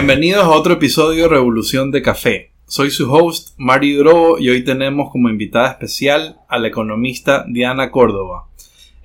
Bienvenidos 0.00 0.44
a 0.44 0.48
otro 0.48 0.72
episodio 0.72 1.24
de 1.24 1.28
Revolución 1.28 1.90
de 1.90 2.00
Café. 2.00 2.52
Soy 2.66 2.90
su 2.90 3.12
host, 3.12 3.50
Mario 3.58 3.98
Drobo, 3.98 4.38
y 4.38 4.48
hoy 4.48 4.64
tenemos 4.64 5.10
como 5.10 5.28
invitada 5.28 5.68
especial 5.68 6.38
a 6.48 6.58
la 6.58 6.68
economista 6.68 7.44
Diana 7.46 7.90
Córdoba. 7.90 8.46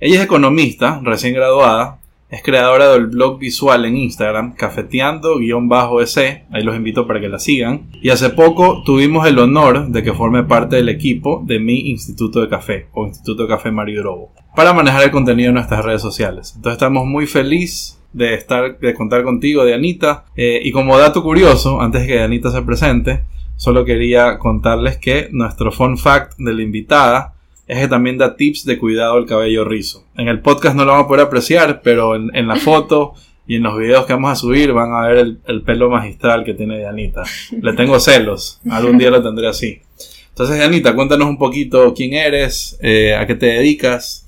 Ella 0.00 0.16
es 0.16 0.24
economista, 0.24 0.98
recién 1.04 1.34
graduada, 1.34 1.98
es 2.28 2.42
creadora 2.42 2.90
del 2.92 3.06
blog 3.06 3.38
visual 3.38 3.84
en 3.84 3.96
Instagram, 3.96 4.54
cafeteando-ec, 4.54 6.44
ahí 6.50 6.62
los 6.62 6.76
invito 6.76 7.06
para 7.06 7.20
que 7.20 7.28
la 7.28 7.38
sigan. 7.38 7.88
Y 8.02 8.10
hace 8.10 8.30
poco 8.30 8.82
tuvimos 8.84 9.26
el 9.26 9.38
honor 9.38 9.88
de 9.88 10.02
que 10.02 10.12
forme 10.12 10.42
parte 10.42 10.76
del 10.76 10.88
equipo 10.88 11.42
de 11.46 11.60
mi 11.60 11.90
Instituto 11.90 12.40
de 12.40 12.48
Café, 12.48 12.88
o 12.92 13.06
Instituto 13.06 13.44
de 13.44 13.48
Café 13.48 13.70
Mario 13.70 14.00
Drobo, 14.00 14.32
para 14.56 14.72
manejar 14.72 15.04
el 15.04 15.10
contenido 15.12 15.50
en 15.50 15.54
nuestras 15.54 15.84
redes 15.84 16.02
sociales. 16.02 16.54
Entonces 16.56 16.76
estamos 16.76 17.06
muy 17.06 17.26
felices 17.26 18.00
de 18.12 18.34
estar, 18.34 18.78
de 18.78 18.94
contar 18.94 19.22
contigo, 19.22 19.64
de 19.64 19.74
Anita. 19.74 20.24
Eh, 20.34 20.60
y 20.64 20.72
como 20.72 20.98
dato 20.98 21.22
curioso, 21.22 21.80
antes 21.80 22.02
de 22.02 22.08
que 22.08 22.20
Anita 22.20 22.50
se 22.50 22.62
presente, 22.62 23.24
solo 23.56 23.84
quería 23.84 24.38
contarles 24.38 24.98
que 24.98 25.28
nuestro 25.30 25.70
fun 25.70 25.96
fact 25.96 26.38
de 26.38 26.54
la 26.54 26.62
invitada 26.62 27.35
es 27.66 27.78
que 27.78 27.88
también 27.88 28.18
da 28.18 28.36
tips 28.36 28.64
de 28.64 28.78
cuidado 28.78 29.16
del 29.16 29.26
cabello 29.26 29.64
rizo. 29.64 30.06
En 30.16 30.28
el 30.28 30.40
podcast 30.40 30.76
no 30.76 30.84
lo 30.84 30.92
vamos 30.92 31.06
a 31.06 31.08
poder 31.08 31.26
apreciar, 31.26 31.82
pero 31.82 32.14
en, 32.14 32.46
la 32.46 32.56
foto 32.56 33.14
y 33.46 33.56
en 33.56 33.64
los 33.64 33.76
videos 33.76 34.06
que 34.06 34.12
vamos 34.12 34.32
a 34.32 34.36
subir 34.36 34.72
van 34.72 34.92
a 34.92 35.08
ver 35.08 35.36
el, 35.46 35.62
pelo 35.62 35.90
magistral 35.90 36.44
que 36.44 36.54
tiene 36.54 36.78
Dianita. 36.78 37.24
Le 37.60 37.72
tengo 37.72 37.98
celos, 37.98 38.60
algún 38.70 38.98
día 38.98 39.10
lo 39.10 39.22
tendré 39.22 39.48
así. 39.48 39.80
Entonces, 40.28 40.58
Dianita, 40.58 40.94
cuéntanos 40.94 41.28
un 41.28 41.38
poquito 41.38 41.92
quién 41.94 42.12
eres, 42.12 42.78
eh, 42.82 43.14
a 43.14 43.26
qué 43.26 43.34
te 43.34 43.46
dedicas. 43.46 44.26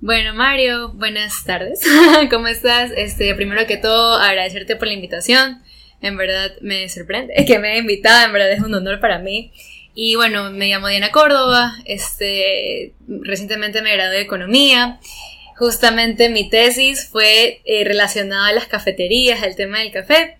Bueno, 0.00 0.32
Mario, 0.32 0.92
buenas 0.94 1.44
tardes. 1.44 1.80
¿Cómo 2.30 2.46
estás? 2.46 2.90
Este, 2.96 3.34
primero 3.34 3.66
que 3.66 3.76
todo, 3.76 4.14
agradecerte 4.14 4.76
por 4.76 4.88
la 4.88 4.94
invitación. 4.94 5.60
En 6.00 6.16
verdad 6.16 6.52
me 6.62 6.88
sorprende 6.88 7.34
que 7.46 7.58
me 7.58 7.72
haya 7.72 7.80
invitado, 7.80 8.24
en 8.24 8.32
verdad 8.32 8.52
es 8.52 8.62
un 8.62 8.72
honor 8.72 9.00
para 9.00 9.18
mí. 9.18 9.52
Y 9.94 10.14
bueno, 10.14 10.50
me 10.50 10.68
llamo 10.68 10.88
Diana 10.88 11.10
Córdoba, 11.10 11.76
este, 11.84 12.94
recientemente 13.08 13.82
me 13.82 13.92
gradué 13.92 14.16
de 14.16 14.22
Economía. 14.22 15.00
Justamente 15.56 16.28
mi 16.28 16.48
tesis 16.48 17.08
fue 17.10 17.60
eh, 17.64 17.84
relacionada 17.84 18.48
a 18.48 18.52
las 18.52 18.66
cafeterías, 18.66 19.42
al 19.42 19.56
tema 19.56 19.80
del 19.80 19.90
café. 19.90 20.38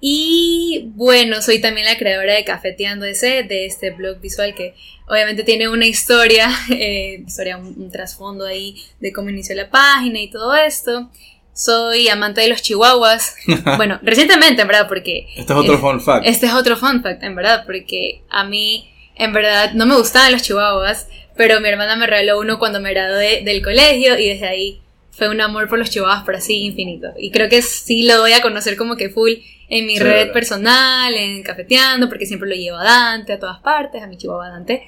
Y 0.00 0.90
bueno, 0.94 1.42
soy 1.42 1.60
también 1.60 1.86
la 1.86 1.98
creadora 1.98 2.34
de 2.34 2.44
Cafeteando 2.44 3.04
ese, 3.04 3.42
de 3.42 3.66
este 3.66 3.90
blog 3.90 4.18
visual 4.18 4.54
que 4.54 4.74
obviamente 5.06 5.44
tiene 5.44 5.68
una 5.68 5.86
historia, 5.86 6.50
eh, 6.70 7.22
historia 7.26 7.58
un 7.58 7.90
trasfondo 7.90 8.46
ahí 8.46 8.76
de 8.98 9.12
cómo 9.12 9.28
inició 9.28 9.54
la 9.54 9.70
página 9.70 10.18
y 10.18 10.30
todo 10.30 10.54
esto. 10.54 11.10
Soy 11.60 12.08
amante 12.08 12.40
de 12.40 12.48
los 12.48 12.62
chihuahuas. 12.62 13.36
bueno, 13.76 13.98
recientemente, 14.02 14.62
en 14.62 14.68
verdad, 14.68 14.88
porque... 14.88 15.26
Este 15.36 15.52
es 15.52 15.58
otro 15.58 15.78
fun 15.78 16.00
fact. 16.00 16.26
Este 16.26 16.46
es 16.46 16.54
otro 16.54 16.74
fun 16.74 17.02
fact, 17.02 17.22
en 17.22 17.34
verdad, 17.34 17.64
porque 17.66 18.22
a 18.30 18.44
mí, 18.44 18.90
en 19.14 19.34
verdad, 19.34 19.72
no 19.74 19.84
me 19.84 19.94
gustaban 19.94 20.32
los 20.32 20.40
chihuahuas, 20.40 21.08
pero 21.36 21.60
mi 21.60 21.68
hermana 21.68 21.96
me 21.96 22.06
regaló 22.06 22.40
uno 22.40 22.58
cuando 22.58 22.80
me 22.80 22.94
gradué 22.94 23.42
del 23.44 23.60
colegio 23.60 24.18
y 24.18 24.28
desde 24.28 24.48
ahí 24.48 24.80
fue 25.10 25.28
un 25.28 25.42
amor 25.42 25.68
por 25.68 25.78
los 25.78 25.90
chihuahuas 25.90 26.24
por 26.24 26.34
así 26.34 26.64
infinito. 26.64 27.08
Y 27.18 27.30
creo 27.30 27.50
que 27.50 27.60
sí 27.60 28.06
lo 28.06 28.20
voy 28.20 28.32
a 28.32 28.40
conocer 28.40 28.78
como 28.78 28.96
que 28.96 29.10
full 29.10 29.32
en 29.72 29.86
mi 29.86 29.98
red 29.98 30.32
personal, 30.32 31.14
en 31.14 31.44
Cafeteando, 31.44 32.08
porque 32.08 32.26
siempre 32.26 32.48
lo 32.48 32.56
llevo 32.56 32.76
a 32.76 32.84
Dante 32.84 33.34
a 33.34 33.38
todas 33.38 33.60
partes, 33.60 34.02
a 34.02 34.08
mi 34.08 34.16
chihuahua 34.16 34.48
Dante, 34.48 34.82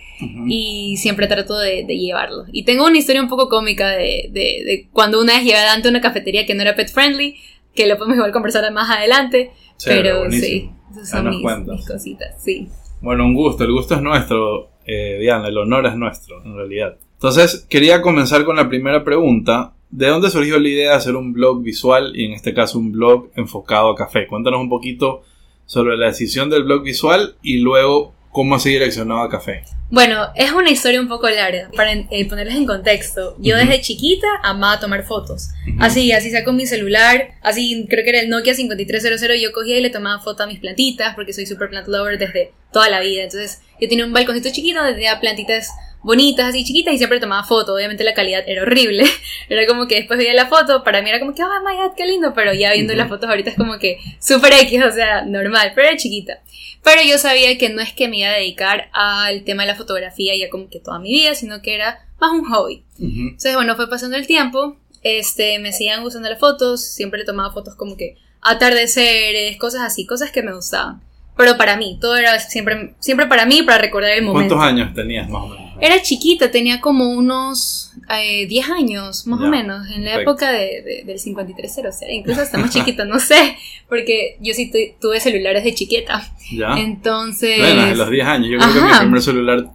y 0.49 0.97
siempre 0.97 1.29
trato 1.29 1.56
de, 1.56 1.84
llevarlo. 1.84 2.47
Y 2.51 2.65
tengo 2.65 2.84
una 2.84 2.99
historia 2.99 3.23
un 3.23 3.29
poco 3.29 3.49
cómica 3.49 3.91
de, 3.91 4.29
de, 4.33 4.89
cuando 4.93 5.21
una 5.21 5.34
vez 5.34 5.45
llevé 5.45 5.59
a 5.59 5.67
Dante 5.67 5.87
a 5.87 5.91
una 5.93 6.01
cafetería 6.01 6.47
que 6.47 6.55
no 6.56 6.62
era 6.62 6.75
pet 6.75 6.91
friendly, 6.93 7.37
que 7.73 7.87
lo 7.87 7.97
podemos 7.97 8.17
igual 8.17 8.33
conversar 8.33 8.71
más 8.73 8.91
adelante, 8.91 9.53
pero 9.84 10.29
sí, 10.33 10.69
esas 10.91 11.11
son 11.11 11.31
mis, 11.31 11.87
cositas, 11.87 12.43
sí. 12.43 12.69
Bueno, 13.01 13.25
un 13.25 13.35
gusto, 13.35 13.62
el 13.62 13.71
gusto 13.71 13.95
es 13.95 14.03
nuestro, 14.03 14.71
eh, 14.85 15.19
Diana, 15.21 15.47
el 15.47 15.59
honor 15.59 15.87
es 15.87 15.95
nuestro, 15.95 16.43
en 16.45 16.56
realidad. 16.56 16.97
Entonces, 17.15 17.67
quería 17.71 18.03
comenzar 18.03 18.45
con 18.45 18.56
la 18.56 18.69
primera 18.69 19.05
pregunta, 19.05 19.75
¿De 19.93 20.07
dónde 20.07 20.31
surgió 20.31 20.59
la 20.59 20.69
idea 20.71 20.91
de 20.93 20.97
hacer 20.97 21.17
un 21.17 21.35
blog 21.35 21.63
visual 21.63 22.13
y 22.15 22.25
en 22.25 22.33
este 22.33 22.55
caso 22.55 22.79
un 22.79 22.93
blog 22.93 23.29
enfocado 23.37 23.91
a 23.91 23.95
café? 23.95 24.27
Cuéntanos 24.27 24.59
un 24.59 24.71
poquito 24.71 25.23
sobre 25.67 25.99
la 25.99 26.07
decisión 26.07 26.49
del 26.49 26.65
blog 26.65 26.83
visual 26.83 27.37
y 27.43 27.59
luego 27.59 28.15
cómo 28.31 28.59
se 28.59 28.71
direccionado 28.71 29.21
a 29.21 29.29
café. 29.29 29.65
Bueno, 29.91 30.29
es 30.35 30.51
una 30.53 30.71
historia 30.71 30.99
un 30.99 31.09
poco 31.09 31.29
larga. 31.29 31.71
Para 31.77 31.93
eh, 31.93 32.27
ponerles 32.27 32.55
en 32.55 32.65
contexto, 32.65 33.37
yo 33.39 33.59
desde 33.59 33.83
chiquita 33.83 34.27
amaba 34.43 34.81
tomar 34.81 35.05
fotos. 35.05 35.51
Así, 35.79 36.11
así 36.13 36.31
saco 36.31 36.55
mi 36.55 36.65
celular, 36.65 37.33
así 37.43 37.87
creo 37.91 38.03
que 38.03 38.09
era 38.09 38.21
el 38.21 38.31
Nokia 38.31 38.55
5300, 38.55 39.21
yo 39.39 39.53
cogía 39.53 39.77
y 39.77 39.83
le 39.83 39.91
tomaba 39.91 40.23
foto 40.23 40.43
a 40.43 40.47
mis 40.47 40.59
plantitas 40.59 41.15
porque 41.15 41.35
soy 41.35 41.45
super 41.45 41.69
plant 41.69 41.89
lover 41.89 42.17
desde 42.17 42.53
toda 42.73 42.89
la 42.89 43.01
vida. 43.01 43.25
Entonces, 43.25 43.61
yo 43.79 43.91
tenía 43.91 44.07
un 44.07 44.15
balconcito 44.15 44.49
chiquito 44.51 44.79
donde 44.79 44.95
tenía 44.95 45.21
plantitas 45.21 45.69
bonitas, 46.03 46.51
así 46.51 46.65
chiquitas, 46.65 46.95
y 46.95 46.99
siempre 46.99 47.21
tomaba 47.21 47.45
fotos. 47.45 47.75
Obviamente 47.75 48.05
la 48.05 48.15
calidad 48.15 48.43
era 48.47 48.63
horrible. 48.63 49.05
Era 49.49 49.67
como 49.67 49.87
que 49.87 49.97
después 49.97 50.19
veía 50.19 50.35
la 50.35 50.47
foto, 50.47 50.83
para 50.83 51.03
mí 51.03 51.11
era 51.11 51.21
como 51.21 51.35
que, 51.35 51.43
oh 51.43 51.49
my 51.67 51.77
god, 51.77 51.95
qué 51.95 52.07
lindo, 52.07 52.33
pero 52.33 52.55
ya 52.55 52.73
viendo 52.73 52.95
las 52.95 53.09
fotos 53.09 53.29
ahorita 53.29 53.51
es 53.51 53.57
como 53.57 53.79
que 53.79 53.99
super 54.19 54.51
X, 54.53 54.83
o 54.83 54.91
sea, 54.91 55.23
normal, 55.27 55.73
pero 55.75 55.89
era 55.89 55.97
chiquita. 55.97 56.41
Pero 56.83 57.03
yo 57.03 57.19
sabía 57.19 57.59
que 57.59 57.69
no 57.69 57.83
es 57.83 57.93
que 57.93 58.09
me 58.09 58.19
iba 58.19 58.31
a 58.31 58.33
dedicar 58.33 58.89
al 58.93 59.45
tema 59.45 59.65
de 59.65 59.69
la 59.69 59.75
fotografía 59.75 60.35
ya 60.37 60.49
como 60.49 60.69
que 60.71 60.81
toda 60.81 60.99
mi 60.99 61.12
vida, 61.12 61.35
sino 61.35 61.61
que 61.61 61.75
era 61.75 62.07
más 62.19 62.33
un 62.33 62.45
hobby. 62.45 62.85
Entonces, 62.99 63.55
bueno, 63.55 63.77
fue 63.77 63.91
pasando 63.91 64.17
el 64.17 64.27
tiempo, 64.27 64.77
este, 65.03 65.59
me 65.59 65.73
seguían 65.73 66.03
gustando 66.03 66.31
las 66.31 66.39
fotos, 66.39 66.83
siempre 66.83 67.21
le 67.21 67.27
tomaba 67.27 67.53
fotos 67.53 67.75
como 67.75 67.97
que 67.97 68.17
atardeceres, 68.41 69.57
cosas 69.59 69.83
así, 69.83 70.07
cosas 70.07 70.31
que 70.31 70.43
me 70.43 70.55
gustaban. 70.55 71.03
Pero 71.37 71.57
para 71.57 71.77
mí, 71.77 71.99
todo 72.01 72.17
era 72.17 72.39
siempre, 72.39 72.95
siempre 72.99 73.27
para 73.27 73.47
mí, 73.47 73.62
para 73.62 73.79
recordar 73.79 74.12
el 74.12 74.23
momento. 74.23 74.57
¿Cuántos 74.57 74.73
años 74.73 74.95
tenías 74.95 75.29
más 75.29 75.43
o 75.43 75.49
menos? 75.49 75.72
Era 75.84 76.00
chiquita, 76.00 76.53
tenía 76.53 76.81
como 76.81 77.10
unos 77.10 77.91
eh, 78.09 78.47
10 78.47 78.70
años, 78.70 79.26
más 79.26 79.41
o 79.41 79.48
menos, 79.48 79.84
en 79.91 80.04
la 80.04 80.20
época 80.20 80.53
de, 80.53 81.03
del 81.04 81.19
5300, 81.19 81.93
o 81.93 81.98
sea, 81.98 82.12
incluso 82.12 82.41
hasta 82.41 82.56
más 82.56 82.70
chiquita, 82.70 83.04
no 83.04 83.19
sé, 83.19 83.56
porque 83.88 84.37
yo 84.38 84.54
sí 84.54 84.70
tuve 85.00 85.19
celulares 85.19 85.65
de 85.65 85.75
chiquita. 85.75 86.32
Ya. 86.53 86.78
Entonces... 86.78 87.59
Bueno, 87.59 87.88
en 87.88 87.98
los 87.98 88.10
10 88.10 88.26
años, 88.28 88.48
yo 88.53 88.59
creo 88.59 88.72
que 88.72 88.93
mi 88.93 88.98
primer 89.00 89.22
celular, 89.22 89.70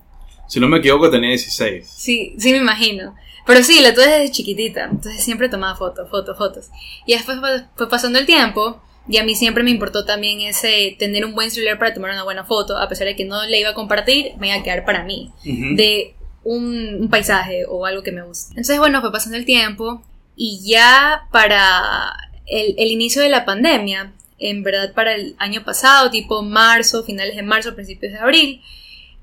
si 0.48 0.62
no 0.62 0.70
me 0.70 0.78
equivoco, 0.78 1.12
tenía 1.12 1.32
16. 1.32 1.86
Sí, 1.86 2.36
sí 2.38 2.52
me 2.54 2.60
imagino. 2.60 3.14
Pero 3.46 3.62
sí, 3.62 3.82
lo 3.82 3.94
tuve 3.94 4.08
desde 4.08 4.32
chiquitita, 4.32 4.86
entonces 4.86 5.22
siempre 5.22 5.50
tomaba 5.50 5.76
fotos, 5.76 6.10
fotos, 6.10 6.38
fotos. 6.38 6.68
Y 7.06 7.16
después 7.16 7.38
fue 7.76 7.90
pasando 7.90 8.18
el 8.18 8.26
tiempo 8.26 8.82
y 9.10 9.18
a 9.18 9.24
mí 9.24 9.36
siempre 9.36 9.64
me 9.64 9.72
importó 9.72 10.06
también 10.06 10.42
ese 10.42 10.96
tener 11.00 11.26
un 11.26 11.34
buen 11.34 11.52
celular 11.52 11.80
para 11.80 11.94
tomar 11.94 12.12
una 12.12 12.24
buena 12.24 12.44
foto, 12.44 12.78
a 12.78 12.90
pesar 12.90 13.08
de 13.08 13.16
que 13.16 13.26
no 13.26 13.46
le 13.46 13.60
iba 13.60 13.70
a 13.70 13.74
compartir, 13.74 14.34
me 14.38 14.48
iba 14.48 14.58
a 14.58 14.64
quedar 14.64 14.86
para 14.86 15.04
mí, 15.04 15.32
de 15.44 16.16
un, 16.44 17.08
paisaje 17.10 17.66
o 17.68 17.86
algo 17.86 18.04
que 18.04 18.12
me 18.12 18.22
guste. 18.22 18.52
Entonces, 18.52 18.80
bueno, 18.80 19.02
fue 19.02 19.12
pasando 19.12 19.38
el 19.38 19.46
tiempo 19.46 20.04
y 20.36 20.62
ya 20.64 21.28
para 21.32 22.14
el, 22.46 22.92
inicio 22.92 23.22
de 23.22 23.30
la 23.30 23.46
pandemia, 23.46 24.14
en 24.40 24.64
verdad 24.64 24.94
para 24.94 25.16
el 25.16 25.36
año 25.40 25.64
pasado, 25.64 26.12
tipo 26.12 26.42
marzo, 26.42 27.04
finales 27.04 27.36
de 27.36 27.44
marzo, 27.44 27.76
principios 27.76 28.14
de 28.14 28.20
abril, 28.20 28.62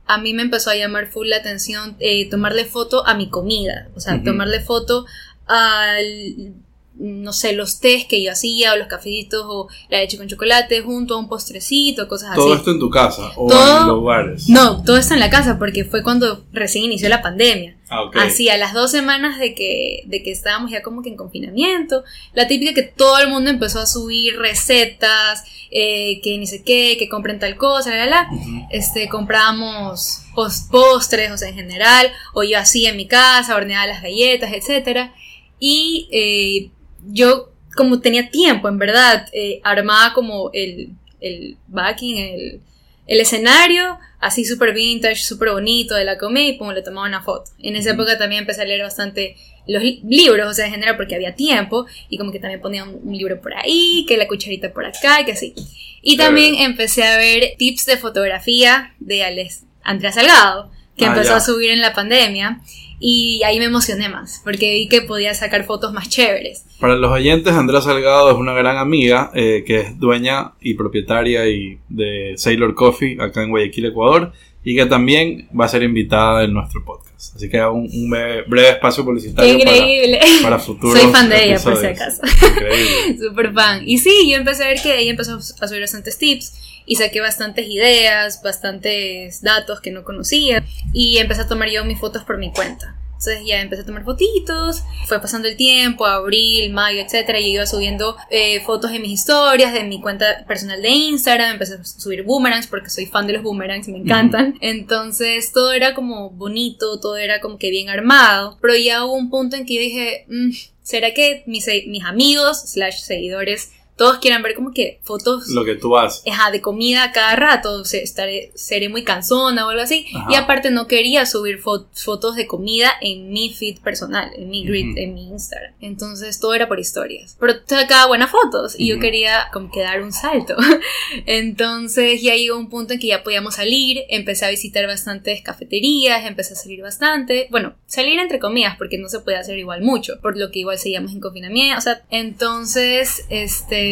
a 0.07 0.19
mí 0.19 0.35
me 0.35 0.43
empezó 0.43 0.71
a 0.71 0.77
llamar 0.77 1.07
full 1.07 1.29
la 1.29 1.37
atención 1.37 1.97
eh, 1.99 2.29
tomarle 2.29 2.65
foto 2.65 3.07
a 3.07 3.15
mi 3.15 3.29
comida, 3.29 3.89
o 3.95 4.01
sea, 4.01 4.23
tomarle 4.23 4.61
foto 4.61 5.07
al 5.47 6.55
no 6.97 7.33
sé, 7.33 7.53
los 7.53 7.81
tés 7.81 8.05
que 8.05 8.23
yo 8.23 8.31
hacía 8.31 8.73
o 8.73 8.77
los 8.77 8.87
cafecitos 8.87 9.45
o 9.49 9.69
la 9.89 9.99
leche 9.99 10.17
con 10.17 10.29
chocolate 10.29 10.81
junto 10.81 11.15
a 11.15 11.19
un 11.19 11.29
postrecito, 11.29 12.07
cosas 12.07 12.31
así. 12.31 12.41
¿Todo 12.41 12.55
esto 12.55 12.71
en 12.71 12.79
tu 12.79 12.91
casa 12.91 13.33
o 13.37 13.51
en 13.51 13.89
los 13.89 14.05
bares? 14.05 14.49
No, 14.49 14.83
todo 14.85 14.97
esto 14.97 15.15
en 15.15 15.21
la 15.21 15.31
casa 15.31 15.59
porque 15.59 15.85
fue 15.85 16.03
cuando 16.03 16.45
recién 16.53 16.85
inició 16.85 17.09
la 17.09 17.23
pandemia. 17.23 17.77
Ah, 17.91 18.11
Así, 18.15 18.49
a 18.49 18.57
las 18.57 18.73
dos 18.73 18.91
semanas 18.91 19.39
de 19.39 19.55
que, 19.55 20.05
de 20.07 20.23
que 20.23 20.31
estábamos 20.31 20.71
ya 20.71 20.83
como 20.83 21.03
que 21.03 21.11
en 21.11 21.17
confinamiento, 21.17 22.03
la 22.33 22.47
típica 22.47 22.73
que 22.75 22.83
todo 22.83 23.19
el 23.19 23.29
mundo 23.29 23.51
empezó 23.51 23.81
a 23.81 23.87
subir 23.87 24.39
recetas, 24.39 25.45
eh, 25.71 26.21
que 26.23 26.39
ni 26.39 26.47
sé 26.47 26.63
qué, 26.63 26.97
que 26.99 27.09
compren 27.09 27.39
tal 27.39 27.57
cosa, 27.57 27.91
la, 27.91 28.07
la, 28.07 28.07
la. 28.07 28.29
Este, 28.71 29.09
compramos 29.09 30.23
postres, 30.71 31.31
o 31.31 31.37
sea, 31.37 31.49
en 31.49 31.57
general, 31.57 32.11
o 32.33 32.43
yo 32.43 32.59
hacía 32.59 32.91
en 32.91 32.97
mi 32.97 33.07
casa, 33.07 33.55
horneaba 33.55 33.87
las 33.87 34.03
galletas, 34.03 34.53
etcétera. 34.53 35.13
Y 35.59 36.09
eh, 36.11 36.71
yo 37.07 37.51
como 37.75 38.01
tenía 38.01 38.31
tiempo, 38.31 38.69
en 38.69 38.79
verdad, 38.79 39.27
eh, 39.33 39.61
armaba 39.65 40.13
como 40.15 40.51
el, 40.53 40.91
el 41.21 41.57
backing, 41.69 42.19
el, 42.19 42.61
el 43.07 43.21
escenario, 43.21 43.99
así 44.21 44.45
súper 44.45 44.73
vintage, 44.73 45.17
súper 45.17 45.51
bonito 45.51 45.95
de 45.95 46.05
la 46.05 46.17
comida 46.17 46.49
y 46.49 46.75
le 46.75 46.83
tomaba 46.83 47.07
una 47.07 47.23
foto. 47.23 47.51
En 47.59 47.77
esa 47.77 47.91
época 47.91 48.17
también 48.17 48.43
empecé 48.43 48.63
a 48.63 48.65
leer 48.65 48.83
bastante 48.83 49.37
los 49.67 49.83
libros, 49.83 50.51
o 50.51 50.55
sea, 50.55 50.67
en 50.67 50.73
general 50.73 50.97
porque 50.97 51.15
había 51.15 51.35
tiempo 51.35 51.87
y 52.09 52.19
como 52.19 52.33
que 52.33 52.39
también 52.39 52.61
ponía 52.61 52.85
un, 52.85 53.17
libro 53.17 53.41
por 53.41 53.55
ahí, 53.55 54.05
que 54.09 54.17
la 54.17 54.27
cucharita 54.27 54.73
por 54.73 54.85
acá, 54.85 55.25
que 55.25 55.33
así. 55.33 55.55
Y 56.03 56.17
también 56.17 56.55
empecé 56.57 57.05
a 57.05 57.17
ver 57.17 57.55
tips 57.59 57.87
de 57.87 57.97
fotografía 57.97 58.95
de 58.99 59.51
Andrea 59.83 60.13
Salgado, 60.13 60.71
que 60.97 61.07
ah, 61.07 61.09
empezó 61.09 61.35
a 61.35 61.41
subir 61.41 61.71
en 61.71 61.81
la 61.81 61.95
pandemia. 61.95 62.61
Y 62.99 63.43
ahí 63.45 63.59
me 63.59 63.67
emocioné 63.67 64.09
más, 64.09 64.41
porque 64.45 64.73
vi 64.73 64.89
que 64.89 65.03
podía 65.03 65.35
sacar 65.35 65.65
fotos 65.65 65.93
más 65.93 66.09
chéveres. 66.09 66.65
Para 66.81 66.97
los 66.97 67.11
oyentes, 67.11 67.53
Andrea 67.53 67.81
Salgado 67.81 68.31
es 68.31 68.37
una 68.37 68.53
gran 68.53 68.77
amiga 68.77 69.31
eh, 69.35 69.65
que 69.67 69.81
es 69.81 69.99
dueña 69.99 70.53
y 70.61 70.75
propietaria 70.75 71.47
y 71.49 71.79
de 71.89 72.35
Sailor 72.37 72.75
Coffee 72.75 73.17
acá 73.21 73.43
en 73.43 73.51
Guayaquil, 73.51 73.87
Ecuador, 73.87 74.33
y 74.65 74.75
que 74.75 74.87
también 74.87 75.49
va 75.59 75.67
a 75.67 75.69
ser 75.69 75.83
invitada 75.83 76.45
en 76.45 76.55
nuestro 76.55 76.85
podcast. 76.85 77.37
Así 77.37 77.51
que 77.51 77.61
un, 77.67 77.89
un 77.93 78.11
breve, 78.11 78.71
espacio 78.71 79.05
publicitario 79.05 79.55
increíble. 79.55 80.19
Para, 80.19 80.43
para 80.43 80.59
futuros 80.59 81.01
Soy 81.01 81.13
fan 81.13 81.29
de 81.29 81.45
ella, 81.45 81.59
por 81.63 81.77
si 81.77 81.87
acaso. 81.87 82.23
Increíble. 82.25 83.19
Súper 83.29 83.53
fan. 83.53 83.83
Y 83.87 83.99
sí, 83.99 84.31
yo 84.31 84.37
empecé 84.37 84.65
a 84.65 84.69
ver 84.69 84.81
que 84.81 84.99
ella 84.99 85.11
empezó 85.11 85.37
a 85.37 85.69
subir 85.69 85.83
bastantes 85.83 86.17
tips 86.17 86.74
y 86.87 86.97
saqué 86.97 87.21
bastantes 87.21 87.67
ideas, 87.69 88.43
bastantes 88.43 89.43
datos 89.43 89.81
que 89.81 89.91
no 89.91 90.05
conocía 90.05 90.65
y 90.93 91.19
empecé 91.19 91.43
a 91.43 91.49
tomar 91.49 91.71
yo 91.71 91.85
mis 91.85 91.99
fotos 91.99 92.25
por 92.25 92.39
mi 92.39 92.53
cuenta. 92.53 92.97
Entonces 93.27 93.47
ya 93.47 93.63
empecé 93.63 93.83
a 93.83 93.87
tomar 93.87 94.05
fotitos, 94.05 94.83
fue 95.07 95.19
pasando 95.19 95.49
el 95.49 95.57
tiempo, 95.57 96.05
abril, 96.05 96.71
mayo, 96.73 97.01
etcétera, 97.01 97.41
y 97.41 97.53
iba 97.53 97.65
subiendo 97.65 98.17
eh, 98.29 98.61
fotos 98.61 98.93
de 98.93 98.99
mis 98.99 99.13
historias, 99.13 99.73
de 99.73 99.83
mi 99.85 100.01
cuenta 100.01 100.45
personal 100.47 100.83
de 100.83 100.91
Instagram, 100.91 101.53
empecé 101.53 101.75
a 101.75 101.85
subir 101.85 102.25
boomerangs 102.25 102.67
porque 102.67 102.91
soy 102.91 103.07
fan 103.07 103.27
de 103.27 103.33
los 103.33 103.43
boomerangs, 103.43 103.89
me 103.89 103.99
encantan. 103.99 104.59
Entonces 104.61 105.53
todo 105.53 105.73
era 105.73 105.95
como 105.95 106.31
bonito, 106.31 107.01
todo 107.01 107.17
era 107.17 107.41
como 107.41 107.57
que 107.57 107.71
bien 107.71 107.89
armado, 107.89 108.59
pero 108.61 108.77
ya 108.77 109.07
hubo 109.07 109.15
un 109.15 109.31
punto 109.31 109.57
en 109.57 109.65
que 109.65 109.75
yo 109.75 109.81
dije, 109.81 110.27
mm, 110.29 110.51
¿será 110.83 111.15
que 111.15 111.45
mis, 111.47 111.67
mis 111.87 112.05
amigos 112.05 112.61
slash 112.73 112.99
seguidores 112.99 113.71
todos 113.97 114.19
quieran 114.19 114.43
ver 114.43 114.55
como 114.55 114.73
que 114.73 114.99
fotos. 115.03 115.49
Lo 115.49 115.65
que 115.65 115.77
tú 115.77 115.97
haces. 115.97 116.25
Ajá, 116.31 116.51
de 116.51 116.61
comida 116.61 117.13
cada 117.13 117.37
rato. 117.37 117.81
O 117.81 117.85
sea, 117.85 118.01
estaré, 118.01 118.51
seré 118.55 118.89
muy 118.89 119.05
cansona 119.05 119.67
o 119.67 119.71
algo 119.71 119.83
así. 119.83 120.07
Y 120.29 120.35
aparte, 120.35 120.71
no 120.71 120.89
quería 120.89 121.27
subir 121.27 121.61
fotos 121.61 122.35
de 122.35 122.47
comida 122.47 122.93
en 123.01 123.31
mi 123.31 123.53
feed 123.53 123.79
personal, 123.81 124.31
en 124.37 124.51
mi 124.51 124.65
grid, 124.65 124.99
en 124.99 125.15
mi 125.15 125.29
Instagram. 125.29 125.75
Entonces, 125.81 126.41
todo 126.41 126.55
era 126.55 126.67
por 126.67 126.81
historias. 126.81 127.37
Pero 127.39 127.55
sacaba 127.67 128.07
buenas 128.07 128.31
fotos 128.31 128.75
y 128.79 128.89
yo 128.89 128.99
quería 128.99 129.49
como 129.53 129.71
que 129.71 129.81
dar 129.81 130.03
un 130.03 130.13
salto. 130.13 130.57
Entonces, 131.27 132.21
ya 132.21 132.35
llegó 132.35 132.59
un 132.59 132.69
punto 132.69 132.95
en 132.95 132.99
que 132.99 133.09
ya 133.09 133.23
podíamos 133.23 133.55
salir. 133.55 134.03
Empecé 134.09 134.47
a 134.47 134.51
visitar 134.51 134.87
bastantes 134.87 135.41
cafeterías, 135.43 136.27
empecé 136.27 136.55
a 136.55 136.57
salir 136.57 136.83
bastante. 136.83 137.47
Bueno, 137.51 137.75
salir 137.87 138.19
entre 138.19 138.41
comillas, 138.41 138.77
porque 138.77 138.99
no 138.99 139.09
se 139.09 139.21
puede 139.21 139.37
hacer 139.37 139.57
igual 139.57 139.83
mucho, 139.83 140.21
por 140.21 140.37
lo 140.37 140.51
que 140.51 140.61
igual 140.61 140.79
seguíamos 140.79 141.13
en 141.13 141.21
confinamiento. 141.21 141.79
O 141.79 141.83
sea, 141.83 142.03
entonces, 142.11 143.25
este 143.29 143.84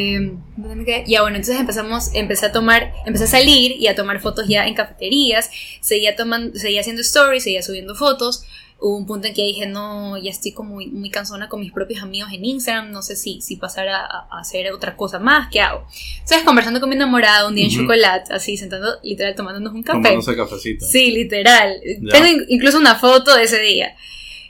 ya 1.06 1.22
bueno, 1.22 1.36
entonces 1.36 1.60
empezamos, 1.60 2.10
empecé 2.14 2.46
a 2.46 2.52
tomar, 2.52 2.92
empecé 3.06 3.24
a 3.24 3.28
salir 3.28 3.72
y 3.72 3.86
a 3.86 3.94
tomar 3.94 4.20
fotos 4.20 4.46
ya 4.48 4.66
en 4.66 4.74
cafeterías, 4.74 5.50
seguía 5.80 6.16
tomando, 6.16 6.58
seguía 6.58 6.80
haciendo 6.80 7.02
stories, 7.02 7.44
seguía 7.44 7.62
subiendo 7.62 7.94
fotos. 7.94 8.44
Hubo 8.84 8.96
un 8.96 9.06
punto 9.06 9.28
en 9.28 9.34
que 9.34 9.44
dije, 9.44 9.66
no, 9.66 10.18
ya 10.18 10.30
estoy 10.30 10.50
como 10.50 10.74
muy, 10.74 10.88
muy 10.88 11.08
cansona 11.08 11.48
con 11.48 11.60
mis 11.60 11.70
propios 11.70 12.02
amigos 12.02 12.32
en 12.32 12.44
Instagram, 12.44 12.90
no 12.90 13.00
sé 13.00 13.14
si, 13.14 13.40
si 13.40 13.54
pasar 13.54 13.86
a, 13.86 14.26
hacer 14.32 14.72
otra 14.72 14.96
cosa 14.96 15.20
más, 15.20 15.48
¿qué 15.52 15.60
hago? 15.60 15.86
Entonces, 16.14 16.42
conversando 16.42 16.80
con 16.80 16.88
mi 16.88 16.96
enamorada 16.96 17.46
un 17.46 17.54
día 17.54 17.66
en 17.66 17.70
chocolate, 17.70 18.34
así, 18.34 18.56
sentando, 18.56 18.98
literal, 19.04 19.36
tomándonos 19.36 19.72
un 19.72 19.84
café. 19.84 20.02
Tomándose 20.02 20.34
cafecito. 20.34 20.84
Sí, 20.84 21.12
literal. 21.12 21.80
Tengo 22.10 22.42
incluso 22.48 22.76
una 22.76 22.96
foto 22.96 23.36
de 23.36 23.44
ese 23.44 23.60
día 23.60 23.94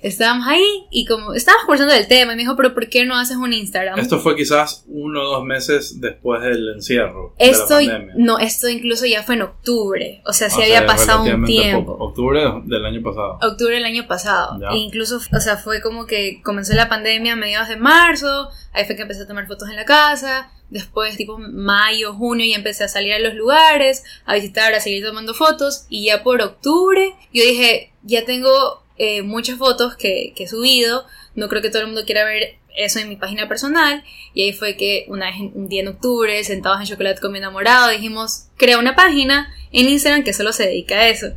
estábamos 0.02 0.46
ahí 0.48 0.86
y 0.90 1.06
como 1.06 1.32
estábamos 1.32 1.64
conversando 1.64 1.94
del 1.94 2.08
tema 2.08 2.32
y 2.32 2.36
me 2.36 2.42
dijo, 2.42 2.56
pero 2.56 2.74
¿por 2.74 2.88
qué 2.88 3.04
no 3.04 3.16
haces 3.16 3.36
un 3.36 3.52
Instagram? 3.52 3.98
Esto 3.98 4.18
fue 4.18 4.36
quizás 4.36 4.84
uno 4.88 5.22
o 5.22 5.24
dos 5.24 5.44
meses 5.44 6.00
después 6.00 6.42
del 6.42 6.68
encierro. 6.74 7.34
Esto, 7.38 7.78
no, 8.16 8.38
esto 8.38 8.68
incluso 8.68 9.06
ya 9.06 9.22
fue 9.22 9.36
en 9.36 9.42
octubre, 9.42 10.20
o 10.26 10.32
sea, 10.32 10.50
sí 10.50 10.60
había 10.62 10.84
pasado 10.86 11.24
un 11.24 11.44
tiempo. 11.44 11.96
Octubre 11.98 12.42
del 12.64 12.84
año 12.84 13.02
pasado. 13.02 13.38
Octubre 13.40 13.74
del 13.74 13.84
año 13.84 14.06
pasado. 14.06 14.58
E 14.72 14.76
incluso, 14.78 15.16
o 15.16 15.40
sea, 15.40 15.56
fue 15.56 15.80
como 15.80 16.06
que 16.06 16.42
comenzó 16.42 16.74
la 16.74 16.88
pandemia 16.88 17.34
a 17.34 17.36
mediados 17.36 17.68
de 17.68 17.76
marzo, 17.76 18.48
ahí 18.72 18.84
fue 18.84 18.96
que 18.96 19.02
empecé 19.02 19.22
a 19.22 19.26
tomar 19.26 19.46
fotos 19.46 19.68
en 19.68 19.76
la 19.76 19.84
casa. 19.84 20.50
Después, 20.70 21.18
tipo 21.18 21.36
mayo, 21.36 22.14
junio, 22.14 22.46
ya 22.46 22.56
empecé 22.56 22.84
a 22.84 22.88
salir 22.88 23.12
a 23.12 23.18
los 23.18 23.34
lugares, 23.34 24.04
a 24.24 24.34
visitar, 24.34 24.72
a 24.72 24.80
seguir 24.80 25.04
tomando 25.04 25.34
fotos. 25.34 25.84
Y 25.90 26.06
ya 26.06 26.22
por 26.22 26.40
octubre, 26.40 27.14
yo 27.30 27.44
dije, 27.44 27.92
ya 28.02 28.24
tengo 28.24 28.81
eh, 28.98 29.22
muchas 29.22 29.58
fotos 29.58 29.96
que, 29.96 30.34
he 30.36 30.46
subido. 30.46 31.04
No 31.34 31.48
creo 31.48 31.62
que 31.62 31.70
todo 31.70 31.82
el 31.82 31.88
mundo 31.88 32.04
quiera 32.04 32.24
ver 32.24 32.58
eso 32.76 32.98
en 32.98 33.08
mi 33.08 33.16
página 33.16 33.48
personal. 33.48 34.02
Y 34.34 34.42
ahí 34.42 34.52
fue 34.52 34.76
que 34.76 35.04
una 35.08 35.26
vez, 35.26 35.36
un 35.54 35.68
día 35.68 35.82
en 35.82 35.88
octubre, 35.88 36.42
sentados 36.44 36.80
en 36.80 36.86
chocolate 36.86 37.20
con 37.20 37.32
mi 37.32 37.38
enamorado, 37.38 37.90
dijimos, 37.90 38.48
crea 38.56 38.78
una 38.78 38.94
página 38.94 39.52
en 39.72 39.88
Instagram 39.88 40.24
que 40.24 40.32
solo 40.32 40.52
se 40.52 40.66
dedica 40.66 40.96
a 40.96 41.08
eso. 41.08 41.28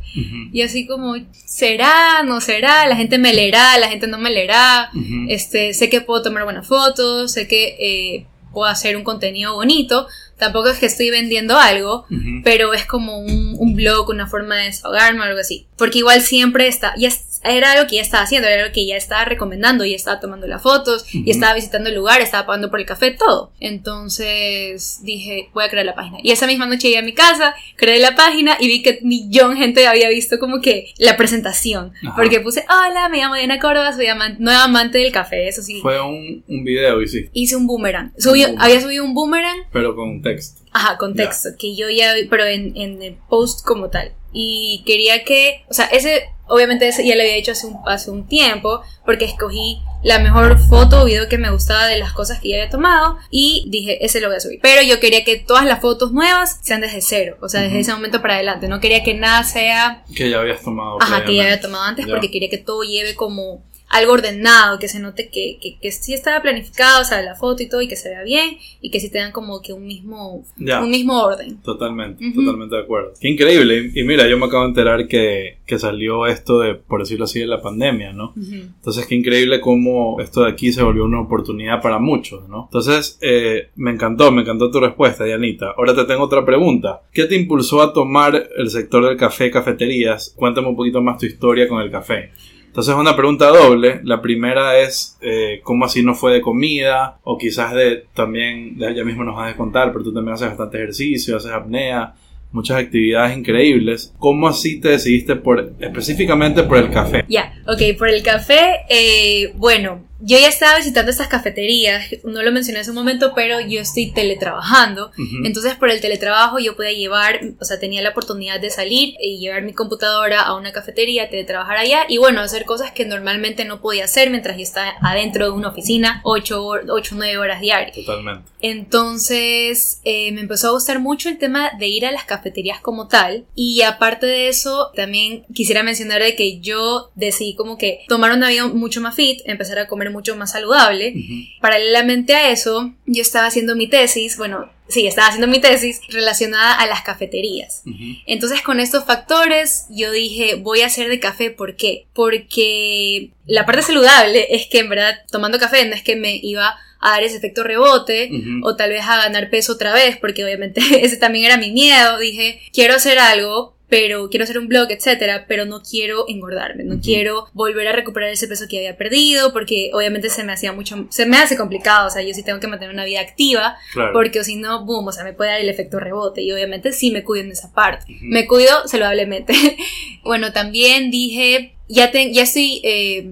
Y 0.52 0.62
así 0.62 0.86
como, 0.86 1.14
¿será? 1.32 2.22
¿No 2.24 2.40
será? 2.40 2.86
La 2.86 2.96
gente 2.96 3.18
me 3.18 3.32
leerá, 3.32 3.78
la 3.78 3.88
gente 3.88 4.06
no 4.06 4.18
me 4.18 4.30
leerá. 4.30 4.90
este, 5.28 5.74
sé 5.74 5.88
que 5.88 6.00
puedo 6.00 6.22
tomar 6.22 6.44
buenas 6.44 6.66
fotos, 6.66 7.32
sé 7.32 7.48
que 7.48 7.76
eh, 7.78 8.26
puedo 8.52 8.70
hacer 8.70 8.96
un 8.96 9.04
contenido 9.04 9.54
bonito. 9.54 10.06
Tampoco 10.38 10.68
es 10.68 10.78
que 10.78 10.86
estoy 10.86 11.10
vendiendo 11.10 11.58
algo, 11.58 12.06
pero 12.44 12.74
es 12.74 12.84
como 12.84 13.18
un, 13.18 13.54
un, 13.58 13.74
blog, 13.74 14.10
una 14.10 14.26
forma 14.26 14.56
de 14.56 14.64
desahogarme 14.64 15.20
o 15.20 15.24
algo 15.24 15.40
así. 15.40 15.66
Porque 15.76 15.98
igual 15.98 16.20
siempre 16.20 16.68
está, 16.68 16.94
ya 16.98 17.08
era 17.48 17.72
algo 17.72 17.88
que 17.88 17.96
ya 17.96 18.02
estaba 18.02 18.24
haciendo, 18.24 18.48
era 18.48 18.62
algo 18.62 18.74
que 18.74 18.86
ya 18.86 18.96
estaba 18.96 19.24
recomendando, 19.24 19.84
ya 19.84 19.96
estaba 19.96 20.20
tomando 20.20 20.46
las 20.46 20.62
fotos, 20.62 21.04
y 21.12 21.30
estaba 21.30 21.54
visitando 21.54 21.88
el 21.88 21.94
lugar, 21.94 22.20
estaba 22.20 22.46
pagando 22.46 22.70
por 22.70 22.80
el 22.80 22.86
café, 22.86 23.10
todo. 23.12 23.52
Entonces 23.60 25.00
dije, 25.02 25.50
voy 25.54 25.64
a 25.64 25.70
crear 25.70 25.86
la 25.86 25.94
página. 25.94 26.18
Y 26.22 26.30
esa 26.30 26.46
misma 26.46 26.66
noche 26.66 26.88
llegué 26.88 26.98
a 26.98 27.02
mi 27.02 27.14
casa, 27.14 27.54
creé 27.76 27.98
la 27.98 28.14
página 28.14 28.56
y 28.60 28.68
vi 28.68 28.82
que 28.82 29.00
millón 29.02 29.56
gente 29.56 29.86
había 29.86 30.08
visto 30.08 30.38
como 30.38 30.60
que 30.60 30.92
la 30.98 31.16
presentación. 31.16 31.92
Porque 32.14 32.40
puse, 32.40 32.64
hola, 32.68 33.08
me 33.08 33.18
llamo 33.18 33.34
Diana 33.34 33.58
Córdoba, 33.58 33.92
soy 33.92 34.06
nueva 34.38 34.64
amante 34.64 34.98
del 34.98 35.12
café, 35.12 35.48
eso 35.48 35.62
sí. 35.62 35.80
Fue 35.80 36.00
un, 36.00 36.44
un 36.46 36.64
video, 36.64 37.02
y 37.02 37.08
sí. 37.08 37.28
Hice 37.32 37.56
un 37.56 37.66
boomerang. 37.66 38.12
Había 38.58 38.80
subido 38.80 39.04
un 39.04 39.14
boomerang. 39.14 39.58
Pero 39.72 39.94
con 39.94 40.22
texto. 40.22 40.62
Ajá, 40.72 40.98
con 40.98 41.14
texto, 41.14 41.50
que 41.58 41.74
yo 41.74 41.88
ya, 41.88 42.12
pero 42.28 42.44
en, 42.44 42.76
en 42.76 43.02
el 43.02 43.16
post 43.28 43.64
como 43.64 43.88
tal. 43.88 44.12
Y 44.32 44.82
quería 44.84 45.24
que, 45.24 45.64
o 45.68 45.74
sea, 45.74 45.86
ese 45.86 46.24
Obviamente 46.48 46.90
ya 46.90 47.14
lo 47.16 47.22
había 47.22 47.36
hecho 47.36 47.52
hace 47.52 47.66
un, 47.66 47.78
hace 47.86 48.10
un 48.10 48.26
tiempo 48.26 48.82
porque 49.04 49.24
escogí 49.24 49.82
la 50.02 50.18
mejor 50.20 50.58
foto 50.58 51.02
o 51.02 51.04
video 51.04 51.28
que 51.28 51.38
me 51.38 51.50
gustaba 51.50 51.86
de 51.86 51.98
las 51.98 52.12
cosas 52.12 52.40
que 52.40 52.50
ya 52.50 52.56
había 52.56 52.70
tomado 52.70 53.18
y 53.30 53.66
dije, 53.68 54.04
ese 54.04 54.20
lo 54.20 54.28
voy 54.28 54.36
a 54.36 54.40
subir. 54.40 54.60
Pero 54.62 54.82
yo 54.82 55.00
quería 55.00 55.24
que 55.24 55.36
todas 55.36 55.64
las 55.64 55.80
fotos 55.80 56.12
nuevas 56.12 56.60
sean 56.62 56.80
desde 56.80 57.00
cero, 57.00 57.38
o 57.40 57.48
sea, 57.48 57.62
desde 57.62 57.80
ese 57.80 57.92
momento 57.92 58.22
para 58.22 58.34
adelante. 58.34 58.68
No 58.68 58.80
quería 58.80 59.02
que 59.02 59.14
nada 59.14 59.42
sea... 59.42 60.04
Que 60.14 60.30
ya 60.30 60.38
habías 60.38 60.62
tomado. 60.62 60.98
Ajá, 61.00 61.24
que 61.24 61.34
ya 61.34 61.42
había 61.42 61.60
tomado 61.60 61.84
antes 61.84 62.06
porque 62.06 62.30
quería 62.30 62.48
que 62.48 62.58
todo 62.58 62.82
lleve 62.82 63.14
como 63.14 63.64
algo 63.88 64.12
ordenado, 64.12 64.78
que 64.78 64.88
se 64.88 64.98
note 64.98 65.28
que, 65.30 65.58
que, 65.60 65.78
que, 65.80 65.92
sí 65.92 66.12
estaba 66.12 66.42
planificado, 66.42 67.02
o 67.02 67.04
sea, 67.04 67.22
la 67.22 67.34
foto 67.34 67.62
y 67.62 67.68
todo, 67.68 67.80
y 67.82 67.88
que 67.88 67.96
se 67.96 68.10
vea 68.10 68.22
bien, 68.24 68.58
y 68.80 68.90
que 68.90 69.00
sí 69.00 69.10
tengan 69.10 69.32
como 69.32 69.62
que 69.62 69.72
un 69.72 69.86
mismo, 69.86 70.44
un 70.58 70.90
mismo 70.90 71.22
orden. 71.22 71.58
Totalmente, 71.62 72.24
totalmente 72.34 72.76
de 72.76 72.82
acuerdo. 72.82 73.12
Qué 73.20 73.28
increíble. 73.28 73.90
Y, 73.94 74.02
mira, 74.02 74.28
yo 74.28 74.38
me 74.38 74.46
acabo 74.46 74.64
de 74.64 74.70
enterar 74.70 75.06
que, 75.06 75.58
que, 75.66 75.78
salió 75.78 76.26
esto 76.26 76.60
de, 76.60 76.74
por 76.74 77.00
decirlo 77.00 77.24
así, 77.24 77.40
de 77.40 77.46
la 77.46 77.62
pandemia, 77.62 78.12
¿no? 78.12 78.34
Entonces, 78.36 79.06
qué 79.06 79.14
increíble 79.14 79.60
cómo 79.60 80.20
esto 80.20 80.42
de 80.42 80.50
aquí 80.50 80.72
se 80.72 80.82
volvió 80.82 81.04
una 81.04 81.20
oportunidad 81.20 81.80
para 81.80 81.98
muchos, 81.98 82.48
¿no? 82.48 82.64
Entonces, 82.64 83.18
eh, 83.20 83.68
me 83.76 83.92
encantó, 83.92 84.32
me 84.32 84.42
encantó 84.42 84.70
tu 84.70 84.80
respuesta, 84.80 85.24
Dianita. 85.24 85.74
Ahora 85.76 85.94
te 85.94 86.04
tengo 86.04 86.24
otra 86.24 86.44
pregunta. 86.44 87.02
¿Qué 87.12 87.24
te 87.24 87.36
impulsó 87.36 87.82
a 87.82 87.92
tomar 87.92 88.48
el 88.56 88.70
sector 88.70 89.06
del 89.06 89.16
café, 89.16 89.50
cafeterías? 89.50 90.34
Cuéntame 90.36 90.68
un 90.68 90.76
poquito 90.76 91.00
más 91.00 91.18
tu 91.18 91.26
historia 91.26 91.68
con 91.68 91.80
el 91.80 91.90
café. 91.90 92.32
Entonces 92.76 92.92
es 92.94 93.00
una 93.00 93.16
pregunta 93.16 93.46
doble. 93.46 94.02
La 94.04 94.20
primera 94.20 94.78
es 94.78 95.16
eh, 95.22 95.60
cómo 95.62 95.86
así 95.86 96.02
no 96.02 96.14
fue 96.14 96.34
de 96.34 96.42
comida 96.42 97.16
o 97.24 97.38
quizás 97.38 97.72
de 97.72 98.04
también, 98.12 98.76
ya 98.78 99.02
mismo 99.02 99.24
nos 99.24 99.34
vas 99.34 99.54
a 99.54 99.56
contar, 99.56 99.92
pero 99.92 100.04
tú 100.04 100.12
también 100.12 100.34
haces 100.34 100.48
bastante 100.48 100.76
ejercicio, 100.76 101.38
haces 101.38 101.52
apnea, 101.52 102.12
muchas 102.52 102.76
actividades 102.76 103.34
increíbles. 103.34 104.12
¿Cómo 104.18 104.46
así 104.46 104.78
te 104.78 104.90
decidiste 104.90 105.36
por 105.36 105.72
específicamente 105.80 106.64
por 106.64 106.76
el 106.76 106.90
café? 106.90 107.24
Ya, 107.30 107.54
ok, 107.66 107.96
por 107.96 108.10
el 108.10 108.22
café, 108.22 108.80
eh, 108.90 109.54
bueno, 109.56 110.04
yo 110.20 110.38
ya 110.38 110.48
estaba 110.48 110.78
visitando 110.78 111.10
estas 111.10 111.28
cafeterías, 111.28 112.06
no 112.24 112.42
lo 112.42 112.52
mencioné 112.52 112.80
hace 112.80 112.90
un 112.90 112.96
momento, 112.96 113.32
pero 113.34 113.60
yo 113.60 113.80
estoy 113.80 114.12
teletrabajando. 114.12 115.10
Entonces, 115.44 115.74
por 115.74 115.90
el 115.90 116.00
teletrabajo 116.00 116.58
yo 116.58 116.76
podía 116.76 116.92
llevar, 116.92 117.40
o 117.60 117.64
sea, 117.64 117.78
tenía 117.78 118.02
la 118.02 118.10
oportunidad 118.10 118.60
de 118.60 118.70
salir 118.70 119.14
y 119.20 119.38
llevar 119.38 119.62
mi 119.62 119.72
computadora 119.72 120.42
a 120.42 120.54
una 120.56 120.72
cafetería, 120.72 121.28
teletrabajar 121.28 121.76
allá 121.78 122.04
y 122.08 122.18
bueno, 122.18 122.40
hacer 122.40 122.64
cosas 122.64 122.92
que 122.92 123.04
normalmente 123.04 123.64
no 123.64 123.80
podía 123.80 124.04
hacer 124.04 124.30
mientras 124.30 124.56
yo 124.56 124.62
estaba 124.62 124.94
adentro 125.02 125.46
de 125.46 125.50
una 125.52 125.68
oficina 125.68 126.20
8 126.24 126.66
o 126.66 126.78
9 127.12 127.38
horas 127.38 127.60
diarias. 127.60 127.96
Totalmente. 127.96 128.50
Entonces, 128.60 130.00
eh, 130.04 130.32
me 130.32 130.40
empezó 130.40 130.68
a 130.68 130.72
gustar 130.72 130.98
mucho 130.98 131.28
el 131.28 131.38
tema 131.38 131.70
de 131.78 131.86
ir 131.88 132.06
a 132.06 132.10
las 132.10 132.24
cafeterías 132.24 132.80
como 132.80 133.06
tal. 133.06 133.46
Y 133.54 133.82
aparte 133.82 134.26
de 134.26 134.48
eso, 134.48 134.90
también 134.94 135.44
quisiera 135.54 135.82
mencionar 135.82 136.22
de 136.22 136.34
que 136.34 136.60
yo 136.60 137.10
decidí 137.14 137.54
como 137.54 137.78
que 137.78 138.00
tomar 138.08 138.32
una 138.32 138.48
vida 138.48 138.66
mucho 138.66 139.00
más 139.00 139.14
fit, 139.14 139.40
empezar 139.44 139.78
a 139.78 139.86
comer 139.86 140.05
mucho 140.10 140.36
más 140.36 140.52
saludable. 140.52 141.14
Paralelamente 141.60 142.34
a 142.34 142.50
eso, 142.50 142.94
yo 143.06 143.22
estaba 143.22 143.46
haciendo 143.46 143.76
mi 143.76 143.88
tesis, 143.88 144.36
bueno, 144.36 144.70
sí, 144.88 145.06
estaba 145.06 145.28
haciendo 145.28 145.48
mi 145.48 145.60
tesis 145.60 146.00
relacionada 146.08 146.74
a 146.74 146.86
las 146.86 147.02
cafeterías. 147.02 147.82
Entonces 148.26 148.62
con 148.62 148.80
estos 148.80 149.04
factores 149.04 149.86
yo 149.90 150.10
dije, 150.10 150.56
voy 150.56 150.82
a 150.82 150.86
hacer 150.86 151.08
de 151.08 151.20
café, 151.20 151.50
¿por 151.50 151.76
qué? 151.76 152.06
Porque 152.12 153.30
la 153.46 153.66
parte 153.66 153.82
saludable 153.82 154.46
es 154.50 154.66
que 154.66 154.80
en 154.80 154.88
verdad 154.88 155.18
tomando 155.30 155.58
café 155.58 155.84
no 155.86 155.94
es 155.94 156.02
que 156.02 156.16
me 156.16 156.36
iba 156.42 156.76
a 157.00 157.10
dar 157.10 157.22
ese 157.22 157.36
efecto 157.36 157.62
rebote 157.62 158.30
o 158.62 158.74
tal 158.74 158.90
vez 158.90 159.02
a 159.02 159.16
ganar 159.16 159.50
peso 159.50 159.74
otra 159.74 159.92
vez, 159.92 160.16
porque 160.16 160.44
obviamente 160.44 160.80
ese 161.04 161.16
también 161.16 161.46
era 161.46 161.56
mi 161.56 161.70
miedo. 161.70 162.18
Dije, 162.18 162.60
quiero 162.72 162.94
hacer 162.94 163.18
algo, 163.18 163.75
pero 163.88 164.28
quiero 164.30 164.44
hacer 164.44 164.58
un 164.58 164.68
blog, 164.68 164.90
etcétera, 164.90 165.44
pero 165.46 165.64
no 165.64 165.80
quiero 165.82 166.24
engordarme, 166.28 166.82
no 166.84 167.00
quiero 167.00 167.46
volver 167.52 167.86
a 167.88 167.92
recuperar 167.92 168.30
ese 168.30 168.48
peso 168.48 168.64
que 168.68 168.78
había 168.78 168.96
perdido, 168.96 169.52
porque 169.52 169.90
obviamente 169.94 170.28
se 170.28 170.42
me 170.44 170.52
hacía 170.52 170.72
mucho, 170.72 171.06
se 171.10 171.24
me 171.26 171.36
hace 171.36 171.56
complicado, 171.56 172.08
o 172.08 172.10
sea, 172.10 172.22
yo 172.22 172.34
sí 172.34 172.42
tengo 172.42 172.58
que 172.60 172.66
mantener 172.66 172.92
una 172.94 173.04
vida 173.04 173.20
activa, 173.20 173.76
Claro. 173.92 174.12
porque 174.12 174.40
o 174.40 174.44
si 174.44 174.56
no, 174.56 174.84
boom, 174.84 175.06
o 175.06 175.12
sea, 175.12 175.22
me 175.24 175.32
puede 175.34 175.50
dar 175.50 175.60
el 175.60 175.68
efecto 175.68 176.00
rebote, 176.00 176.42
y 176.42 176.50
obviamente 176.52 176.92
sí 176.92 177.10
me 177.10 177.22
cuido 177.22 177.44
en 177.44 177.52
esa 177.52 177.72
parte. 177.72 178.04
Me 178.22 178.46
cuido 178.46 178.88
saludablemente. 178.88 179.54
bueno, 180.24 180.52
también 180.52 181.10
dije, 181.10 181.74
ya, 181.88 182.10
te- 182.10 182.32
ya 182.32 182.42
estoy... 182.42 182.80
eh, 182.84 183.30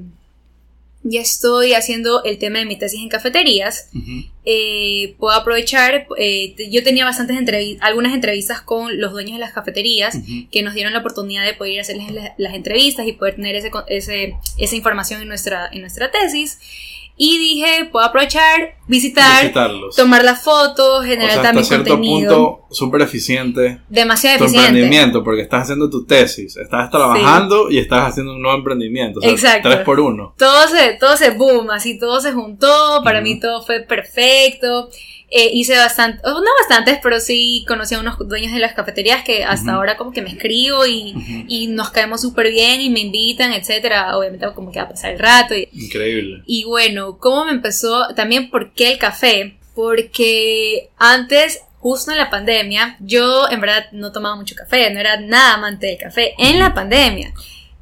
ya 1.07 1.21
estoy 1.21 1.75
haciendo 1.75 2.25
el 2.25 2.39
tema 2.39 2.59
de 2.59 2.65
mi 2.65 2.77
tesis 2.77 3.01
en 3.01 3.09
cafeterías. 3.11 3.89
Eh, 4.47 5.15
puedo 5.19 5.35
aprovechar, 5.35 6.07
eh, 6.19 6.55
yo 6.71 6.83
tenía 6.83 7.05
bastantes 7.05 7.37
entrevi- 7.37 7.79
algunas 7.81 8.15
entrevistas 8.15 8.61
con 8.61 9.01
los 9.01 9.13
dueños 9.13 9.35
de 9.35 9.39
las 9.39 9.53
cafeterías 9.53 10.17
que 10.51 10.63
nos 10.63 10.75
dieron 10.75 10.93
la 10.93 10.99
oportunidad 11.01 11.45
de 11.45 11.55
poder 11.55 11.73
ir 11.75 11.79
a 11.79 11.83
hacerles 11.83 12.11
la- 12.11 12.35
las 12.37 12.55
entrevistas 12.55 13.07
y 13.07 13.13
poder 13.13 13.37
tener 13.37 13.55
ese, 13.57 13.71
ese- 13.89 14.35
esa 14.59 14.77
información 14.77 15.23
en 15.23 15.29
nuestra, 15.29 15.69
en 15.73 15.81
nuestra 15.81 16.11
tesis. 16.11 16.59
Y 17.17 17.39
dije, 17.39 17.89
puedo 17.93 18.05
aprovechar, 18.05 18.75
visitar, 18.89 19.43
Visitarlos. 19.43 19.95
tomar 19.95 20.25
las 20.25 20.43
fotos, 20.43 20.99
o 20.99 21.03
generar 21.03 21.31
sea, 21.31 21.37
hasta 21.37 21.49
también 21.49 21.65
cierto 21.65 21.91
contenido. 21.91 22.35
punto 22.61 22.75
súper 22.75 23.03
eficiente 23.03 23.81
Demasiado 23.89 24.39
tu 24.39 24.45
eficiente. 24.47 24.69
emprendimiento 24.71 25.23
porque 25.23 25.43
estás 25.43 25.63
haciendo 25.63 25.89
tu 25.89 26.05
tesis, 26.05 26.57
estás 26.57 26.91
trabajando 26.91 27.71
y 27.71 27.79
estás 27.79 28.09
haciendo 28.09 28.33
un 28.33 28.43
nuevo 28.43 28.59
emprendimiento. 28.59 29.21
O 29.21 29.23
sea, 29.23 29.31
Exacto. 29.31 29.69
tres 29.71 29.83
por 29.85 30.01
uno. 30.01 30.35
todo 30.37 30.67
se, 30.67 30.95
todo 30.95 31.17
se 31.17 31.31
boom, 31.31 31.71
así 31.71 32.01
todo 32.01 32.21
se 32.21 32.33
juntó, 32.33 33.01
para 33.05 33.21
Ujú. 33.21 33.29
mí 33.29 33.39
todo 33.39 33.63
fue 33.65 33.81
perfecto. 33.83 34.89
Eh, 35.31 35.51
hice 35.53 35.77
bastante, 35.77 36.21
no 36.25 36.41
bastantes, 36.61 36.99
pero 37.03 37.19
sí 37.19 37.65
conocí 37.67 37.95
a 37.95 37.99
unos 37.99 38.17
dueños 38.29 38.53
de 38.53 38.61
las 38.61 38.75
cafeterías 38.75 39.25
que 39.25 39.43
hasta 39.45 39.71
Ujú. 39.73 39.79
ahora 39.79 39.97
como 39.97 40.13
que 40.13 40.23
me 40.23 40.31
escribo 40.31 40.87
y, 40.87 41.15
Ujú. 41.17 41.45
y 41.49 41.67
nos 41.69 41.91
caemos 41.91 42.21
súper 42.21 42.51
bien 42.51 42.81
y 42.81 42.91
me 42.91 43.01
invitan, 43.01 43.53
etcétera. 43.53 44.17
Obviamente 44.17 44.47
como 44.55 44.71
que 44.71 44.79
va 44.79 44.85
a 44.85 44.91
pasar 44.91 45.13
el 45.13 45.19
rato. 45.19 45.55
Y, 45.57 45.69
Increíble. 45.73 46.43
y 46.47 46.65
bueno, 46.65 47.19
¿cómo 47.19 47.47
me 47.47 47.53
empezó? 47.53 48.09
También, 48.15 48.51
¿por 48.51 48.73
qué 48.75 48.93
el 48.93 48.99
café? 48.99 49.57
Porque 49.75 50.91
antes, 50.99 51.63
justo 51.79 52.13
en 52.13 52.19
la 52.19 52.31
pandemia, 52.31 52.97
yo 53.01 53.49
en 53.51 53.61
verdad 53.61 53.87
no 53.93 54.13
tomaba 54.13 54.37
mucho 54.37 54.55
café, 54.55 54.89
no 54.91 55.01
era 55.01 55.19
nada 55.21 55.55
amante 55.55 55.87
del 55.89 55.99
café. 55.99 56.35
En 56.39 56.59
la 56.59 56.75
pandemia. 56.75 57.33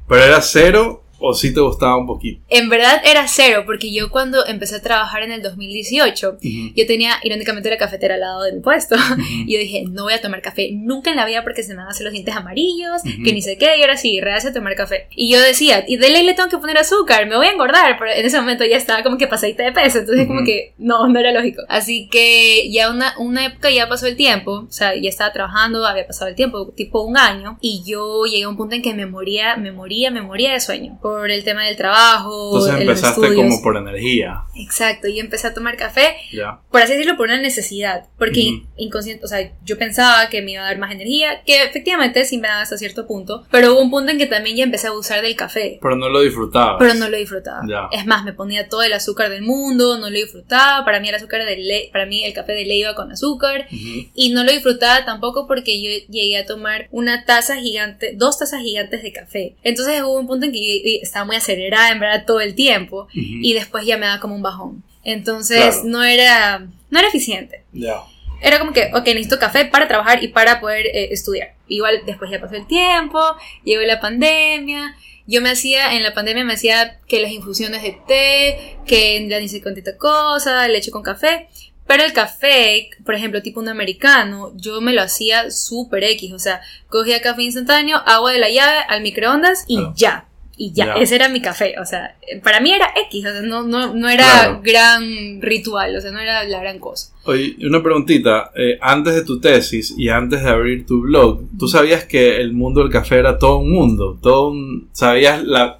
Pero 0.07 0.23
era 0.23 0.41
cero 0.41 1.02
o 1.25 1.33
sí 1.33 1.53
te 1.53 1.61
gustaba 1.61 1.95
un 1.97 2.05
poquito. 2.05 2.43
En 2.49 2.67
verdad 2.67 3.01
era 3.05 3.27
cero, 3.29 3.63
porque 3.65 3.93
yo 3.93 4.11
cuando 4.11 4.45
empecé 4.45 4.75
a 4.75 4.81
trabajar 4.81 5.23
en 5.23 5.31
el 5.31 5.41
2018, 5.41 6.31
Ujú. 6.31 6.73
yo 6.75 6.85
tenía 6.85 7.13
irónicamente 7.23 7.69
la 7.69 7.77
cafetera 7.77 8.15
al 8.15 8.19
lado 8.19 8.43
de 8.43 8.51
mi 8.51 8.59
puesto. 8.59 8.95
Ujú. 8.95 9.21
Y 9.47 9.53
yo 9.53 9.59
dije, 9.59 9.85
no 9.89 10.03
voy 10.03 10.13
a 10.13 10.21
tomar 10.21 10.41
café 10.41 10.69
nunca 10.73 11.09
en 11.11 11.15
la 11.15 11.25
vida 11.25 11.43
porque 11.43 11.63
se 11.63 11.69
me 11.69 11.77
van 11.77 11.87
a 11.87 11.91
hacer 11.91 12.03
los 12.03 12.11
dientes 12.13 12.35
amarillos, 12.35 13.01
Ujú. 13.05 13.23
que 13.23 13.31
ni 13.33 13.41
sé 13.41 13.57
qué, 13.57 13.77
y 13.77 13.81
ahora 13.81 13.95
sí, 13.97 14.19
rehace 14.21 14.49
a 14.49 14.53
tomar 14.53 14.75
café. 14.75 15.07
Y 15.15 15.31
yo 15.31 15.39
decía, 15.39 15.83
y 15.87 15.95
de 15.97 16.09
ley 16.09 16.23
le 16.25 16.33
tengo 16.33 16.49
que 16.49 16.57
poner 16.57 16.77
azúcar, 16.77 17.25
me 17.27 17.37
voy 17.37 17.47
a 17.47 17.51
engordar, 17.51 17.95
pero 17.97 18.11
en 18.11 18.25
ese 18.25 18.37
momento 18.39 18.65
ya 18.65 18.75
estaba 18.77 19.01
como 19.01 19.17
que 19.17 19.27
pasadita 19.27 19.63
de 19.63 19.71
peso, 19.71 19.99
entonces 19.99 20.27
como 20.27 20.43
que 20.43 20.73
no, 20.77 21.07
no 21.07 21.19
era 21.19 21.31
lógico. 21.31 21.61
Así 21.69 22.09
que 22.09 22.69
ya 22.69 22.89
una, 22.91 23.13
una 23.17 23.45
época 23.45 23.69
ya 23.71 23.87
pasó 23.87 24.07
el 24.07 24.17
tiempo, 24.17 24.65
o 24.67 24.71
sea, 24.71 24.93
ya 24.95 25.07
estaba 25.09 25.31
trabajando, 25.31 25.85
había 25.85 26.05
pasado 26.05 26.29
el 26.29 26.35
tiempo, 26.35 26.73
tipo 26.75 27.01
un 27.03 27.17
año, 27.17 27.57
y 27.61 27.81
yo 27.85 28.25
llegué 28.25 28.43
a 28.43 28.49
un 28.49 28.57
punto 28.57 28.75
en 28.75 28.81
que 28.81 28.93
me 28.93 29.05
moría, 29.05 29.55
me 29.55 29.71
moría, 29.71 30.11
me 30.11 30.21
moría 30.21 30.51
de 30.51 30.59
sueño 30.59 30.99
por 31.01 31.12
el 31.25 31.43
tema 31.43 31.65
del 31.65 31.75
trabajo, 31.77 32.49
Entonces 32.57 32.73
los 32.73 32.81
empezaste 32.81 33.21
estudios. 33.21 33.35
como 33.35 33.61
por 33.61 33.77
energía. 33.77 34.41
Exacto, 34.55 35.07
y 35.07 35.19
empecé 35.19 35.47
a 35.47 35.53
tomar 35.53 35.77
café 35.77 36.15
Ya. 36.31 36.59
por 36.71 36.81
así 36.81 36.93
decirlo, 36.93 37.17
por 37.17 37.27
una 37.27 37.41
necesidad, 37.41 38.05
porque 38.17 38.51
Ujú. 38.57 38.67
inconsciente, 38.77 39.23
o 39.25 39.27
sea, 39.27 39.51
yo 39.63 39.77
pensaba 39.77 40.29
que 40.29 40.41
me 40.41 40.51
iba 40.51 40.61
a 40.61 40.65
dar 40.65 40.77
más 40.77 40.91
energía, 40.91 41.41
que 41.45 41.63
efectivamente 41.63 42.25
sí 42.25 42.37
me 42.37 42.47
daba 42.47 42.61
hasta 42.61 42.77
cierto 42.77 43.07
punto, 43.07 43.45
pero 43.51 43.73
hubo 43.73 43.81
un 43.81 43.89
punto 43.91 44.11
en 44.11 44.17
que 44.17 44.25
también 44.27 44.55
ya 44.57 44.63
empecé 44.63 44.87
a 44.87 44.91
abusar 44.91 45.21
del 45.21 45.35
café, 45.35 45.79
Pero 45.81 45.95
no 45.95 46.09
lo 46.09 46.21
disfrutabas. 46.21 46.75
pero 46.79 46.93
no 46.95 47.09
lo 47.09 47.17
disfrutaba. 47.17 47.61
Ya. 47.67 47.87
Es 47.91 48.05
más, 48.05 48.23
me 48.25 48.33
ponía 48.33 48.67
todo 48.69 48.83
el 48.83 48.93
azúcar 48.93 49.29
del 49.29 49.41
mundo, 49.43 49.97
no 49.97 50.09
lo 50.09 50.15
disfrutaba, 50.15 50.85
para 50.85 50.99
mí 50.99 51.09
el 51.09 51.15
azúcar 51.15 51.43
de 51.45 51.89
para 51.91 52.05
mí 52.05 52.23
el 52.23 52.33
café 52.33 52.53
de 52.53 52.65
ley 52.65 52.81
iba 52.81 52.95
con 52.95 53.11
azúcar, 53.11 53.67
Ujú. 53.71 54.09
y 54.13 54.29
no 54.31 54.43
lo 54.43 54.51
disfrutaba 54.51 55.05
tampoco 55.05 55.47
porque 55.47 55.81
yo 55.81 55.89
llegué 56.09 56.37
a 56.37 56.45
tomar 56.45 56.87
una 56.91 57.25
taza 57.25 57.57
gigante, 57.57 58.13
dos 58.15 58.37
tazas 58.39 58.61
gigantes 58.61 59.03
de 59.03 59.11
café. 59.11 59.55
Entonces 59.63 60.01
hubo 60.01 60.19
un 60.19 60.27
punto 60.27 60.45
en 60.45 60.51
que 60.51 60.59
yo 60.59 60.99
estaba 61.03 61.25
muy 61.25 61.35
acelerada, 61.35 61.91
en 61.91 61.99
verdad, 61.99 62.25
todo 62.25 62.41
el 62.41 62.55
tiempo, 62.55 63.03
Ujú. 63.03 63.11
y 63.15 63.53
después 63.53 63.85
ya 63.85 63.97
me 63.97 64.05
daba 64.07 64.19
como 64.19 64.35
un 64.35 64.41
bajón. 64.41 64.83
Entonces 65.03 65.57
Claro. 65.59 65.81
no 65.85 66.03
era, 66.03 66.59
no 66.89 66.99
era 66.99 67.07
eficiente 67.07 67.63
Ya. 67.73 67.95
era 68.41 68.57
como 68.59 68.71
que, 68.73 68.89
ok, 68.93 69.05
necesito 69.07 69.37
café 69.39 69.65
para 69.65 69.87
trabajar 69.87 70.23
y 70.23 70.29
para 70.29 70.59
poder 70.61 70.85
eh, 70.87 71.09
estudiar. 71.11 71.53
Igual 71.67 72.01
después 72.05 72.29
ya 72.31 72.39
pasó 72.39 72.55
el 72.55 72.67
tiempo, 72.67 73.19
llegó 73.63 73.81
la 73.83 73.99
pandemia. 73.99 74.95
Yo 75.25 75.41
me 75.41 75.49
hacía, 75.51 75.93
en 75.95 76.03
la 76.03 76.13
pandemia 76.13 76.43
me 76.43 76.53
hacía 76.53 76.99
que 77.07 77.21
las 77.21 77.31
infusiones 77.31 77.81
de 77.81 77.97
té, 78.07 78.77
que 78.85 79.25
la 79.29 79.39
ni 79.39 79.47
sé 79.47 79.61
cuántita 79.61 79.97
cosa, 79.97 80.67
leche 80.67 80.91
con 80.91 81.01
café. 81.03 81.47
Pero 81.87 82.03
el 82.03 82.13
café, 82.13 82.89
por 83.05 83.15
ejemplo, 83.15 83.41
tipo 83.41 83.59
un 83.59 83.67
americano, 83.69 84.51
yo 84.55 84.79
me 84.81 84.93
lo 84.93 85.01
hacía 85.01 85.51
súper 85.51 86.03
X. 86.05 86.31
O 86.33 86.39
sea, 86.39 86.61
cogía 86.89 87.21
café 87.21 87.41
instantáneo, 87.43 88.01
agua 88.05 88.31
de 88.33 88.39
la 88.39 88.49
llave 88.49 88.79
al 88.89 89.01
microondas 89.01 89.63
y 89.67 89.77
Claro. 89.77 89.93
ya. 89.95 90.25
Y 90.55 90.71
ya, 90.71 90.93
ese 90.95 91.15
era 91.15 91.29
mi 91.29 91.41
café. 91.41 91.75
O 91.81 91.85
sea, 91.85 92.15
para 92.43 92.59
mí 92.59 92.71
era 92.71 92.93
X, 93.07 93.25
o 93.25 93.31
sea, 93.31 93.41
no, 93.41 93.63
no, 93.63 93.95
no 93.95 94.07
era 94.07 94.23
Claro. 94.23 94.61
gran 94.63 95.41
ritual, 95.41 95.95
o 95.95 96.01
sea, 96.01 96.11
no 96.11 96.19
era 96.19 96.43
la 96.43 96.59
gran 96.59 96.77
cosa. 96.79 97.11
Oye, 97.23 97.55
una 97.65 97.81
preguntita. 97.81 98.51
eh, 98.55 98.77
antes 98.79 99.15
de 99.15 99.23
tu 99.25 99.39
tesis 99.39 99.95
y 99.97 100.09
antes 100.09 100.43
de 100.43 100.49
abrir 100.49 100.85
tu 100.85 101.01
blog, 101.01 101.41
¿tú 101.57 101.67
sabías 101.67 102.05
que 102.05 102.37
el 102.39 102.53
mundo 102.53 102.81
del 102.81 102.91
café 102.91 103.17
era 103.17 103.39
todo 103.39 103.57
un 103.57 103.71
mundo? 103.71 104.19
Todo 104.21 104.49
un... 104.49 104.89
¿Sabías 104.91 105.43
la... 105.43 105.79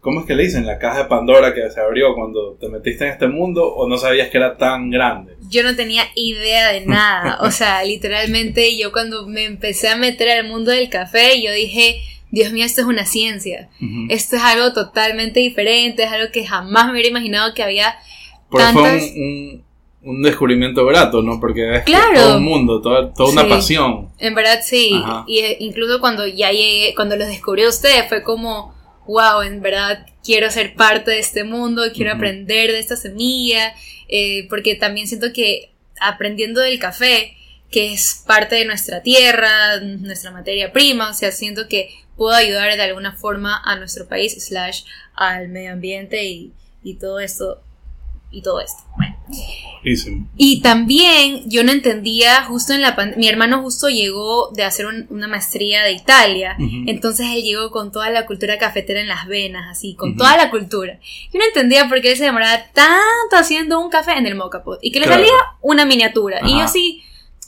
¿Cómo 0.00 0.20
es 0.20 0.26
que 0.26 0.34
le 0.34 0.44
dicen? 0.44 0.64
La 0.66 0.78
caja 0.78 0.98
de 1.02 1.04
Pandora 1.08 1.52
que 1.54 1.68
se 1.70 1.80
abrió 1.80 2.14
cuando 2.14 2.56
te 2.60 2.68
metiste 2.68 3.04
en 3.04 3.12
este 3.12 3.26
mundo 3.28 3.64
o 3.74 3.88
no 3.88 3.98
sabías 3.98 4.28
que 4.28 4.38
era 4.38 4.56
tan 4.56 4.90
grande? 4.90 5.34
yo 5.50 5.62
no 5.62 5.74
tenía 5.74 6.02
idea 6.14 6.68
de 6.72 6.84
nada. 6.84 7.38
O 7.42 7.50
sea, 7.50 7.82
literalmente 7.84 8.76
yo 8.78 8.92
cuando 8.92 9.26
me 9.26 9.44
empecé 9.44 9.88
a 9.88 9.96
meter 9.96 10.28
al 10.30 10.46
mundo 10.48 10.70
del 10.70 10.88
café, 10.90 11.40
yo 11.42 11.50
dije, 11.52 12.00
Dios 12.30 12.52
mío, 12.52 12.64
esto 12.64 12.80
es 12.82 12.86
una 12.86 13.06
ciencia. 13.06 13.68
Esto 14.08 14.36
es 14.36 14.42
algo 14.42 14.72
totalmente 14.72 15.40
diferente, 15.40 16.02
es 16.04 16.10
algo 16.12 16.30
que 16.32 16.46
jamás 16.46 16.86
me 16.86 16.92
hubiera 16.92 17.08
imaginado 17.08 17.54
que 17.54 17.62
había 17.62 17.94
Porque 18.50 18.66
fue 18.72 18.82
tantas- 18.82 19.10
un, 19.14 19.22
un- 19.22 19.68
un 20.00 20.22
descubrimiento 20.22 20.86
grato, 20.86 21.22
¿no? 21.22 21.40
Porque 21.40 21.76
es 21.76 21.82
Claro. 21.82 22.14
todo 22.14 22.36
un 22.38 22.44
mundo, 22.44 22.80
toda, 22.80 23.12
toda 23.12 23.32
una 23.32 23.42
Sí. 23.44 23.48
pasión. 23.48 24.08
En 24.18 24.34
verdad 24.34 24.60
sí. 24.62 24.92
Ajá. 24.94 25.24
Y 25.26 25.38
eh, 25.40 25.56
incluso 25.60 26.00
cuando 26.00 26.26
ya 26.26 26.50
llegué, 26.52 26.94
cuando 26.94 27.16
los 27.16 27.28
descubrí 27.28 27.64
a 27.64 27.68
ustedes, 27.68 28.08
fue 28.08 28.22
como, 28.22 28.74
wow, 29.06 29.42
en 29.42 29.60
verdad 29.60 30.06
quiero 30.24 30.50
ser 30.50 30.74
parte 30.74 31.10
de 31.10 31.18
este 31.18 31.44
mundo, 31.44 31.82
quiero 31.94 32.12
aprender 32.12 32.70
de 32.72 32.78
esta 32.78 32.96
semilla, 32.96 33.74
eh, 34.08 34.46
porque 34.48 34.74
también 34.76 35.06
siento 35.08 35.32
que 35.32 35.72
aprendiendo 36.00 36.60
del 36.60 36.78
café, 36.78 37.34
que 37.70 37.92
es 37.92 38.22
parte 38.26 38.54
de 38.56 38.64
nuestra 38.64 39.02
tierra, 39.02 39.80
nuestra 39.80 40.30
materia 40.30 40.72
prima, 40.72 41.10
o 41.10 41.14
sea, 41.14 41.32
siento 41.32 41.68
que 41.68 41.90
puedo 42.18 42.36
ayudar 42.36 42.76
de 42.76 42.82
alguna 42.82 43.12
forma 43.12 43.62
a 43.64 43.76
nuestro 43.76 44.06
país, 44.06 44.34
slash, 44.44 44.82
al 45.14 45.48
medio 45.48 45.72
ambiente 45.72 46.24
y, 46.26 46.52
y 46.84 46.94
todo 46.96 47.18
esto, 47.20 47.62
y 48.30 48.42
todo 48.42 48.60
esto. 48.60 48.82
Bueno. 48.98 49.16
Y 50.36 50.60
también 50.60 51.48
yo 51.48 51.62
no 51.64 51.72
entendía, 51.72 52.42
justo 52.44 52.72
en 52.74 52.82
la 52.82 52.94
pandemia, 52.96 53.18
mi 53.18 53.28
hermano 53.28 53.62
justo 53.62 53.88
llegó 53.88 54.50
de 54.50 54.64
hacer 54.64 54.86
un- 54.86 55.06
una 55.10 55.28
maestría 55.28 55.82
de 55.84 55.92
Italia, 55.92 56.56
Ujú. 56.58 56.84
entonces 56.88 57.26
él 57.32 57.42
llegó 57.42 57.70
con 57.70 57.90
toda 57.92 58.10
la 58.10 58.26
cultura 58.26 58.58
cafetera 58.58 59.00
en 59.00 59.08
las 59.08 59.26
venas, 59.26 59.66
así, 59.70 59.94
con 59.94 60.10
Ujú. 60.10 60.18
toda 60.18 60.36
la 60.36 60.50
cultura. 60.50 60.98
Yo 61.32 61.38
no 61.38 61.44
entendía 61.46 61.88
por 61.88 62.00
qué 62.00 62.12
él 62.12 62.18
se 62.18 62.24
demoraba 62.24 62.64
tanto 62.74 63.36
haciendo 63.36 63.78
un 63.80 63.88
café 63.88 64.12
en 64.12 64.26
el 64.26 64.34
mocha 64.34 64.62
pot 64.62 64.78
y 64.82 64.90
que 64.90 64.98
le 65.00 65.06
Claro. 65.06 65.22
salía 65.22 65.38
una 65.62 65.84
miniatura. 65.86 66.40
Y 66.44 66.50
yo 66.50 66.56
Ajá. 66.56 66.64
así, 66.64 67.02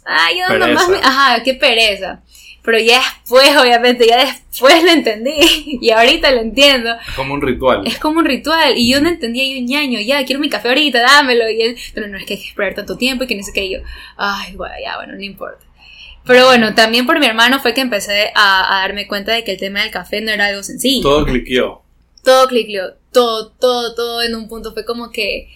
ay, 0.07 0.39
yo 0.39 0.57
nomás 0.59 0.89
me- 0.89 0.99
ajá, 0.99 1.43
qué 1.43 1.55
pereza. 1.55 2.23
Pero 2.63 2.79
ya 2.79 3.01
después, 3.23 3.57
obviamente, 3.57 4.07
ya 4.07 4.25
después 4.25 4.83
lo 4.85 4.91
entendí 4.91 5.79
y 5.81 5.91
ahorita 5.91 6.31
lo 6.31 6.41
entiendo. 6.41 6.91
Es 7.09 7.15
como 7.15 7.35
un 7.35 7.41
ritual. 7.41 7.87
Es 7.87 7.99
como 7.99 8.19
un 8.19 8.27
ritual 8.27 8.77
y 8.77 8.91
yo 8.91 9.01
no 9.01 9.09
entendía 9.09 9.45
yo 9.47 9.65
ñaño, 9.65 10.01
ya 10.01 10.25
quiero 10.25 10.41
mi 10.41 10.51
café 10.51 10.69
ahorita, 10.69 11.01
dámelo 11.01 11.49
y 11.49 11.63
él, 11.63 11.77
pero 11.95 12.09
no 12.09 12.19
es 12.19 12.27
que 12.27 12.35
hay 12.35 12.41
que 12.41 12.49
esperar 12.49 12.75
tanto 12.75 12.97
tiempo 12.97 13.25
y 13.25 13.27
que 13.27 13.37
no 13.37 13.43
sé 13.43 13.53
qué 13.55 13.65
y 13.65 13.73
yo, 13.75 13.79
ay, 14.17 14.55
bueno, 14.57 14.75
ya, 14.83 14.97
bueno, 14.97 15.15
no 15.15 15.23
importa. 15.23 15.65
Pero 16.27 16.45
bueno, 16.47 16.75
también 16.75 17.07
por 17.07 17.19
mi 17.19 17.27
hermano 17.27 17.61
fue 17.61 17.73
que 17.73 17.81
empecé 17.81 18.31
a, 18.35 18.77
a 18.77 18.81
darme 18.83 19.07
cuenta 19.07 19.33
de 19.33 19.43
que 19.43 19.53
el 19.53 19.59
tema 19.59 19.81
del 19.81 19.91
café 19.91 20.21
no 20.21 20.31
era 20.31 20.47
algo 20.47 20.63
sencillo. 20.63 21.03
Todo 21.03 21.25
cliqueó. 21.25 21.83
Todo 22.23 22.47
cliqueó, 22.47 22.93
todo, 23.11 23.53
todo, 23.53 23.95
todo 23.95 24.23
en 24.23 24.35
un 24.35 24.47
punto 24.47 24.75
fue 24.75 24.85
como 24.85 25.11
que 25.11 25.49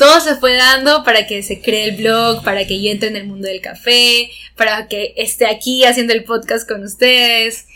todo 0.00 0.18
se 0.18 0.36
fue 0.36 0.54
dando 0.54 1.04
para 1.04 1.26
que 1.26 1.42
se 1.42 1.60
cree 1.60 1.90
el 1.90 1.96
blog, 1.96 2.42
para 2.42 2.66
que 2.66 2.82
yo 2.82 2.90
entre 2.90 3.10
en 3.10 3.16
el 3.16 3.26
mundo 3.26 3.46
del 3.46 3.60
café, 3.60 4.30
para 4.56 4.88
que 4.88 5.12
esté 5.18 5.44
aquí 5.44 5.84
haciendo 5.84 6.14
el 6.14 6.24
podcast 6.24 6.66
con 6.66 6.82
ustedes. 6.82 7.68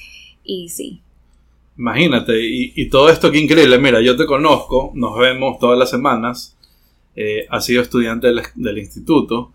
Y 0.43 0.71
sí. 0.71 1.02
Imagínate, 1.76 2.33
y, 2.40 2.88
todo 2.88 3.11
esto 3.11 3.31
qué 3.31 3.40
increíble. 3.40 3.76
Mira, 3.76 4.00
yo 4.00 4.16
te 4.16 4.25
conozco, 4.25 4.90
nos 4.95 5.19
vemos 5.19 5.59
todas 5.59 5.78
las 5.78 5.90
semanas. 5.90 6.57
Eh, 7.14 7.47
has 7.50 7.66
sido 7.66 7.83
estudiante 7.83 8.28
del, 8.28 8.78
instituto. 8.78 9.52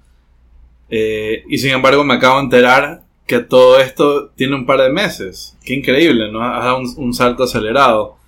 Eh, 0.91 1.45
y 1.49 1.57
sin 1.57 1.71
embargo, 1.71 2.03
me 2.03 2.13
acabo 2.13 2.37
de 2.37 2.43
enterar 2.43 3.01
que 3.25 3.39
todo 3.39 3.79
esto 3.79 4.29
tiene 4.35 4.53
un 4.53 4.67
par 4.67 4.79
de 4.79 4.91
meses. 4.91 5.57
Qué 5.65 5.73
increíble, 5.73 6.31
¿no? 6.31 6.43
Has 6.43 6.63
dado 6.63 6.81
un 6.97 7.13
salto 7.15 7.45
acelerado 7.45 8.18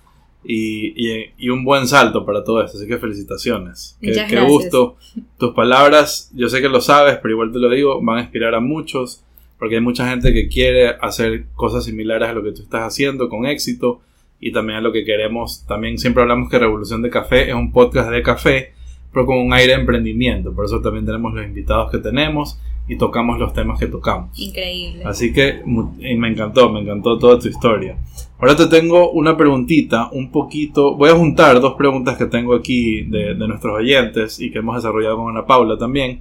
y, 0.44 1.48
un 1.48 1.64
buen 1.64 1.86
salto 1.86 2.24
para 2.24 2.44
todo 2.44 2.62
esto. 2.62 2.78
Así 2.78 2.86
que 2.86 2.98
felicitaciones. 2.98 3.96
Qué, 4.00 4.40
gusto. 4.40 4.96
Tus 5.38 5.52
palabras, 5.54 6.30
yo 6.34 6.48
sé 6.48 6.60
que 6.60 6.68
lo 6.68 6.80
sabes, 6.80 7.18
pero 7.22 7.32
igual 7.32 7.52
te 7.52 7.58
lo 7.58 7.70
digo, 7.70 8.00
van 8.02 8.18
a 8.18 8.22
inspirar 8.22 8.54
a 8.54 8.60
muchos. 8.60 9.24
Porque 9.58 9.76
hay 9.76 9.80
mucha 9.80 10.08
gente 10.08 10.32
que 10.32 10.48
quiere 10.48 10.88
hacer 11.00 11.44
cosas 11.54 11.84
similares 11.84 12.28
a 12.28 12.32
lo 12.32 12.42
que 12.42 12.52
tú 12.52 12.62
estás 12.62 12.82
haciendo 12.82 13.28
con 13.28 13.46
éxito. 13.46 14.00
Y 14.40 14.50
también 14.50 14.78
a 14.78 14.80
lo 14.80 14.92
que 14.92 15.04
queremos. 15.04 15.64
También 15.66 15.98
siempre 15.98 16.22
hablamos 16.22 16.50
que 16.50 16.58
Revolución 16.58 17.00
de 17.02 17.10
Café 17.10 17.48
es 17.48 17.54
un 17.54 17.70
podcast 17.70 18.10
de 18.10 18.22
café, 18.22 18.72
pero 19.12 19.24
con 19.24 19.38
un 19.38 19.52
aire 19.52 19.74
de 19.74 19.80
emprendimiento. 19.80 20.52
Por 20.52 20.64
eso 20.64 20.80
también 20.80 21.06
tenemos 21.06 21.32
los 21.32 21.44
invitados 21.44 21.92
que 21.92 21.98
tenemos 21.98 22.58
y 22.92 22.98
tocamos 22.98 23.38
los 23.38 23.54
temas 23.54 23.78
que 23.78 23.86
tocamos. 23.86 24.38
Increíble. 24.38 25.02
Así 25.04 25.32
que 25.32 25.62
me 25.64 26.28
encantó, 26.28 26.70
me 26.70 26.80
encantó 26.80 27.18
toda 27.18 27.38
tu 27.38 27.48
historia. 27.48 27.96
Ahora 28.38 28.54
te 28.54 28.66
tengo 28.66 29.12
una 29.12 29.34
preguntita, 29.34 30.10
un 30.12 30.30
poquito, 30.30 30.94
voy 30.94 31.08
a 31.08 31.14
juntar 31.14 31.58
dos 31.60 31.74
preguntas 31.74 32.18
que 32.18 32.26
tengo 32.26 32.54
aquí 32.54 33.02
de, 33.02 33.34
nuestros 33.34 33.78
oyentes 33.78 34.38
y 34.40 34.50
que 34.50 34.58
hemos 34.58 34.76
desarrollado 34.76 35.16
con 35.16 35.30
Ana 35.30 35.46
Paula 35.46 35.78
también. 35.78 36.20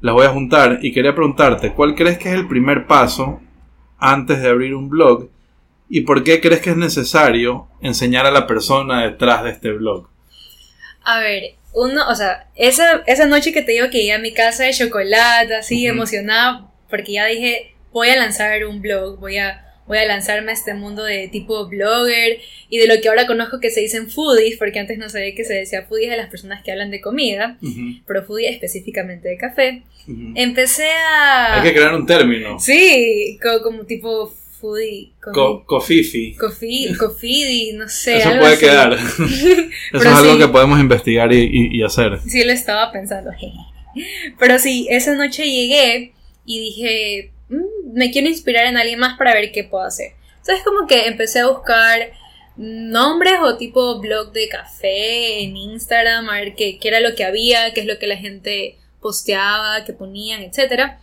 Las 0.00 0.14
voy 0.14 0.26
a 0.26 0.30
juntar 0.30 0.78
y 0.80 0.92
quería 0.92 1.12
preguntarte, 1.12 1.72
¿cuál 1.72 1.96
crees 1.96 2.18
que 2.18 2.28
es 2.28 2.36
el 2.36 2.46
primer 2.46 2.86
paso 2.86 3.40
antes 3.98 4.40
de 4.40 4.48
abrir 4.48 4.76
un 4.76 4.88
blog? 4.88 5.28
¿Y 5.88 6.02
por 6.02 6.22
qué 6.22 6.40
crees 6.40 6.60
que 6.60 6.70
es 6.70 6.76
necesario 6.76 7.66
enseñar 7.80 8.26
a 8.26 8.30
la 8.30 8.46
persona 8.46 9.02
detrás 9.02 9.42
de 9.42 9.50
este 9.50 9.72
blog? 9.72 10.06
A 11.04 11.18
ver, 11.18 11.55
uno, 11.76 12.08
o 12.08 12.14
sea, 12.14 12.48
esa, 12.56 13.02
esa 13.06 13.26
noche 13.26 13.52
que 13.52 13.62
te 13.62 13.72
digo 13.72 13.90
que 13.90 13.98
llegué 13.98 14.12
a 14.12 14.18
mi 14.18 14.32
casa 14.32 14.64
de 14.64 14.72
chocolate, 14.72 15.54
así 15.54 15.86
emocionada, 15.86 16.72
porque 16.88 17.12
ya 17.12 17.26
dije, 17.26 17.74
voy 17.92 18.08
a 18.08 18.16
lanzar 18.16 18.64
un 18.64 18.80
blog, 18.80 19.20
voy 19.20 19.36
a 19.36 19.62
voy 19.86 19.98
a 19.98 20.06
lanzarme 20.06 20.50
a 20.50 20.54
este 20.54 20.74
mundo 20.74 21.04
de 21.04 21.28
tipo 21.28 21.68
blogger 21.68 22.38
y 22.68 22.78
de 22.78 22.86
lo 22.88 23.00
que 23.00 23.08
ahora 23.08 23.26
conozco 23.26 23.60
que 23.60 23.70
se 23.70 23.80
dicen 23.80 24.10
foodies, 24.10 24.56
porque 24.58 24.78
antes 24.78 24.98
no 24.98 25.08
sabía 25.08 25.34
que 25.34 25.44
se 25.44 25.54
decía 25.54 25.82
foodies 25.82 26.12
a 26.12 26.16
las 26.16 26.28
personas 26.28 26.62
que 26.62 26.72
hablan 26.72 26.90
de 26.90 27.00
comida, 27.00 27.58
pero 28.06 28.24
foodie 28.24 28.48
específicamente 28.48 29.28
de 29.28 29.36
café. 29.36 29.82
Empecé 30.34 30.90
a... 30.90 31.60
Hay 31.60 31.68
que 31.68 31.74
crear 31.74 31.94
un 31.94 32.06
término. 32.06 32.58
Sí, 32.58 33.38
como, 33.62 33.84
tipo 33.84 34.34
foodie. 34.66 35.12
cofifi. 35.66 36.34
Cofi, 36.36 37.72
no 37.74 37.88
sé. 37.88 38.18
Eso 38.18 38.30
puede 38.38 38.58
quedar. 38.58 38.92
Eso 38.94 39.70
es 39.92 40.06
algo 40.06 40.38
que 40.38 40.48
podemos 40.48 40.80
investigar 40.80 41.32
y, 41.32 41.70
y 41.72 41.82
hacer. 41.82 42.20
Sí, 42.26 42.44
lo 42.44 42.52
estaba 42.52 42.90
pensando. 42.92 43.30
Pero 44.38 44.58
sí, 44.58 44.86
esa 44.90 45.14
noche 45.14 45.44
llegué 45.44 46.12
y 46.44 46.60
dije, 46.60 47.32
Mm, 47.48 47.92
me 47.92 48.10
quiero 48.10 48.28
inspirar 48.28 48.66
en 48.66 48.76
alguien 48.76 48.98
más 48.98 49.16
para 49.16 49.34
ver 49.34 49.52
qué 49.52 49.64
puedo 49.64 49.84
hacer. 49.84 50.12
Entonces 50.38 50.64
como 50.64 50.86
que 50.86 51.06
empecé 51.06 51.40
a 51.40 51.48
buscar 51.48 52.12
nombres 52.56 53.34
o 53.42 53.56
tipo 53.56 54.00
blog 54.00 54.32
de 54.32 54.48
café 54.48 55.42
en 55.42 55.56
Instagram, 55.56 56.28
a 56.28 56.40
ver 56.40 56.54
qué, 56.54 56.78
era 56.82 57.00
lo 57.00 57.14
que 57.14 57.24
había, 57.24 57.72
qué 57.74 57.80
es 57.80 57.86
lo 57.86 57.98
que 57.98 58.06
la 58.06 58.16
gente 58.16 58.78
posteaba, 59.00 59.84
qué 59.84 59.92
ponían, 59.92 60.42
etc. 60.42 60.96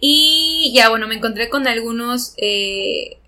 Y 0.00 0.72
ya 0.74 0.88
bueno, 0.88 1.06
me 1.06 1.16
encontré 1.16 1.48
con 1.48 1.66
algunos 1.66 2.34
eh, 2.38 3.20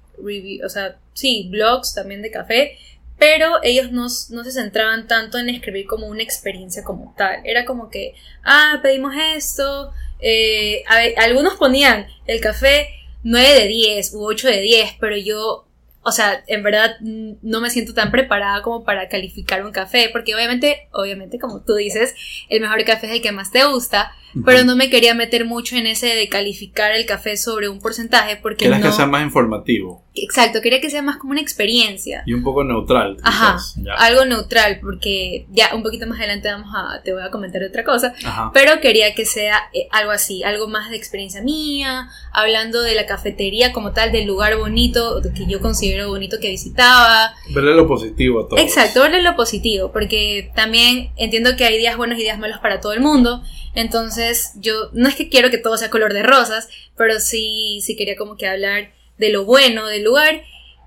o 0.64 0.68
sea, 0.68 0.98
sí, 1.14 1.48
blogs 1.50 1.94
también 1.94 2.22
de 2.22 2.30
café, 2.30 2.76
pero 3.18 3.58
ellos 3.62 3.92
no, 3.92 4.02
no, 4.02 4.44
se 4.44 4.52
centraban 4.52 5.06
tanto 5.06 5.38
en 5.38 5.48
escribir 5.48 5.86
como 5.86 6.06
una 6.06 6.22
experiencia 6.22 6.82
como 6.82 7.14
tal. 7.16 7.40
Era 7.44 7.64
como 7.64 7.88
que, 7.88 8.14
ah, 8.44 8.80
pedimos 8.82 9.14
esto, 9.36 9.92
eh, 10.20 10.82
algunos 11.16 11.54
ponían 11.54 12.06
el 12.26 12.40
café 12.40 12.88
9 13.22 13.60
de 13.60 13.66
10 13.68 14.14
u 14.14 14.24
8 14.24 14.48
de 14.48 14.60
10, 14.60 14.94
pero 15.00 15.16
yo, 15.16 15.66
o 16.04 16.12
sea, 16.12 16.42
en 16.46 16.62
verdad 16.62 16.96
no 17.00 17.60
me 17.60 17.70
siento 17.70 17.94
tan 17.94 18.10
preparada 18.10 18.62
como 18.62 18.84
para 18.84 19.08
calificar 19.08 19.64
un 19.64 19.72
café, 19.72 20.10
porque 20.12 20.34
obviamente, 20.34 20.88
obviamente, 20.92 21.38
como 21.38 21.62
tú 21.62 21.74
dices, 21.74 22.14
el 22.48 22.60
mejor 22.60 22.84
café 22.84 23.06
es 23.06 23.12
el 23.14 23.22
que 23.22 23.32
más 23.32 23.52
te 23.52 23.64
gusta, 23.64 24.12
pero 24.44 24.64
no 24.64 24.76
me 24.76 24.88
quería 24.88 25.14
meter 25.14 25.44
mucho 25.44 25.76
en 25.76 25.86
ese 25.86 26.06
de 26.06 26.28
calificar 26.28 26.92
el 26.92 27.04
café 27.06 27.36
sobre 27.36 27.68
un 27.68 27.80
porcentaje 27.80 28.36
porque 28.36 28.64
Querías 28.64 28.82
que 28.82 28.92
sea 28.92 29.06
más 29.06 29.22
informativo. 29.22 30.04
Exacto, 30.14 30.60
quería 30.60 30.80
que 30.80 30.90
sea 30.90 31.02
más 31.02 31.16
como 31.16 31.32
una 31.32 31.40
experiencia. 31.40 32.22
Y 32.26 32.32
un 32.34 32.42
poco 32.42 32.64
neutral. 32.64 33.16
Ajá, 33.22 33.58
algo 33.98 34.24
neutral 34.24 34.78
porque 34.80 35.46
ya 35.50 35.74
un 35.74 35.82
poquito 35.82 36.06
más 36.06 36.18
adelante 36.18 36.50
vamos 36.50 36.70
a, 36.74 37.02
te 37.02 37.12
voy 37.12 37.22
a 37.22 37.30
comentar 37.30 37.62
otra 37.62 37.84
cosa, 37.84 38.14
pero 38.52 38.80
quería 38.80 39.14
que 39.14 39.24
sea 39.24 39.58
eh, 39.72 39.88
algo 39.90 40.12
así, 40.12 40.42
algo 40.42 40.66
más 40.68 40.90
de 40.90 40.96
experiencia 40.96 41.42
mía, 41.42 42.08
hablando 42.32 42.82
de 42.82 42.94
la 42.94 43.06
cafetería 43.06 43.72
como 43.72 43.92
tal, 43.92 44.12
del 44.12 44.26
lugar 44.26 44.56
bonito 44.56 45.20
que 45.34 45.46
yo 45.46 45.60
considero 45.60 45.91
bonito 46.08 46.38
que 46.40 46.48
visitaba. 46.48 47.34
Verle 47.54 47.74
lo 47.74 47.86
positivo 47.86 48.40
a 48.44 48.48
todo. 48.48 48.58
Exacto, 48.58 49.02
verle 49.02 49.22
lo 49.22 49.36
positivo, 49.36 49.92
porque 49.92 50.50
también 50.54 51.10
entiendo 51.16 51.56
que 51.56 51.64
hay 51.64 51.78
días 51.78 51.96
buenos 51.96 52.18
y 52.18 52.22
días 52.22 52.38
malos 52.38 52.58
para 52.58 52.80
todo 52.80 52.92
el 52.92 53.00
mundo 53.00 53.42
entonces, 53.74 54.52
yo 54.56 54.90
no 54.92 55.08
es 55.08 55.16
que 55.16 55.28
quiero 55.28 55.50
que 55.50 55.58
todo 55.58 55.76
sea 55.76 55.90
color 55.90 56.12
de 56.12 56.22
rosas, 56.22 56.68
pero 56.96 57.20
sí, 57.20 57.80
sí 57.82 57.96
quería 57.96 58.16
como 58.16 58.36
que 58.36 58.46
hablar 58.46 58.92
de 59.18 59.30
lo 59.30 59.44
bueno 59.44 59.86
del 59.86 60.04
lugar. 60.04 60.42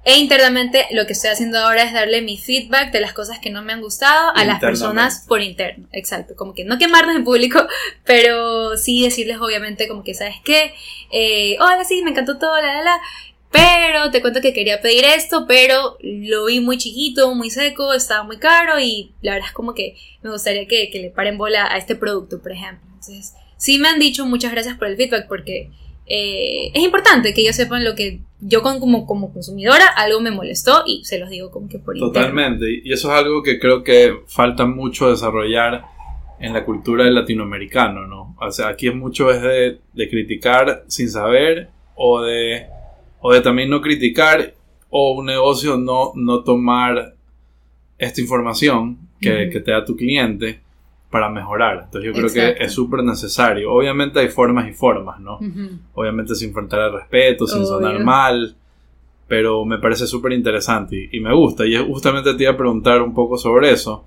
E 0.08 0.20
internamente 0.20 0.86
lo 0.91 1.08
que 1.08 1.13
estoy 1.13 1.32
haciendo 1.32 1.58
ahora 1.58 1.82
es 1.82 1.91
darle 1.91 2.22
mi 2.22 2.38
feedback 2.38 2.91
de 2.91 3.00
las 3.00 3.12
cosas 3.12 3.39
que 3.39 3.50
no 3.50 3.63
me 3.63 3.74
han 3.74 3.82
gustado 3.82 4.36
a 4.36 4.46
las 4.46 4.60
personas 4.60 5.26
por 5.28 5.41
interno. 5.41 5.88
Exacto, 5.94 6.36
como 6.36 6.54
que 6.54 6.63
no 6.63 6.78
quemarnos 6.78 7.15
en 7.15 7.24
público, 7.24 7.65
pero 8.06 8.78
sí 8.78 9.04
decirles 9.04 9.38
obviamente 9.41 9.88
como 9.88 10.04
que, 10.04 10.13
¿sabes 10.13 10.36
qué? 10.44 10.76
Eh, 11.10 11.58
hola, 11.60 11.84
sí, 11.86 12.04
me 12.04 12.12
encantó 12.12 12.38
todo, 12.38 12.56
la, 12.62 12.72
la, 12.72 12.84
la. 12.84 13.02
Pero 13.56 14.12
te 14.12 14.22
cuento 14.22 14.41
que 14.41 14.54
quería 14.54 14.82
pedir 14.82 15.06
esto, 15.06 15.46
pero 15.48 15.98
lo 16.02 16.46
vi 16.46 16.60
muy 16.60 16.78
chiquito, 16.78 17.34
muy 17.34 17.50
seco, 17.50 17.94
estaba 17.94 18.24
muy 18.24 18.38
caro 18.38 18.80
y 18.82 19.12
la 19.22 19.34
verdad 19.34 19.48
es 19.48 19.54
como 19.54 19.74
que 19.74 19.96
me 20.22 20.30
gustaría 20.30 20.68
que, 20.68 20.89
le 20.94 21.10
paren 21.10 21.38
bola 21.38 21.65
a 21.65 21.78
este 21.78 21.96
producto, 21.96 22.41
por 22.41 22.52
ejemplo. 22.52 22.86
Entonces, 22.88 23.34
sí 23.56 23.80
me 23.80 23.88
han 23.88 24.00
dicho 24.00 24.26
muchas 24.26 24.52
gracias 24.52 24.78
por 24.78 24.89
el 24.89 24.98
feedback 24.98 25.28
porque 25.30 25.70
eh, 26.06 26.72
es 26.74 26.84
importante 26.84 27.34
que 27.34 27.41
ellos 27.41 27.56
sepan 27.56 27.86
lo 27.86 27.96
que 27.96 28.20
yo 28.41 28.62
como, 28.62 29.06
como 29.06 29.32
consumidora 29.32 29.88
algo 29.88 30.20
me 30.20 30.32
molestó 30.32 30.84
y 30.86 31.06
se 31.06 31.18
los 31.18 31.30
digo 31.30 31.50
como 31.50 31.70
que 31.70 31.80
por 31.80 31.98
Totalmente, 31.98 32.82
y 32.84 32.91
eso 32.91 33.10
es 33.10 33.18
algo 33.18 33.41
que 33.41 33.58
creo 33.58 33.84
que 33.84 34.18
falta 34.28 34.65
mucho 34.65 35.10
desarrollar 35.10 35.86
en 36.41 36.52
la 36.52 36.65
cultura 36.65 37.06
del 37.06 37.15
latinoamericano, 37.15 38.06
¿no? 38.06 38.36
O 38.41 38.52
sea, 38.52 38.68
aquí 38.68 38.89
es 38.89 38.96
mucho 38.96 39.32
es 39.32 39.41
de, 39.41 39.80
de 39.94 40.10
criticar 40.10 40.84
sin 40.88 41.10
saber 41.10 41.70
o 41.96 42.22
de 42.22 42.75
o 43.28 43.34
de 43.34 43.42
también 43.42 43.72
no 43.72 43.82
criticar 43.82 44.54
o 44.92 45.14
un 45.14 45.26
negocio 45.26 45.78
no, 45.78 46.12
no 46.14 46.44
tomar 46.44 47.16
esta 47.98 48.22
información 48.22 49.00
que, 49.20 49.48
te 49.48 49.72
da 49.72 49.84
tu 49.84 49.96
cliente 49.96 50.60
para 51.10 51.28
mejorar. 51.28 51.86
Entonces 51.86 52.04
yo 52.04 52.14
creo 52.14 52.32
que 52.32 52.64
es 52.64 52.72
súper 52.72 53.04
necesario. 53.04 53.74
Obviamente 53.74 54.20
hay 54.20 54.28
formas 54.28 54.70
y 54.70 54.74
formas, 54.74 55.20
¿no? 55.20 55.40
Obviamente 55.96 56.36
sin 56.36 56.54
faltar 56.54 56.82
el 56.82 56.94
respeto, 56.94 57.48
sin 57.48 57.66
sonar 57.66 58.00
mal, 58.04 58.56
pero 59.28 59.66
me 59.66 59.80
parece 59.80 60.06
súper 60.06 60.34
interesante 60.34 61.10
y, 61.12 61.20
me 61.20 61.34
gusta. 61.34 61.66
Y 61.66 61.76
justamente 61.78 62.36
te 62.36 62.44
iba 62.44 62.52
a 62.52 62.58
preguntar 62.58 63.02
un 63.02 63.16
poco 63.16 63.40
sobre 63.40 63.72
eso, 63.72 64.06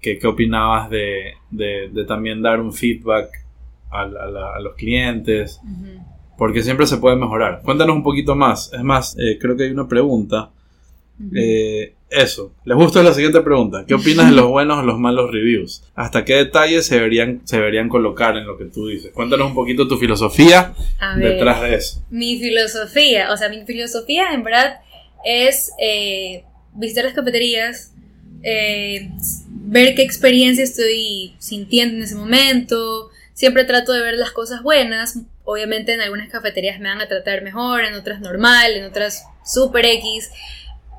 que, 0.00 0.18
qué 0.18 0.26
opinabas 0.26 0.90
de, 0.90 1.34
de, 1.48 2.04
también 2.08 2.42
dar 2.42 2.60
un 2.60 2.72
feedback 2.72 3.28
a, 3.92 4.00
a 4.00 4.60
los 4.60 4.74
clientes 4.74 5.60
porque 6.38 6.62
siempre 6.62 6.86
se 6.86 6.98
puede 6.98 7.16
mejorar. 7.16 7.60
Cuéntanos 7.64 7.96
un 7.96 8.04
poquito 8.04 8.36
más. 8.36 8.72
Es 8.72 8.82
más, 8.82 9.16
eh, 9.18 9.38
creo 9.40 9.56
que 9.56 9.64
hay 9.64 9.70
una 9.70 9.88
pregunta. 9.88 10.50
Eh, 11.34 11.94
eso, 12.08 12.52
les 12.64 12.76
gusta 12.76 13.02
la 13.02 13.12
siguiente 13.12 13.40
pregunta. 13.40 13.84
¿Qué 13.84 13.94
opinas 13.94 14.30
de 14.30 14.36
los 14.36 14.46
buenos 14.46 14.78
o 14.78 14.82
los 14.82 15.00
malos 15.00 15.32
reviews? 15.32 15.82
¿Hasta 15.96 16.24
qué 16.24 16.36
detalles 16.36 16.86
se 16.86 16.94
deberían, 16.94 17.40
se 17.42 17.56
deberían 17.56 17.88
colocar 17.88 18.36
en 18.36 18.46
lo 18.46 18.56
que 18.56 18.66
tú 18.66 18.86
dices? 18.86 19.10
Cuéntanos 19.12 19.48
un 19.48 19.54
poquito 19.54 19.88
tu 19.88 19.98
filosofía 19.98 20.74
detrás 21.16 21.60
de 21.60 21.74
eso. 21.74 22.04
Mi 22.08 22.38
filosofía, 22.38 23.32
o 23.32 23.36
sea, 23.36 23.48
mi 23.48 23.64
filosofía 23.64 24.32
en 24.32 24.44
verdad 24.44 24.78
es 25.24 25.72
eh, 25.82 26.44
visitar 26.72 27.04
las 27.04 27.14
cafeterías, 27.14 27.92
ver 28.40 29.96
qué 29.96 30.02
experiencia 30.02 30.62
estoy 30.62 31.34
sintiendo 31.40 31.96
en 31.96 32.04
ese 32.04 32.14
momento. 32.14 33.10
Siempre 33.34 33.64
trato 33.64 33.92
de 33.92 34.02
ver 34.02 34.14
las 34.14 34.30
cosas 34.30 34.62
buenas, 34.62 35.18
Obviamente 35.50 35.94
en 35.94 36.02
algunas 36.02 36.28
cafeterías 36.28 36.78
me 36.78 36.90
van 36.90 37.00
a 37.00 37.08
tratar 37.08 37.40
mejor, 37.40 37.82
en 37.82 37.94
otras 37.94 38.20
normal, 38.20 38.70
en 38.72 38.84
otras 38.84 39.24
super 39.46 39.86
X. 39.86 40.30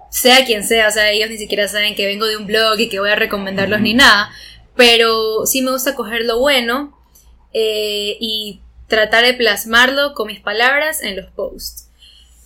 Sea 0.09 0.43
quien 0.43 0.63
sea, 0.63 0.88
o 0.88 0.91
sea, 0.91 1.12
ellos 1.12 1.29
ni 1.29 1.38
siquiera 1.38 1.67
saben 1.67 1.93
que 1.93 2.07
vengo 2.07 2.25
de 2.25 2.35
un 2.35 2.47
blog 2.47 2.79
y 2.79 2.89
que 2.89 2.99
voy 2.99 3.12
a 3.12 3.15
recomendarlos 3.15 3.79
ni 3.79 3.93
nada. 3.93 4.31
pero 4.75 5.45
sí 5.45 5.62
me 5.62 5.69
gusta 5.69 5.93
coger 5.93 6.25
lo 6.25 6.39
bueno 6.39 6.97
eh, 7.53 8.17
y 8.19 8.62
tratar 8.88 9.23
de 9.23 9.35
plasmarlo 9.35 10.15
con 10.15 10.25
mis 10.25 10.39
palabras 10.39 11.03
en 11.03 11.15
los 11.15 11.29
posts. 11.29 11.91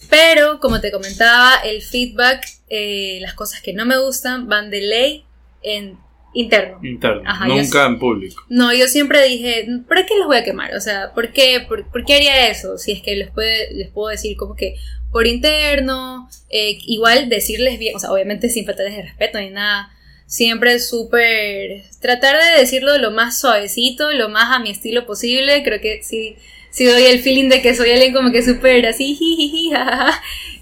Pero, 0.10 0.60
como 0.60 0.82
te 0.82 0.92
comentaba, 0.92 1.56
el 1.64 1.82
feedback, 1.82 2.46
eh, 2.68 3.20
las 3.22 3.34
cosas 3.34 3.62
que 3.62 3.72
no 3.72 3.86
me 3.86 3.98
gustan 3.98 4.50
van 4.50 4.70
de 4.70 4.82
ley 4.82 5.26
en 5.62 5.98
interno. 6.34 6.80
Interno, 6.84 7.24
nunca 7.48 7.86
en 7.86 8.00
público. 8.00 8.44
No, 8.50 8.74
yo 8.74 8.88
siempre 8.88 9.28
dije, 9.28 9.68
¿para 9.88 10.06
qué 10.06 10.18
los 10.18 10.28
voy 10.28 10.38
a 10.38 10.44
quemar? 10.44 10.76
O 10.76 10.82
sea, 10.82 11.14
¿por 11.14 11.32
qué, 11.32 11.66
por, 11.68 12.06
qué 12.06 12.16
haría 12.16 12.50
eso? 12.50 12.78
Si 12.78 12.92
es 12.92 13.02
que 13.02 13.16
les, 13.16 13.32
puede, 13.32 13.74
les 13.74 13.90
puedo 13.90 14.10
decir 14.10 14.36
como 14.38 14.56
que 14.56 14.76
por 15.12 15.28
interno, 15.28 16.28
eh, 16.50 16.80
igual 16.88 17.30
decirles 17.30 17.78
bien, 17.78 17.96
o 17.96 18.00
sea, 18.00 18.12
obviamente 18.12 18.50
sin 18.50 18.66
faltarles 18.66 18.96
de 18.96 19.04
respeto 19.04 19.40
ni 19.40 19.52
nada, 19.52 19.92
siempre 20.26 20.80
súper, 20.80 21.84
tratar 22.02 22.36
de 22.42 22.60
decirlo 22.60 22.98
lo 22.98 23.12
más 23.12 23.40
suavecito, 23.40 24.12
lo 24.12 24.30
más 24.30 24.52
a 24.52 24.60
mi 24.60 24.72
estilo 24.72 25.06
posible, 25.06 25.64
creo 25.64 25.80
que 25.80 26.02
sí 26.02 26.36
si 26.74 26.86
doy 26.86 27.04
el 27.04 27.20
feeling 27.20 27.50
de 27.50 27.62
que 27.62 27.76
soy 27.76 27.92
alguien 27.92 28.14
como 28.14 28.32
que 28.32 28.42
súper 28.42 28.88
así, 28.88 29.72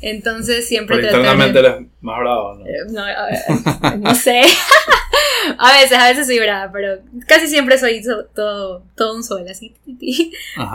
entonces 0.02 0.68
siempre 0.68 0.98
Pero 0.98 1.08
internamente 1.08 1.60
eres 1.60 1.76
más 2.02 2.20
bravo, 2.20 2.56
¿no? 2.56 2.66
Eh, 2.66 2.72
no, 2.90 3.98
no 3.98 4.14
sé. 4.14 4.42
a 5.58 5.72
veces, 5.72 5.98
a 5.98 6.10
veces 6.10 6.28
soy 6.28 6.40
brava, 6.40 6.70
pero 6.74 7.00
casi 7.28 7.48
siempre 7.48 7.78
soy 7.78 8.04
todo, 8.36 8.84
todo 8.98 9.16
un 9.16 9.24
sol, 9.24 9.46
así. 9.50 9.74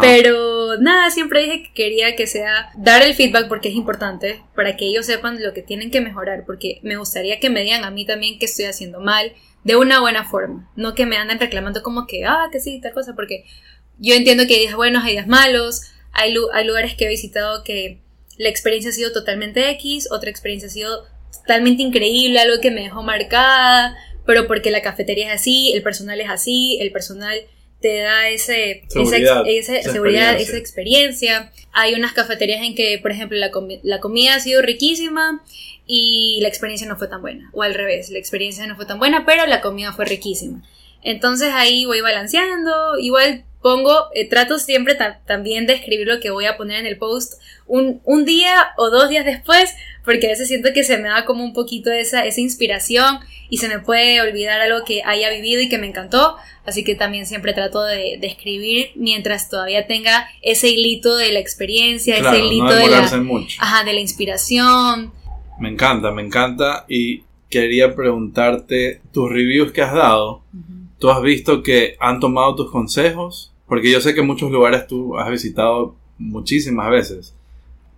Pero 0.00 0.78
nada, 0.78 1.10
siempre 1.10 1.42
dije 1.42 1.64
que 1.64 1.72
quería 1.74 2.16
que 2.16 2.26
sea 2.26 2.70
dar 2.74 3.02
el 3.02 3.12
feedback 3.12 3.46
porque 3.46 3.68
es 3.68 3.74
importante, 3.74 4.42
para 4.54 4.74
que 4.78 4.86
ellos 4.86 5.04
sepan 5.04 5.42
lo 5.42 5.52
que 5.52 5.60
tienen 5.60 5.90
que 5.90 6.00
mejorar, 6.00 6.44
porque 6.46 6.80
me 6.82 6.96
gustaría 6.96 7.40
que 7.40 7.50
me 7.50 7.62
digan 7.62 7.84
a 7.84 7.90
mí 7.90 8.06
también 8.06 8.38
que 8.38 8.46
estoy 8.46 8.64
haciendo 8.64 9.00
mal, 9.00 9.34
de 9.64 9.76
una 9.76 10.00
buena 10.00 10.24
forma, 10.24 10.70
no 10.76 10.94
que 10.94 11.04
me 11.04 11.18
anden 11.18 11.40
reclamando 11.40 11.82
como 11.82 12.06
que, 12.06 12.24
ah, 12.24 12.48
que 12.50 12.60
sí, 12.60 12.80
tal 12.80 12.94
cosa, 12.94 13.14
porque 13.14 13.44
yo 13.98 14.14
entiendo 14.14 14.46
que 14.46 14.54
hay 14.54 14.60
días 14.60 14.76
buenos, 14.76 15.04
hay 15.04 15.12
días 15.12 15.26
malos, 15.26 15.82
hay, 16.12 16.34
hay 16.52 16.64
lugares 16.64 16.94
que 16.94 17.06
he 17.06 17.08
visitado 17.08 17.64
que 17.64 18.00
la 18.38 18.48
experiencia 18.48 18.90
ha 18.90 18.94
sido 18.94 19.12
totalmente 19.12 19.70
X, 19.70 20.08
otra 20.10 20.30
experiencia 20.30 20.68
ha 20.68 20.72
sido 20.72 21.06
totalmente 21.32 21.82
increíble, 21.82 22.38
algo 22.38 22.60
que 22.60 22.70
me 22.70 22.82
dejó 22.82 23.02
marcada, 23.02 23.96
pero 24.26 24.46
porque 24.46 24.70
la 24.70 24.82
cafetería 24.82 25.28
es 25.28 25.40
así, 25.40 25.72
el 25.72 25.82
personal 25.82 26.20
es 26.20 26.28
así, 26.28 26.78
el 26.80 26.92
personal 26.92 27.38
te 27.80 27.98
da 27.98 28.28
ese, 28.28 28.82
seguridad, 28.88 29.42
esa, 29.46 29.76
esa, 29.76 29.92
seguridad, 29.92 30.32
experiencia. 30.32 30.42
esa 30.42 30.56
experiencia. 30.56 31.52
Hay 31.72 31.94
unas 31.94 32.12
cafeterías 32.14 32.62
en 32.62 32.74
que, 32.74 32.98
por 33.00 33.12
ejemplo, 33.12 33.38
la, 33.38 33.50
la 33.82 34.00
comida 34.00 34.34
ha 34.34 34.40
sido 34.40 34.62
riquísima 34.62 35.44
y 35.86 36.38
la 36.40 36.48
experiencia 36.48 36.88
no 36.88 36.96
fue 36.96 37.08
tan 37.08 37.20
buena. 37.20 37.50
O 37.52 37.62
al 37.62 37.74
revés, 37.74 38.10
la 38.10 38.18
experiencia 38.18 38.66
no 38.66 38.76
fue 38.76 38.86
tan 38.86 38.98
buena, 38.98 39.24
pero 39.24 39.46
la 39.46 39.60
comida 39.60 39.92
fue 39.92 40.04
riquísima. 40.06 40.62
Entonces 41.02 41.50
ahí 41.52 41.84
voy 41.84 42.00
balanceando. 42.00 42.98
Igual 42.98 43.44
pongo, 43.66 44.10
eh, 44.14 44.28
trato 44.28 44.60
siempre 44.60 44.96
también 45.26 45.66
de 45.66 45.72
escribir 45.72 46.06
lo 46.06 46.20
que 46.20 46.30
voy 46.30 46.44
a 46.44 46.56
poner 46.56 46.78
en 46.78 46.86
el 46.86 46.98
post 46.98 47.42
un, 47.66 48.00
un, 48.04 48.24
día 48.24 48.68
o 48.76 48.90
dos 48.90 49.08
días 49.08 49.24
después, 49.24 49.74
porque 50.04 50.28
a 50.28 50.30
veces 50.30 50.46
siento 50.46 50.68
que 50.72 50.84
se 50.84 50.98
me 50.98 51.08
da 51.08 51.24
como 51.24 51.42
un 51.42 51.52
poquito 51.52 51.90
esa, 51.90 52.24
esa 52.26 52.40
inspiración 52.40 53.18
y 53.50 53.58
se 53.58 53.66
me 53.66 53.80
puede 53.80 54.20
olvidar 54.20 54.60
algo 54.60 54.84
que 54.86 55.02
haya 55.04 55.30
vivido 55.30 55.60
y 55.60 55.68
que 55.68 55.78
me 55.78 55.88
encantó. 55.88 56.36
Así 56.64 56.84
que 56.84 56.94
también 56.94 57.26
siempre 57.26 57.54
trato 57.54 57.82
de, 57.82 58.18
de 58.20 58.26
escribir 58.28 58.92
mientras 58.94 59.50
todavía 59.50 59.88
tenga 59.88 60.28
ese 60.42 60.68
hilito 60.68 61.16
de 61.16 61.32
la 61.32 61.40
experiencia, 61.40 62.18
ese 62.18 62.38
hilito 62.38 62.72
de, 62.72 62.86
la, 62.86 63.10
Ajá, 63.58 63.82
de 63.82 63.92
la 63.94 64.00
inspiración. 64.00 65.12
Me 65.58 65.70
encanta, 65.70 66.12
me 66.12 66.22
encanta. 66.22 66.84
Y 66.88 67.24
quería 67.50 67.96
preguntarte 67.96 69.00
tus 69.12 69.28
reviews 69.28 69.72
que 69.72 69.82
has 69.82 69.92
dado. 69.92 70.44
¿Tú 71.00 71.10
has 71.10 71.20
visto 71.20 71.64
que 71.64 71.96
han 71.98 72.20
tomado 72.20 72.54
tus 72.54 72.70
consejos? 72.70 73.52
Porque 73.66 73.90
yo 73.90 74.00
sé 74.00 74.14
que 74.14 74.22
muchos 74.22 74.50
lugares 74.50 74.86
tú 74.86 75.18
has 75.18 75.30
visitado 75.30 75.96
muchísimas 76.18 76.90
veces. 76.90 77.34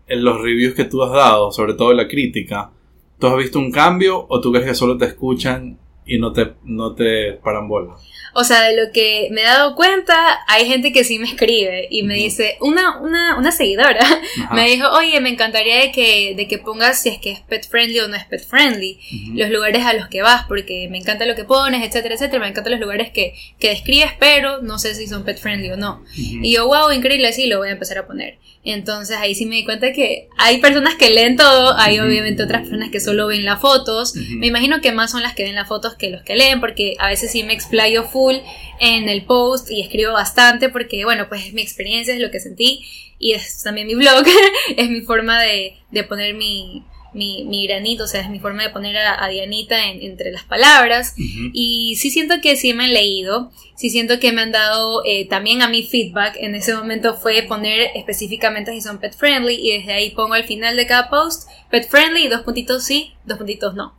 En 0.07 0.25
los 0.25 0.41
reviews 0.41 0.75
que 0.75 0.85
tú 0.85 1.03
has 1.03 1.13
dado, 1.13 1.53
sobre 1.53 1.75
todo 1.75 1.93
la 1.93 2.09
crítica, 2.09 2.71
¿tú 3.19 3.27
has 3.27 3.37
visto 3.37 3.59
un 3.59 3.71
cambio 3.71 4.27
o 4.29 4.41
tú 4.41 4.51
crees 4.51 4.67
que 4.67 4.75
solo 4.75 4.97
te 4.97 5.05
escuchan 5.05 5.79
y 6.09 6.19
no 6.19 6.33
te, 6.33 6.55
no 6.65 6.95
te 6.95 7.35
paran 7.35 7.69
bola? 7.69 7.95
O 8.35 8.45
sea, 8.45 8.63
de 8.63 8.77
lo 8.77 8.93
que 8.93 9.29
me 9.31 9.43
he 9.43 9.45
dado 9.45 9.75
cuenta, 9.75 10.41
hay 10.47 10.67
gente 10.67 10.93
que 10.93 11.05
sí 11.05 11.19
me 11.19 11.27
escribe 11.27 11.87
y 11.91 12.03
me 12.03 12.15
dice, 12.15 12.57
una, 12.61 12.99
una, 13.01 13.37
una 13.37 13.53
seguidora 13.53 14.01
me 14.53 14.69
dijo, 14.69 14.89
oye, 14.91 15.21
me 15.21 15.31
encantaría 15.31 15.81
de 15.81 15.93
que, 15.93 16.35
de 16.37 16.49
que 16.49 16.59
pongas 16.59 17.03
si 17.03 17.11
es 17.11 17.19
que 17.19 17.33
es 17.33 17.41
pet 17.41 17.69
friendly 17.69 18.01
o 18.01 18.09
no 18.09 18.17
es 18.17 18.25
pet 18.25 18.45
friendly, 18.45 18.99
los 19.35 19.51
lugares 19.51 19.85
a 19.85 19.93
los 19.93 20.09
que 20.09 20.23
vas, 20.23 20.45
porque 20.49 20.89
me 20.91 20.99
encanta 20.99 21.27
lo 21.27 21.35
que 21.35 21.45
pones, 21.45 21.87
etcétera, 21.87 22.15
etcétera, 22.15 22.41
me 22.41 22.49
encantan 22.49 22.73
los 22.73 22.81
lugares 22.81 23.11
que, 23.11 23.35
que 23.59 23.69
describes, 23.69 24.13
pero 24.19 24.63
no 24.63 24.79
sé 24.79 24.95
si 24.95 25.07
son 25.07 25.25
pet 25.25 25.39
friendly 25.39 25.71
o 25.71 25.77
no. 25.77 26.05
Y 26.17 26.53
yo, 26.55 26.67
wow, 26.67 26.91
increíble, 26.91 27.33
sí, 27.33 27.47
lo 27.47 27.59
voy 27.59 27.69
a 27.69 27.73
empezar 27.73 27.99
a 27.99 28.07
poner. 28.07 28.39
Entonces 28.65 29.17
ahí 29.17 29.35
sí 29.35 29.47
me 29.47 29.57
di 29.57 29.65
cuenta 29.65 29.93
que 29.93 30.29
hay 30.37 30.59
personas 30.59 30.97
que 30.97 31.11
leen 31.11 31.37
todo, 31.37 31.77
hay 31.77 32.01
obviamente 32.01 32.43
otras 32.43 32.63
personas 32.63 32.91
que 32.91 33.01
solo 33.01 33.27
ven 33.27 33.45
las 33.45 33.61
fotos. 33.61 34.15
Me 34.15 34.47
imagino 34.47 34.81
que 34.81 34.93
más 34.93 35.11
son 35.11 35.23
las 35.23 35.35
que 35.35 35.45
ven 35.45 35.55
las 35.55 35.69
fotos 35.69 35.95
que 35.99 36.11
los 36.11 36.23
que 36.23 36.37
leen, 36.37 36.61
porque 36.61 36.95
a 36.99 37.09
veces 37.09 37.31
sí 37.31 37.43
me 37.43 37.53
explayo 37.53 38.05
full 38.05 38.37
en 38.81 39.09
el 39.09 39.25
post 39.25 39.71
y 39.71 39.83
escribo 39.83 40.13
bastante, 40.13 40.69
porque 40.69 41.05
bueno, 41.05 41.29
pues 41.29 41.47
es 41.47 41.53
mi 41.53 41.63
experiencia, 41.63 42.15
es 42.15 42.21
lo 42.21 42.31
que 42.31 42.41
sentí 42.41 42.87
y 43.19 43.33
es 43.33 43.63
también 43.63 43.87
mi 43.87 43.95
blog, 43.95 44.25
es 44.77 44.89
mi 44.89 45.03
forma 45.03 45.43
de, 45.43 45.77
de 45.91 46.05
poner 46.05 46.35
mi, 46.35 46.85
mi, 47.13 47.45
mi, 47.45 47.67
granito, 47.67 48.05
o 48.05 48.07
sea, 48.07 48.21
es 48.21 48.31
mi 48.31 48.39
forma 48.39 48.63
de 48.63 48.71
poner 48.71 48.97
a, 48.97 49.29
Dianita 49.29 49.91
entre 49.91 50.31
las 50.31 50.45
palabras. 50.45 51.15
Y 51.53 51.97
sí 51.97 52.11
siento 52.11 52.37
que 52.43 52.57
sí 52.57 52.75
me 52.75 52.85
han 52.85 52.93
leído, 52.93 53.51
sí 53.75 53.91
siento 53.91 54.21
que 54.21 54.33
me 54.33 54.43
han 54.43 54.53
dado 54.53 55.03
eh, 55.05 55.27
también 55.29 55.63
a 55.63 55.69
mi 55.69 55.83
feedback. 55.83 56.37
En 56.39 56.55
ese 56.55 56.75
momento 56.75 57.15
fue 57.15 57.43
poner 57.43 57.91
específicamente 57.95 58.73
si 58.73 58.81
son 58.81 58.99
pet 58.99 59.17
friendly 59.17 59.55
y 59.55 59.79
desde 59.79 59.93
ahí 59.93 60.11
pongo 60.11 60.35
al 60.35 60.45
final 60.45 60.77
de 60.77 60.87
cada 60.87 61.09
post 61.09 61.49
pet 61.71 61.89
friendly, 61.89 62.29
dos 62.29 62.43
puntitos 62.43 62.85
sí, 62.85 63.13
dos 63.25 63.39
puntitos 63.39 63.75
no. 63.75 63.95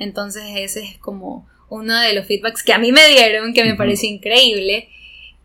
Entonces 0.00 0.42
ese 0.56 0.82
es 0.82 0.98
como 0.98 1.46
uno 1.68 1.96
de 2.00 2.14
los 2.14 2.26
feedbacks 2.26 2.64
que 2.64 2.72
a 2.72 2.78
mí 2.78 2.90
me 2.90 3.06
dieron, 3.06 3.54
que 3.54 3.64
me 3.64 3.76
pareció 3.76 4.10
increíble. 4.10 4.88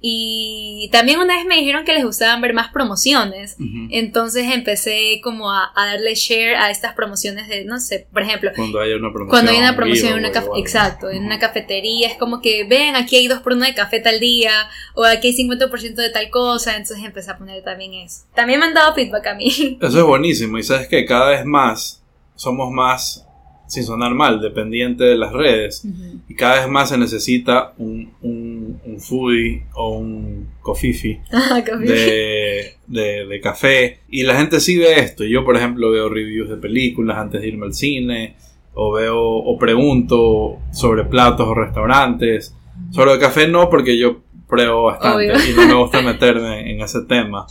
Y 0.07 0.87
también 0.91 1.19
una 1.19 1.35
vez 1.35 1.45
me 1.45 1.55
dijeron 1.55 1.83
que 1.83 1.93
les 1.93 2.05
gustaban 2.05 2.39
ver 2.39 2.53
más 2.53 2.71
promociones. 2.71 3.57
Entonces 3.89 4.45
empecé 4.53 5.19
como 5.23 5.51
a, 5.51 5.71
darle 5.75 6.13
share 6.13 6.55
a 6.57 6.69
estas 6.69 6.93
promociones 6.93 7.47
de, 7.47 7.65
no 7.65 7.79
sé, 7.79 8.07
por 8.13 8.21
ejemplo. 8.21 8.51
Cuando 8.55 8.81
hay 8.81 8.93
una 8.93 9.11
promoción. 9.11 9.29
Cuando 9.29 9.51
hay 9.51 9.57
una 9.57 9.75
promoción 9.75 10.13
en 10.13 10.19
una 10.19 10.59
Exacto, 10.59 11.09
en 11.09 11.25
una 11.25 11.39
cafetería. 11.39 12.07
Es 12.07 12.17
como 12.17 12.39
que, 12.39 12.65
ven, 12.65 12.95
aquí 12.95 13.15
hay 13.15 13.27
dos 13.27 13.39
por 13.39 13.53
uno 13.53 13.65
de 13.65 13.73
café 13.73 13.99
tal 13.99 14.19
día. 14.19 14.69
O 14.93 15.03
aquí 15.05 15.29
hay 15.29 15.33
50% 15.33 15.95
de 15.95 16.09
tal 16.11 16.29
cosa. 16.29 16.75
Entonces 16.75 17.03
empecé 17.03 17.31
a 17.31 17.37
poner 17.39 17.63
también 17.63 17.95
eso. 17.95 18.25
También 18.35 18.59
me 18.59 18.67
han 18.67 18.75
dado 18.75 18.93
feedback 18.93 19.25
a 19.25 19.33
mí. 19.33 19.47
Eso 19.81 19.99
es 19.99 20.05
buenísimo. 20.05 20.59
Y 20.59 20.63
sabes 20.63 20.87
que 20.87 21.03
cada 21.05 21.31
vez 21.31 21.45
más 21.45 22.03
somos 22.35 22.69
más 22.69 23.24
sin 23.67 23.83
sonar 23.83 24.13
mal, 24.13 24.41
dependiente 24.41 25.03
de 25.03 25.17
las 25.17 25.33
redes. 25.33 25.85
Y 26.27 26.35
cada 26.35 26.61
vez 26.61 26.69
más 26.69 26.89
se 26.89 26.97
necesita 26.97 27.73
un, 27.77 28.11
un, 28.21 28.79
un 28.85 28.99
foodie 28.99 29.63
o 29.73 29.97
un 29.97 30.47
cofifi 30.61 31.19
ah, 31.31 31.61
de, 31.79 32.75
de, 32.87 33.41
café. 33.41 33.99
Y 34.09 34.23
la 34.23 34.35
gente 34.35 34.59
sí 34.59 34.77
ve 34.77 34.99
esto. 34.99 35.23
Yo, 35.23 35.43
por 35.43 35.55
ejemplo, 35.55 35.91
veo 35.91 36.09
reviews 36.09 36.49
de 36.49 36.57
películas 36.57 37.17
antes 37.17 37.41
de 37.41 37.47
irme 37.47 37.65
al 37.65 37.73
cine. 37.73 38.35
O 38.73 38.91
veo 38.91 39.19
o 39.19 39.57
pregunto 39.57 40.59
sobre 40.71 41.05
platos 41.05 41.47
o 41.47 41.53
restaurantes. 41.53 42.53
Sobre 42.91 43.13
el 43.13 43.19
café 43.19 43.47
no, 43.47 43.69
porque 43.69 43.97
yo 43.97 44.19
pruebo 44.47 44.83
bastante 44.83 45.49
y 45.49 45.53
no 45.55 45.65
me 45.65 45.73
gusta 45.73 46.01
meterme 46.03 46.71
en 46.71 46.81
ese 46.81 47.01
tema. 47.03 47.47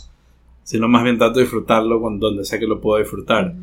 Sino 0.63 0.87
más 0.87 1.03
bien 1.03 1.17
trato 1.17 1.35
de 1.35 1.41
disfrutarlo 1.41 1.99
con 1.99 2.19
donde 2.19 2.45
sé 2.45 2.59
que 2.59 2.67
lo 2.67 2.79
puedo 2.79 2.99
disfrutar. 2.99 3.53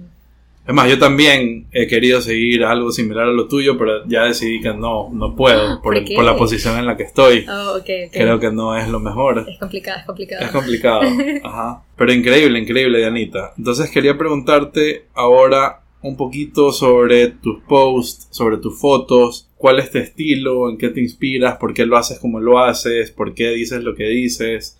Es 0.66 0.72
más, 0.72 0.88
yo 0.88 0.96
también 0.96 1.66
he 1.72 1.88
querido 1.88 2.20
seguir 2.20 2.64
algo 2.64 2.92
similar 2.92 3.24
a 3.24 3.32
lo 3.32 3.48
tuyo, 3.48 3.76
pero 3.76 4.06
ya 4.06 4.24
decidí 4.24 4.60
que 4.60 4.72
no, 4.72 5.10
no 5.12 5.34
puedo 5.34 5.82
por, 5.82 6.04
por, 6.14 6.24
la 6.24 6.36
posición 6.36 6.78
en 6.78 6.86
la 6.86 6.96
que 6.96 7.02
estoy. 7.02 7.44
Oh, 7.48 7.78
okay, 7.80 8.08
Creo 8.10 8.38
que 8.38 8.52
no 8.52 8.76
es 8.76 8.88
lo 8.88 9.00
mejor. 9.00 9.44
Es 9.48 9.58
complicado, 9.58 9.98
es 9.98 10.06
complicado. 10.06 10.44
Es 10.44 10.50
complicado, 10.52 11.02
ajá. 11.42 11.82
Pero 11.96 12.12
increíble, 12.12 12.60
increíble, 12.60 12.98
Dianita. 12.98 13.54
Entonces 13.58 13.90
quería 13.90 14.16
preguntarte 14.16 15.06
ahora 15.14 15.80
un 16.00 16.16
poquito 16.16 16.70
sobre 16.72 17.28
tus 17.28 17.60
posts, 17.62 18.28
sobre 18.30 18.58
tus 18.58 18.78
fotos, 18.78 19.48
cuál 19.56 19.80
es 19.80 19.90
tu 19.90 19.98
estilo, 19.98 20.70
en 20.70 20.78
qué 20.78 20.90
te 20.90 21.00
inspiras, 21.00 21.56
por 21.56 21.74
qué 21.74 21.86
lo 21.86 21.96
haces 21.96 22.20
como 22.20 22.38
lo 22.38 22.60
haces, 22.60 23.10
por 23.10 23.34
qué 23.34 23.50
dices 23.50 23.82
lo 23.82 23.96
que 23.96 24.04
dices. 24.04 24.78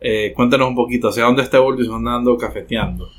Eh, 0.00 0.32
cuéntanos 0.36 0.68
un 0.68 0.76
poquito, 0.76 1.08
¿hacia 1.08 1.24
dónde 1.24 1.42
está 1.42 1.56
evolucionando 1.56 2.36
Cafeteando? 2.36 3.10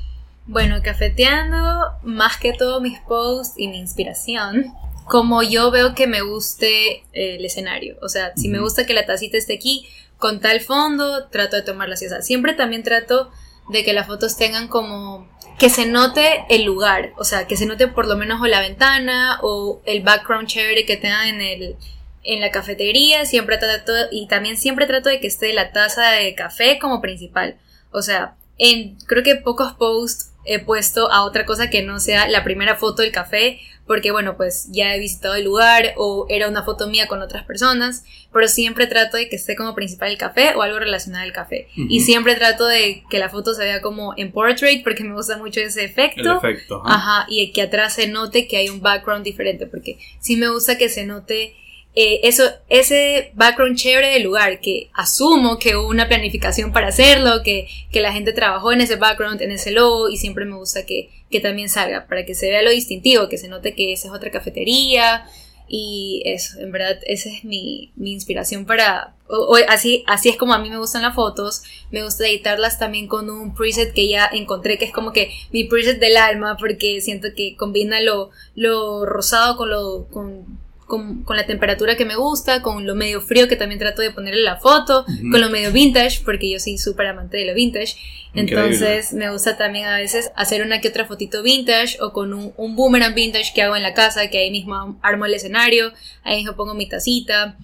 Bueno, 0.45 0.81
cafeteando, 0.83 1.91
más 2.03 2.37
que 2.37 2.53
todo 2.53 2.81
mis 2.81 2.99
posts 2.99 3.53
y 3.57 3.67
mi 3.67 3.77
inspiración, 3.77 4.73
como 5.05 5.43
yo 5.43 5.71
veo 5.71 5.93
que 5.93 6.07
me 6.07 6.21
guste 6.21 7.03
eh, 7.13 7.35
el 7.35 7.45
escenario. 7.45 7.97
O 8.01 8.09
sea, 8.09 8.33
si 8.35 8.49
me 8.49 8.59
gusta 8.59 8.85
que 8.85 8.93
la 8.93 9.05
tacita 9.05 9.37
esté 9.37 9.55
aquí, 9.55 9.87
con 10.17 10.39
tal 10.39 10.61
fondo, 10.61 11.27
trato 11.27 11.55
de 11.55 11.61
tomarla 11.61 11.95
así. 11.95 12.05
O 12.05 12.09
sea, 12.09 12.21
siempre 12.21 12.53
también 12.53 12.83
trato 12.83 13.31
de 13.69 13.83
que 13.83 13.93
las 13.93 14.07
fotos 14.07 14.37
tengan 14.37 14.67
como 14.67 15.27
que 15.57 15.69
se 15.69 15.85
note 15.85 16.45
el 16.49 16.63
lugar, 16.63 17.13
o 17.17 17.23
sea, 17.23 17.45
que 17.45 17.55
se 17.55 17.65
note 17.65 17.87
por 17.87 18.07
lo 18.07 18.17
menos 18.17 18.41
o 18.41 18.47
la 18.47 18.61
ventana 18.61 19.39
o 19.43 19.81
el 19.85 20.01
background 20.01 20.47
chévere 20.47 20.85
que 20.85 20.97
tengan 20.97 21.27
en 21.27 21.41
el 21.41 21.75
en 22.23 22.39
la 22.39 22.51
cafetería, 22.51 23.25
siempre 23.25 23.57
trato, 23.57 23.93
y 24.11 24.27
también 24.27 24.57
siempre 24.57 24.85
trato 24.85 25.09
de 25.09 25.19
que 25.19 25.27
esté 25.27 25.53
la 25.53 25.71
taza 25.71 26.11
de 26.11 26.35
café 26.35 26.77
como 26.79 27.01
principal. 27.01 27.57
O 27.91 28.01
sea, 28.01 28.35
en 28.57 28.95
creo 29.07 29.23
que 29.23 29.35
pocos 29.35 29.73
posts 29.73 30.30
he 30.45 30.59
puesto 30.59 31.11
a 31.11 31.23
otra 31.23 31.45
cosa 31.45 31.69
que 31.69 31.83
no 31.83 31.99
sea 31.99 32.27
la 32.27 32.43
primera 32.43 32.75
foto 32.75 33.01
del 33.01 33.11
café, 33.11 33.59
porque 33.85 34.11
bueno, 34.11 34.37
pues 34.37 34.69
ya 34.71 34.95
he 34.95 34.99
visitado 34.99 35.35
el 35.35 35.43
lugar 35.43 35.93
o 35.97 36.25
era 36.29 36.47
una 36.47 36.63
foto 36.63 36.87
mía 36.87 37.07
con 37.07 37.21
otras 37.21 37.43
personas, 37.43 38.05
pero 38.31 38.47
siempre 38.47 38.87
trato 38.87 39.17
de 39.17 39.27
que 39.27 39.35
esté 39.35 39.55
como 39.55 39.75
principal 39.75 40.11
el 40.11 40.17
café 40.17 40.55
o 40.55 40.61
algo 40.61 40.79
relacionado 40.79 41.23
al 41.23 41.33
café. 41.33 41.67
Y 41.75 41.99
siempre 42.01 42.35
trato 42.35 42.65
de 42.67 43.03
que 43.09 43.19
la 43.19 43.29
foto 43.29 43.53
se 43.53 43.63
vea 43.63 43.81
como 43.81 44.13
en 44.15 44.31
portrait 44.31 44.83
porque 44.83 45.03
me 45.03 45.13
gusta 45.13 45.37
mucho 45.37 45.59
ese 45.59 45.83
efecto. 45.83 46.21
El 46.21 46.37
efecto. 46.37 46.81
Ajá, 46.85 47.25
y 47.29 47.51
que 47.51 47.63
atrás 47.63 47.95
se 47.95 48.07
note 48.07 48.47
que 48.47 48.57
hay 48.57 48.69
un 48.69 48.81
background 48.81 49.25
diferente, 49.25 49.65
porque 49.65 49.97
sí 50.19 50.37
me 50.37 50.47
gusta 50.49 50.77
que 50.77 50.87
se 50.87 51.05
note 51.05 51.55
eh, 51.93 52.21
eso, 52.23 52.43
ese 52.69 53.31
background 53.33 53.75
chévere 53.75 54.13
del 54.13 54.23
lugar, 54.23 54.61
que 54.61 54.89
asumo 54.93 55.59
que 55.59 55.75
hubo 55.75 55.89
una 55.89 56.07
planificación 56.07 56.71
para 56.71 56.87
hacerlo, 56.87 57.43
que, 57.43 57.67
que, 57.91 57.99
la 57.99 58.13
gente 58.13 58.31
trabajó 58.31 58.71
en 58.71 58.79
ese 58.79 58.95
background, 58.95 59.41
en 59.41 59.51
ese 59.51 59.71
logo, 59.71 60.07
y 60.07 60.15
siempre 60.15 60.45
me 60.45 60.55
gusta 60.55 60.85
que, 60.85 61.09
que, 61.29 61.41
también 61.41 61.67
salga, 61.67 62.07
para 62.07 62.25
que 62.25 62.33
se 62.33 62.49
vea 62.49 62.61
lo 62.61 62.69
distintivo, 62.69 63.27
que 63.27 63.37
se 63.37 63.49
note 63.49 63.75
que 63.75 63.91
esa 63.91 64.07
es 64.07 64.13
otra 64.13 64.31
cafetería, 64.31 65.25
y 65.67 66.21
eso, 66.25 66.59
en 66.59 66.71
verdad, 66.71 66.97
esa 67.05 67.29
es 67.29 67.43
mi, 67.43 67.91
mi 67.95 68.11
inspiración 68.11 68.65
para... 68.65 69.15
O, 69.27 69.57
así, 69.69 70.03
así 70.07 70.27
es 70.27 70.35
como 70.35 70.53
a 70.53 70.59
mí 70.59 70.69
me 70.69 70.77
gustan 70.77 71.01
las 71.01 71.15
fotos, 71.15 71.63
me 71.91 72.03
gusta 72.03 72.27
editarlas 72.27 72.79
también 72.79 73.07
con 73.07 73.29
un 73.29 73.53
preset 73.53 73.93
que 73.93 74.07
ya 74.07 74.29
encontré, 74.31 74.77
que 74.77 74.83
es 74.85 74.91
como 74.91 75.13
que 75.13 75.31
mi 75.51 75.65
preset 75.65 75.99
del 75.99 76.17
alma, 76.17 76.57
porque 76.57 76.99
siento 76.99 77.29
que 77.35 77.55
combina 77.55 78.01
lo, 78.01 78.31
lo 78.55 79.05
rosado 79.05 79.57
con 79.57 79.69
lo... 79.69 80.07
Con, 80.09 80.59
con, 80.91 81.23
la 81.37 81.45
temperatura 81.45 81.95
que 81.95 82.03
me 82.03 82.17
gusta, 82.17 82.61
con 82.61 82.85
lo 82.85 82.95
medio 82.95 83.21
frío 83.21 83.47
que 83.47 83.55
también 83.55 83.79
trato 83.79 84.01
de 84.01 84.11
ponerle 84.11 84.41
la 84.41 84.57
foto, 84.57 85.05
con 85.31 85.39
lo 85.39 85.49
medio 85.49 85.71
vintage, 85.71 86.21
porque 86.25 86.49
yo 86.49 86.59
soy 86.59 86.77
súper 86.77 87.07
amante 87.07 87.37
de 87.37 87.45
lo 87.45 87.53
vintage. 87.53 87.95
Entonces 88.33 89.13
me 89.13 89.31
gusta 89.31 89.57
también 89.57 89.85
a 89.85 89.95
veces 89.95 90.31
hacer 90.35 90.61
una 90.65 90.81
que 90.81 90.89
otra 90.89 91.05
fotito 91.05 91.43
vintage 91.43 91.97
o 92.01 92.11
con 92.11 92.33
un, 92.33 92.53
un 92.57 92.75
boomerang 92.75 93.13
vintage 93.13 93.53
que 93.53 93.61
hago 93.61 93.77
en 93.77 93.83
la 93.83 93.93
casa, 93.93 94.29
que 94.29 94.39
ahí 94.39 94.51
mismo 94.51 94.99
armo 95.01 95.25
el 95.25 95.33
escenario, 95.33 95.93
ahí 96.23 96.37
mismo 96.37 96.57
pongo 96.57 96.73
mi 96.73 96.89
tacita 96.89 97.57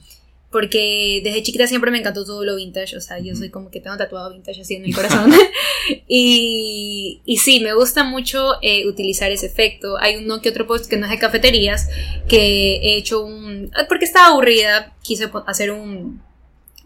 porque 0.51 1.21
desde 1.23 1.43
chiquita 1.43 1.67
siempre 1.67 1.91
me 1.91 1.99
encantó 1.99 2.25
todo 2.25 2.43
lo 2.45 2.55
vintage, 2.55 2.95
o 2.95 3.01
sea, 3.01 3.19
yo 3.19 3.36
soy 3.36 3.49
como 3.49 3.69
que 3.69 3.81
tengo 3.81 3.97
tatuado 3.97 4.31
vintage 4.31 4.62
así 4.62 4.75
en 4.75 4.86
el 4.86 4.95
corazón. 4.95 5.33
y, 6.07 7.21
y 7.25 7.38
sí, 7.38 7.60
me 7.60 7.73
gusta 7.73 8.03
mucho 8.03 8.53
eh, 8.62 8.88
utilizar 8.88 9.31
ese 9.31 9.47
efecto. 9.47 9.97
Hay 9.99 10.15
uno 10.15 10.41
que 10.41 10.49
otro 10.49 10.65
post 10.65 10.89
que 10.89 10.97
no 10.97 11.05
es 11.05 11.12
de 11.12 11.19
cafeterías, 11.19 11.89
que 12.29 12.77
he 12.77 12.97
hecho 12.97 13.23
un... 13.23 13.71
Porque 13.89 14.05
estaba 14.05 14.27
aburrida, 14.27 14.95
quise 15.03 15.29
hacer 15.47 15.71
un, 15.71 16.21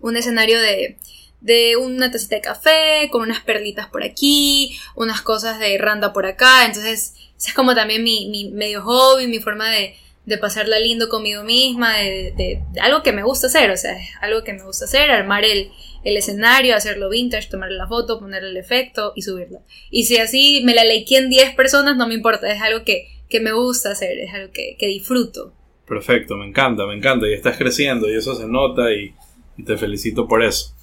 un 0.02 0.18
escenario 0.18 0.60
de, 0.60 0.98
de 1.42 1.76
una 1.78 2.12
tacita 2.12 2.36
de 2.36 2.42
café, 2.42 3.10
con 3.12 3.22
unas 3.22 3.42
perlitas 3.42 3.88
por 3.88 4.04
aquí, 4.04 4.80
unas 4.96 5.22
cosas 5.22 5.60
de 5.60 5.78
randa 5.78 6.14
por 6.14 6.26
acá, 6.26 6.66
entonces 6.66 7.14
es 7.38 7.54
como 7.54 7.76
también 7.76 8.04
mi, 8.04 8.28
mi 8.30 8.50
medio 8.52 8.82
hobby, 8.84 9.28
mi 9.28 9.40
forma 9.40 9.70
de 9.70 9.96
de 10.26 10.38
pasarla 10.38 10.80
lindo 10.80 11.10
conmigo 11.10 11.44
misma, 11.44 11.98
de, 11.98 12.62
algo 12.82 13.02
que 13.02 13.12
me 13.12 13.24
gusta 13.24 13.48
hacer, 13.48 13.72
o 13.72 13.78
sea, 13.78 13.98
algo 14.22 14.44
que 14.44 14.54
me 14.54 14.64
gusta 14.64 14.86
hacer, 14.86 15.10
armar 15.10 15.44
el, 15.44 15.72
escenario, 16.04 16.76
hacerlo 16.76 17.10
vintage, 17.10 17.50
tomarle 17.50 17.78
la 17.78 17.88
foto, 17.88 18.20
ponerle 18.20 18.50
el 18.50 18.58
efecto 18.58 19.14
y 19.16 19.22
subirla. 19.22 19.60
Y 19.90 20.06
si 20.06 20.18
así 20.18 20.62
me 20.64 20.76
la 20.76 20.84
en 20.84 21.30
10 21.30 21.56
personas, 21.56 21.98
no 21.98 22.08
me 22.08 22.14
importa, 22.14 22.52
es 22.52 22.62
algo 22.62 22.84
que, 22.84 23.08
me 23.40 23.52
gusta 23.54 23.92
hacer, 23.92 24.18
es 24.20 24.34
algo 24.34 24.52
que, 24.52 24.88
disfruto. 24.88 25.54
Perfecto, 25.88 26.38
me 26.38 26.46
encanta, 26.46 26.86
me 26.86 26.96
encanta, 26.96 27.28
y 27.28 27.34
estás 27.34 27.58
creciendo 27.58 28.10
y 28.10 28.16
eso 28.16 28.36
se 28.36 28.48
nota 28.48 28.94
y, 28.94 29.14
y 29.58 29.64
te 29.64 29.78
felicito 29.78 30.28
por 30.28 30.44
eso. 30.44 30.74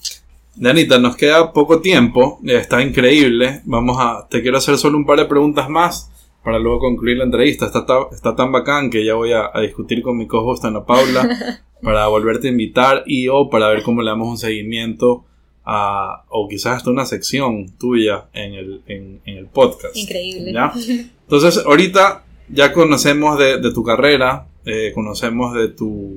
Danita, 0.54 0.98
nos 0.98 1.16
queda 1.16 1.52
poco 1.52 1.80
tiempo, 1.80 2.40
está 2.44 2.82
increíble, 2.82 3.60
vamos 3.64 3.96
a, 4.00 4.26
te 4.28 4.42
quiero 4.42 4.58
hacer 4.58 4.76
solo 4.76 4.98
un 4.98 5.06
par 5.06 5.18
de 5.18 5.26
preguntas 5.26 5.68
más 5.68 6.10
para 6.48 6.60
luego 6.60 6.78
concluir 6.78 7.18
la 7.18 7.24
entrevista. 7.24 7.66
Está, 7.66 7.84
está 8.10 8.34
tan 8.34 8.50
bacán 8.50 8.88
que 8.88 9.04
ya 9.04 9.12
voy 9.12 9.32
a, 9.32 9.50
discutir 9.60 10.00
con 10.00 10.16
mi 10.16 10.26
co-host 10.26 10.64
Ana 10.64 10.86
Paula 10.86 11.28
para 11.82 12.06
volverte 12.06 12.48
a 12.48 12.50
invitar 12.50 13.04
y 13.04 13.28
o 13.28 13.50
para 13.50 13.68
ver 13.68 13.82
cómo 13.82 14.00
le 14.00 14.08
damos 14.08 14.28
un 14.28 14.38
seguimiento 14.38 15.26
a, 15.66 16.24
o 16.30 16.48
quizás 16.48 16.78
hasta 16.78 16.88
una 16.88 17.04
sección 17.04 17.76
tuya 17.78 18.28
en 18.32 18.54
el, 18.54 18.80
en, 18.86 19.20
el 19.26 19.44
podcast. 19.44 19.94
Increíble. 19.94 20.54
Entonces, 21.22 21.62
ahorita 21.66 22.24
ya 22.48 22.72
conocemos 22.72 23.38
de, 23.38 23.70
tu 23.74 23.84
carrera, 23.84 24.46
eh, 24.64 24.92
conocemos 24.94 25.52
de 25.52 25.68
tu, 25.68 26.16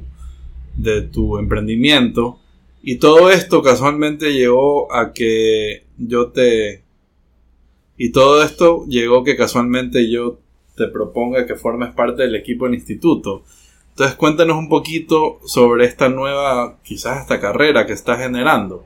de 0.77 1.01
tu 1.01 1.39
emprendimiento 1.39 2.39
y 2.81 2.99
todo 2.99 3.31
esto 3.31 3.61
casualmente 3.61 4.31
llegó 4.31 4.93
a 4.93 5.11
que 5.11 5.83
yo 5.97 6.29
te 6.29 6.83
y 7.97 8.11
todo 8.11 8.43
esto 8.43 8.85
llegó 8.87 9.23
que 9.23 9.37
casualmente 9.37 10.09
yo 10.09 10.39
te 10.75 10.87
proponga 10.87 11.45
que 11.45 11.55
formes 11.55 11.93
parte 11.93 12.23
del 12.23 12.35
equipo 12.35 12.65
del 12.65 12.75
instituto. 12.75 13.43
Entonces 13.89 14.15
cuéntanos 14.15 14.57
un 14.57 14.69
poquito 14.69 15.39
sobre 15.45 15.85
esta 15.85 16.09
nueva, 16.09 16.79
quizás 16.83 17.21
esta 17.21 17.39
carrera 17.39 17.85
que 17.85 17.93
estás 17.93 18.19
generando. 18.19 18.85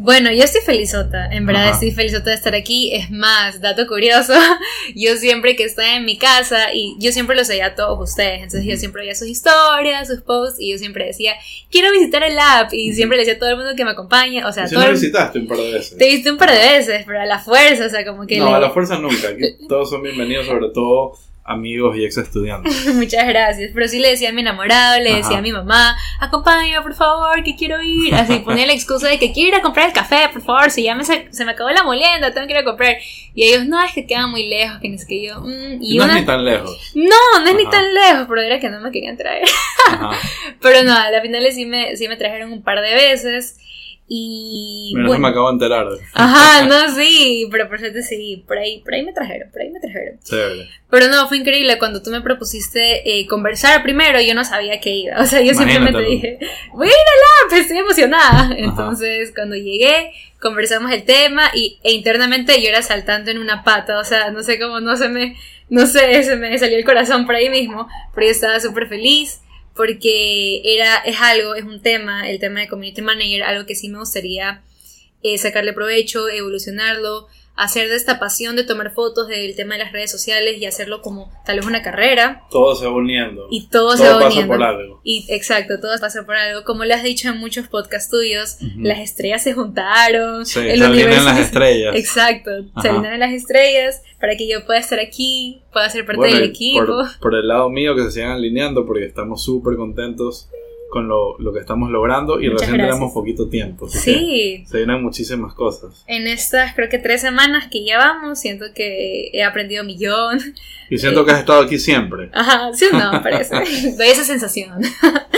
Bueno, 0.00 0.30
yo 0.30 0.44
estoy 0.44 0.60
felizota, 0.60 1.26
en 1.32 1.44
verdad 1.44 1.70
estoy 1.70 1.90
felizota 1.90 2.30
de 2.30 2.36
estar 2.36 2.54
aquí. 2.54 2.94
Es 2.94 3.10
más, 3.10 3.60
dato 3.60 3.84
curioso, 3.88 4.32
yo 4.94 5.16
siempre 5.16 5.56
que 5.56 5.64
estaba 5.64 5.96
en 5.96 6.04
mi 6.04 6.16
casa 6.16 6.72
y 6.72 6.94
yo 7.00 7.10
siempre 7.10 7.34
los 7.34 7.48
veía 7.48 7.66
a 7.66 7.74
todos 7.74 7.98
ustedes, 8.08 8.42
entonces 8.44 8.64
yo 8.64 8.76
siempre 8.76 9.02
veía 9.02 9.16
sus 9.16 9.26
historias, 9.26 10.06
sus 10.06 10.22
posts 10.22 10.60
y 10.60 10.70
yo 10.70 10.78
siempre 10.78 11.06
decía, 11.06 11.34
quiero 11.68 11.90
visitar 11.90 12.22
el 12.22 12.38
app 12.38 12.72
y 12.72 12.92
siempre 12.92 13.16
le 13.16 13.22
decía 13.22 13.34
a 13.34 13.38
todo 13.40 13.50
el 13.50 13.56
mundo 13.56 13.72
que 13.76 13.84
me 13.84 13.90
acompañe, 13.90 14.44
o 14.44 14.52
sea, 14.52 14.66
¿Y 14.66 14.68
si 14.68 14.74
todo 14.76 14.84
no 14.84 14.92
visitaste 14.92 15.38
un 15.40 15.48
par 15.48 15.58
de 15.58 15.72
veces. 15.72 15.98
Te 15.98 16.06
viste 16.06 16.30
un 16.30 16.38
par 16.38 16.52
de 16.52 16.58
veces, 16.58 17.02
pero 17.04 17.20
a 17.20 17.26
la 17.26 17.40
fuerza, 17.40 17.86
o 17.86 17.88
sea, 17.88 18.06
como 18.06 18.24
que... 18.24 18.38
No, 18.38 18.54
a 18.54 18.60
la 18.60 18.70
fuerza 18.70 19.00
nunca, 19.00 19.28
todos 19.68 19.90
son 19.90 20.02
bienvenidos, 20.02 20.46
sobre 20.46 20.68
todo 20.72 21.18
amigos 21.48 21.96
y 21.96 22.04
ex 22.04 22.18
estudiantes. 22.18 22.86
Muchas 22.94 23.26
gracias. 23.26 23.70
Pero 23.74 23.88
sí 23.88 23.98
le 23.98 24.10
decía 24.10 24.28
a 24.28 24.32
mi 24.32 24.42
enamorado, 24.42 25.00
le 25.00 25.16
decía 25.16 25.38
a 25.38 25.42
mi 25.42 25.50
mamá, 25.50 25.96
acompáñame 26.20 26.82
por 26.82 26.94
favor, 26.94 27.42
que 27.42 27.56
quiero 27.56 27.82
ir. 27.82 28.14
Así 28.14 28.38
ponía 28.44 28.66
la 28.66 28.74
excusa 28.74 29.08
de 29.08 29.18
que 29.18 29.32
quiero 29.32 29.48
ir 29.48 29.54
a 29.54 29.62
comprar 29.62 29.88
el 29.88 29.92
café, 29.92 30.28
por 30.32 30.42
favor, 30.42 30.70
si 30.70 30.82
ya 30.82 30.94
me 30.94 31.04
se, 31.04 31.28
me 31.44 31.50
acabó 31.50 31.70
la 31.70 31.82
molienda, 31.82 32.32
tengo 32.32 32.46
que 32.46 32.52
ir 32.52 32.58
a 32.58 32.64
comprar. 32.64 32.96
Y 33.34 33.44
ellos, 33.44 33.66
no, 33.66 33.82
es 33.82 33.92
que 33.92 34.06
queda 34.06 34.26
muy 34.26 34.46
lejos, 34.46 34.78
que 34.80 34.88
ni 34.88 34.96
es 34.96 35.06
que 35.06 35.24
yo. 35.24 35.40
Mm", 35.40 35.78
y 35.80 35.96
no 35.96 36.04
es 36.04 36.14
ni 36.14 36.24
tan 36.24 36.44
lejos. 36.44 36.78
No, 36.94 37.40
no 37.42 37.48
es 37.48 37.56
ni 37.56 37.70
tan 37.70 37.94
lejos, 37.94 38.26
pero 38.28 38.40
era 38.42 38.60
que 38.60 38.68
no 38.68 38.80
me 38.80 38.90
querían 38.90 39.16
traer. 39.16 39.48
pero 40.60 40.82
no, 40.84 40.94
a 40.94 41.10
la 41.10 41.20
final 41.22 41.46
sí 41.52 41.64
me, 41.64 41.96
sí 41.96 42.08
me 42.08 42.16
trajeron 42.16 42.52
un 42.52 42.62
par 42.62 42.80
de 42.82 42.94
veces. 42.94 43.58
Y. 44.10 44.94
bueno, 44.94 45.18
me 45.18 45.28
acabo 45.28 45.48
de 45.48 45.52
enterar. 45.52 45.86
Ajá, 46.14 46.64
no, 46.64 46.94
sí, 46.94 47.46
pero 47.50 47.68
por 47.68 47.78
cierto 47.78 48.00
sí, 48.00 48.42
por 48.48 48.56
ahí, 48.56 48.80
por 48.80 48.94
ahí 48.94 49.04
me 49.04 49.12
trajeron, 49.12 49.50
por 49.50 49.60
ahí 49.60 49.70
me 49.70 49.80
trajeron. 49.80 50.18
Pero 50.90 51.08
no, 51.08 51.28
fue 51.28 51.36
increíble 51.36 51.78
cuando 51.78 52.02
tú 52.02 52.10
me 52.10 52.22
propusiste 52.22 53.20
eh, 53.20 53.26
conversar 53.26 53.82
primero, 53.82 54.18
yo 54.22 54.34
no 54.34 54.44
sabía 54.44 54.80
que 54.80 54.90
iba. 54.94 55.20
O 55.20 55.26
sea, 55.26 55.42
yo 55.42 55.52
simplemente 55.52 56.00
dije, 56.00 56.38
voy 56.72 56.86
a 56.86 56.90
ir 56.90 56.96
al 56.96 57.46
app, 57.46 57.58
estoy 57.60 57.76
emocionada. 57.76 58.54
Entonces, 58.56 59.32
cuando 59.34 59.56
llegué, 59.56 60.12
conversamos 60.40 60.90
el 60.92 61.04
tema 61.04 61.50
y, 61.54 61.78
e 61.82 61.92
internamente 61.92 62.62
yo 62.62 62.68
era 62.70 62.80
saltando 62.80 63.30
en 63.30 63.38
una 63.38 63.62
pata, 63.62 63.98
o 63.98 64.04
sea, 64.04 64.30
no 64.30 64.42
sé 64.42 64.58
cómo, 64.58 64.80
no 64.80 64.96
se 64.96 65.10
me, 65.10 65.36
no 65.68 65.86
sé, 65.86 66.22
se 66.24 66.36
me 66.36 66.56
salió 66.58 66.78
el 66.78 66.84
corazón 66.84 67.26
por 67.26 67.34
ahí 67.34 67.50
mismo, 67.50 67.86
pero 68.14 68.26
yo 68.26 68.30
estaba 68.30 68.58
súper 68.58 68.88
feliz 68.88 69.42
porque 69.78 70.60
era, 70.64 70.96
es 71.06 71.20
algo, 71.20 71.54
es 71.54 71.62
un 71.62 71.80
tema, 71.80 72.28
el 72.28 72.40
tema 72.40 72.58
de 72.58 72.68
Community 72.68 73.00
Manager, 73.00 73.44
algo 73.44 73.64
que 73.64 73.76
sí 73.76 73.88
me 73.88 74.00
gustaría 74.00 74.60
eh, 75.22 75.38
sacarle 75.38 75.72
provecho, 75.72 76.28
evolucionarlo, 76.28 77.28
hacer 77.58 77.88
de 77.88 77.96
esta 77.96 78.20
pasión 78.20 78.54
de 78.54 78.62
tomar 78.62 78.92
fotos 78.92 79.26
del 79.26 79.56
tema 79.56 79.74
de 79.74 79.82
las 79.82 79.92
redes 79.92 80.12
sociales 80.12 80.58
y 80.58 80.66
hacerlo 80.66 81.02
como 81.02 81.32
tal 81.44 81.56
vez 81.56 81.66
una 81.66 81.82
carrera. 81.82 82.44
Todo 82.50 82.76
se 82.76 82.86
va 82.86 82.92
uniendo. 82.92 83.48
Y 83.50 83.66
todo, 83.66 83.96
se 83.96 84.08
va 84.08 84.28
uniendo. 84.28 84.54
por 84.54 84.62
algo. 84.62 85.00
Y 85.02 85.26
exacto, 85.28 85.80
todo 85.80 85.92
pasa 86.00 86.24
por 86.24 86.36
algo. 86.36 86.62
Como 86.62 86.84
lo 86.84 86.94
has 86.94 87.02
dicho 87.02 87.28
en 87.28 87.38
muchos 87.38 87.66
podcasts 87.66 88.10
tuyos, 88.10 88.58
las 88.76 89.00
estrellas 89.00 89.42
se 89.42 89.54
juntaron. 89.54 90.46
Sí, 90.46 90.60
el 90.60 90.78
se 90.78 90.84
alinean 90.84 91.24
las 91.24 91.38
estrellas. 91.40 91.96
Exacto, 91.96 92.50
se 92.80 92.88
alinean 92.88 93.18
las 93.18 93.32
estrellas 93.32 94.02
para 94.20 94.36
que 94.36 94.48
yo 94.48 94.64
pueda 94.64 94.78
estar 94.78 95.00
aquí, 95.00 95.60
pueda 95.72 95.90
ser 95.90 96.06
parte 96.06 96.28
del 96.28 96.44
equipo. 96.44 96.86
Por, 96.86 97.18
por, 97.20 97.34
el 97.34 97.48
lado 97.48 97.68
mío 97.70 97.96
que 97.96 98.02
se 98.04 98.12
sigan 98.12 98.30
alineando 98.30 98.86
porque 98.86 99.06
estamos 99.06 99.42
súper 99.42 99.76
contentos 99.76 100.48
con 100.88 101.06
lo, 101.08 101.36
que 101.52 101.60
estamos 101.60 101.90
logrando 101.90 102.40
y 102.40 102.48
recién 102.48 102.76
tenemos 102.76 103.12
poquito 103.12 103.48
tiempo. 103.48 103.88
sí. 103.88 104.64
Se 104.66 104.78
vienen 104.78 105.02
muchísimas 105.02 105.54
cosas. 105.54 106.04
En 106.06 106.26
estas 106.26 106.74
creo 106.74 106.88
que 106.88 106.98
tres 106.98 107.20
semanas 107.20 107.68
que 107.70 107.80
llevamos, 107.80 108.40
siento 108.40 108.66
que 108.74 109.30
he 109.32 109.44
aprendido 109.44 109.84
millón. 109.84 110.38
Y 110.90 110.96
siento 110.96 111.24
que 111.24 111.32
has 111.32 111.40
estado 111.40 111.60
aquí 111.60 111.78
siempre. 111.78 112.30
Ajá, 112.32 112.72
sí, 112.72 112.86
no, 112.92 113.22
parece. 113.22 113.54
Doy 113.96 114.08
esa 114.08 114.24
sensación. 114.24 114.82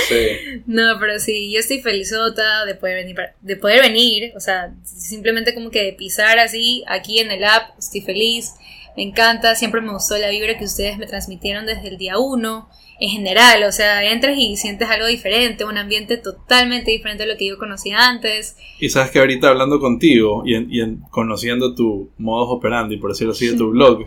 Sí. 0.09 0.63
No, 0.67 0.99
pero 1.01 1.19
sí, 1.19 1.53
yo 1.53 1.59
estoy 1.59 1.81
felizota 1.81 2.65
de 2.65 2.77
poder 2.77 3.05
venir, 3.05 3.17
de 3.41 3.57
poder 3.57 3.81
venir, 3.81 4.33
o 4.37 4.41
sea, 4.41 4.73
simplemente 4.85 5.55
como 5.55 5.71
que 5.71 5.83
de 5.83 5.93
pisar 5.93 6.39
así 6.39 6.85
aquí 6.87 7.19
en 7.19 7.31
el 7.31 7.45
app, 7.45 7.79
estoy 7.79 8.01
feliz. 8.03 8.55
Me 8.97 9.03
encanta, 9.03 9.55
siempre 9.55 9.81
me 9.81 9.93
gustó 9.93 10.19
la 10.19 10.31
vibra 10.31 10.59
que 10.59 10.65
ustedes 10.65 10.99
me 10.99 11.07
transmitieron 11.07 11.67
desde 11.67 11.89
el 11.89 11.97
día 11.97 12.19
uno 12.19 12.69
en 13.01 13.09
general, 13.09 13.65
o 13.65 13.73
sea, 13.73 14.05
entras 14.05 14.37
y 14.37 14.57
sientes 14.57 14.89
algo 14.89 15.07
diferente, 15.07 15.65
un 15.65 15.79
ambiente 15.79 16.19
totalmente 16.19 16.91
diferente 16.91 17.23
a 17.25 17.27
lo 17.27 17.39
que 17.39 17.49
yo 17.49 17.57
conocía 17.57 18.11
antes. 18.11 18.59
Y 18.79 18.91
sabes 18.91 19.11
que 19.11 19.19
ahorita 19.19 19.49
hablando 19.49 19.81
contigo 19.81 20.43
y, 20.45 20.81
en, 20.81 21.01
conociendo 21.11 21.75
tu 21.75 22.11
modus 22.19 22.59
operandi, 22.59 22.99
por 22.99 23.13
decirlo 23.13 23.33
así, 23.33 23.49
de 23.49 23.57
tu 23.57 23.71
blog, 23.71 24.01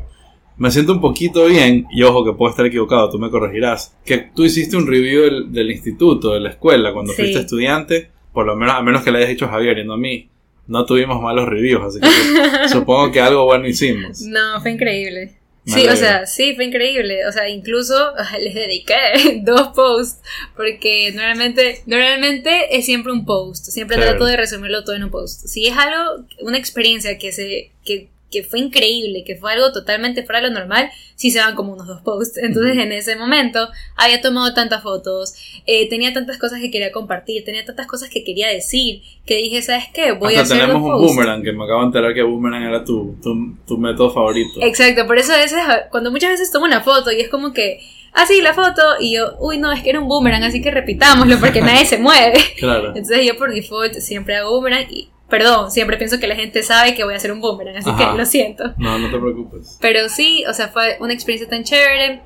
me 0.58 0.70
siento 0.70 0.94
un 0.94 1.02
poquito 1.02 1.48
bien, 1.48 1.88
y 1.92 2.04
ojo 2.04 2.24
que 2.24 2.34
puedo 2.34 2.52
estar 2.52 2.68
equivocado, 2.68 3.10
tú 3.10 3.18
me 3.18 3.32
corregirás, 3.32 3.98
que 4.06 4.30
tú 4.36 4.46
hiciste 4.46 4.78
un 4.78 4.86
review 4.86 5.50
del, 5.50 5.72
instituto, 5.72 6.36
de 6.36 6.40
la 6.40 6.52
escuela, 6.52 6.94
cuando 6.94 7.14
fuiste 7.14 7.40
estudiante, 7.40 8.12
por 8.32 8.46
lo 8.46 8.56
menos, 8.56 8.76
a 8.76 8.84
menos 8.84 9.04
que 9.04 9.12
le 9.12 9.18
hayas 9.18 9.30
dicho 9.30 9.46
a 9.46 9.50
Javier 9.50 9.80
y 9.80 9.86
no 9.86 9.94
a 9.94 9.98
mí, 9.98 10.30
no 10.68 10.86
tuvimos 10.86 11.20
malos 11.20 11.50
reviews, 11.50 11.84
así 11.84 12.00
que 12.00 12.68
supongo 12.70 13.12
que 13.12 13.22
algo 13.22 13.46
bueno 13.46 13.68
hicimos. 13.68 14.22
No, 14.22 14.62
fue 14.62 14.72
increíble. 14.72 15.43
Sí, 15.66 15.88
o 15.88 15.96
sea, 15.96 16.26
sí, 16.26 16.56
fue 16.56 16.66
increíble. 16.66 17.26
O 17.28 17.32
sea, 17.32 17.50
incluso 17.50 18.14
les 18.40 18.54
dediqué 18.54 18.96
dos 19.44 19.70
posts 19.76 20.22
porque 20.56 21.12
normalmente, 21.14 21.82
normalmente 21.86 22.78
es 22.78 22.86
siempre 22.86 23.12
un 23.12 23.26
post. 23.26 23.66
Siempre 23.66 23.98
trato 23.98 24.26
de 24.26 24.38
resumirlo 24.38 24.84
todo 24.84 24.96
en 24.96 25.06
un 25.06 25.12
post. 25.12 25.48
Si 25.48 25.68
es 25.68 25.78
algo, 25.78 26.26
una 26.42 26.58
experiencia 26.58 27.18
que 27.18 27.32
se, 27.32 27.72
que 27.84 28.10
que 28.34 28.44
fue 28.44 28.60
increíble, 28.60 29.24
que 29.24 29.36
fue 29.36 29.54
algo 29.54 29.72
totalmente 29.72 30.24
fuera 30.24 30.42
de 30.42 30.50
lo 30.50 30.54
normal, 30.60 30.90
sí 31.16 31.30
se 31.30 31.40
van 31.40 31.54
como 31.54 31.74
unos 31.74 31.86
dos 31.86 32.02
posts. 32.02 32.40
Entonces 32.40 32.76
en 32.78 32.92
ese 32.92 33.16
momento 33.16 33.70
había 33.96 34.22
tomado 34.22 34.54
tantas 34.56 34.82
fotos, 34.82 35.36
eh, 35.68 35.88
tenía 35.88 36.14
tantas 36.14 36.40
cosas 36.40 36.60
que 36.60 36.72
quería 36.72 36.92
compartir, 36.92 37.46
tenía 37.46 37.64
tantas 37.64 37.86
cosas 37.86 38.10
que 38.10 38.24
quería 38.24 38.48
decir, 38.48 39.04
que 39.26 39.38
dije, 39.38 39.62
¿sabes 39.62 39.86
qué? 39.94 40.14
Voy 40.14 40.36
a 40.36 40.42
hacer 40.42 40.60
tenemos 40.60 40.82
un 40.82 41.00
boomerang, 41.00 41.44
que 41.44 41.54
me 41.54 41.64
acabo 41.64 41.82
de 41.82 41.86
enterar 41.86 42.14
que 42.16 42.24
boomerang 42.24 42.64
era 42.64 42.84
tu, 42.84 43.16
tu, 43.22 43.78
método 43.78 44.12
favorito. 44.12 44.60
Exacto, 44.62 45.06
por 45.06 45.20
eso 45.20 45.34
a 45.34 45.38
veces, 45.38 45.60
cuando 45.92 46.10
muchas 46.10 46.32
veces 46.32 46.52
tomo 46.52 46.66
una 46.66 46.82
foto 46.82 47.12
y 47.12 47.22
es 47.22 47.30
como 47.30 47.54
que 47.54 47.80
ah, 48.14 48.26
sí, 48.26 48.42
la 48.42 48.54
foto, 48.54 48.82
y 49.00 49.16
yo, 49.16 49.36
uy, 49.40 49.58
no, 49.58 49.72
es 49.72 49.82
que 49.82 49.90
era 49.90 50.00
un 50.00 50.08
boomerang, 50.08 50.44
así 50.44 50.62
que 50.62 50.72
repitámoslo 50.72 51.40
porque 51.40 51.62
nadie 51.62 51.86
se 51.86 51.98
mueve. 51.98 52.34
Claro. 52.58 52.90
Entonces 52.90 53.26
yo 53.26 53.36
por 53.36 53.54
default 53.54 53.96
siempre 53.96 54.38
hago 54.38 54.52
boomerang 54.52 54.86
y 54.90 55.10
Perdón, 55.30 55.72
siempre 55.72 55.98
pienso 55.98 56.20
que 56.20 56.28
la 56.28 56.36
gente 56.36 56.62
sabe 56.64 56.94
que 56.94 57.04
voy 57.04 57.14
a 57.14 57.18
hacer 57.18 57.32
un 57.32 57.42
boomerang, 57.42 57.78
así 57.78 57.90
que 57.96 58.18
lo 58.18 58.26
siento. 58.26 58.74
No, 58.78 59.00
no 59.00 59.10
te 59.10 59.18
preocupes. 59.18 59.78
Pero 59.82 60.10
sí, 60.10 60.44
o 60.48 60.54
sea, 60.54 60.68
fue 60.68 60.98
una 61.00 61.14
experiencia 61.14 61.50
tan 61.50 61.64
chévere 61.64 62.22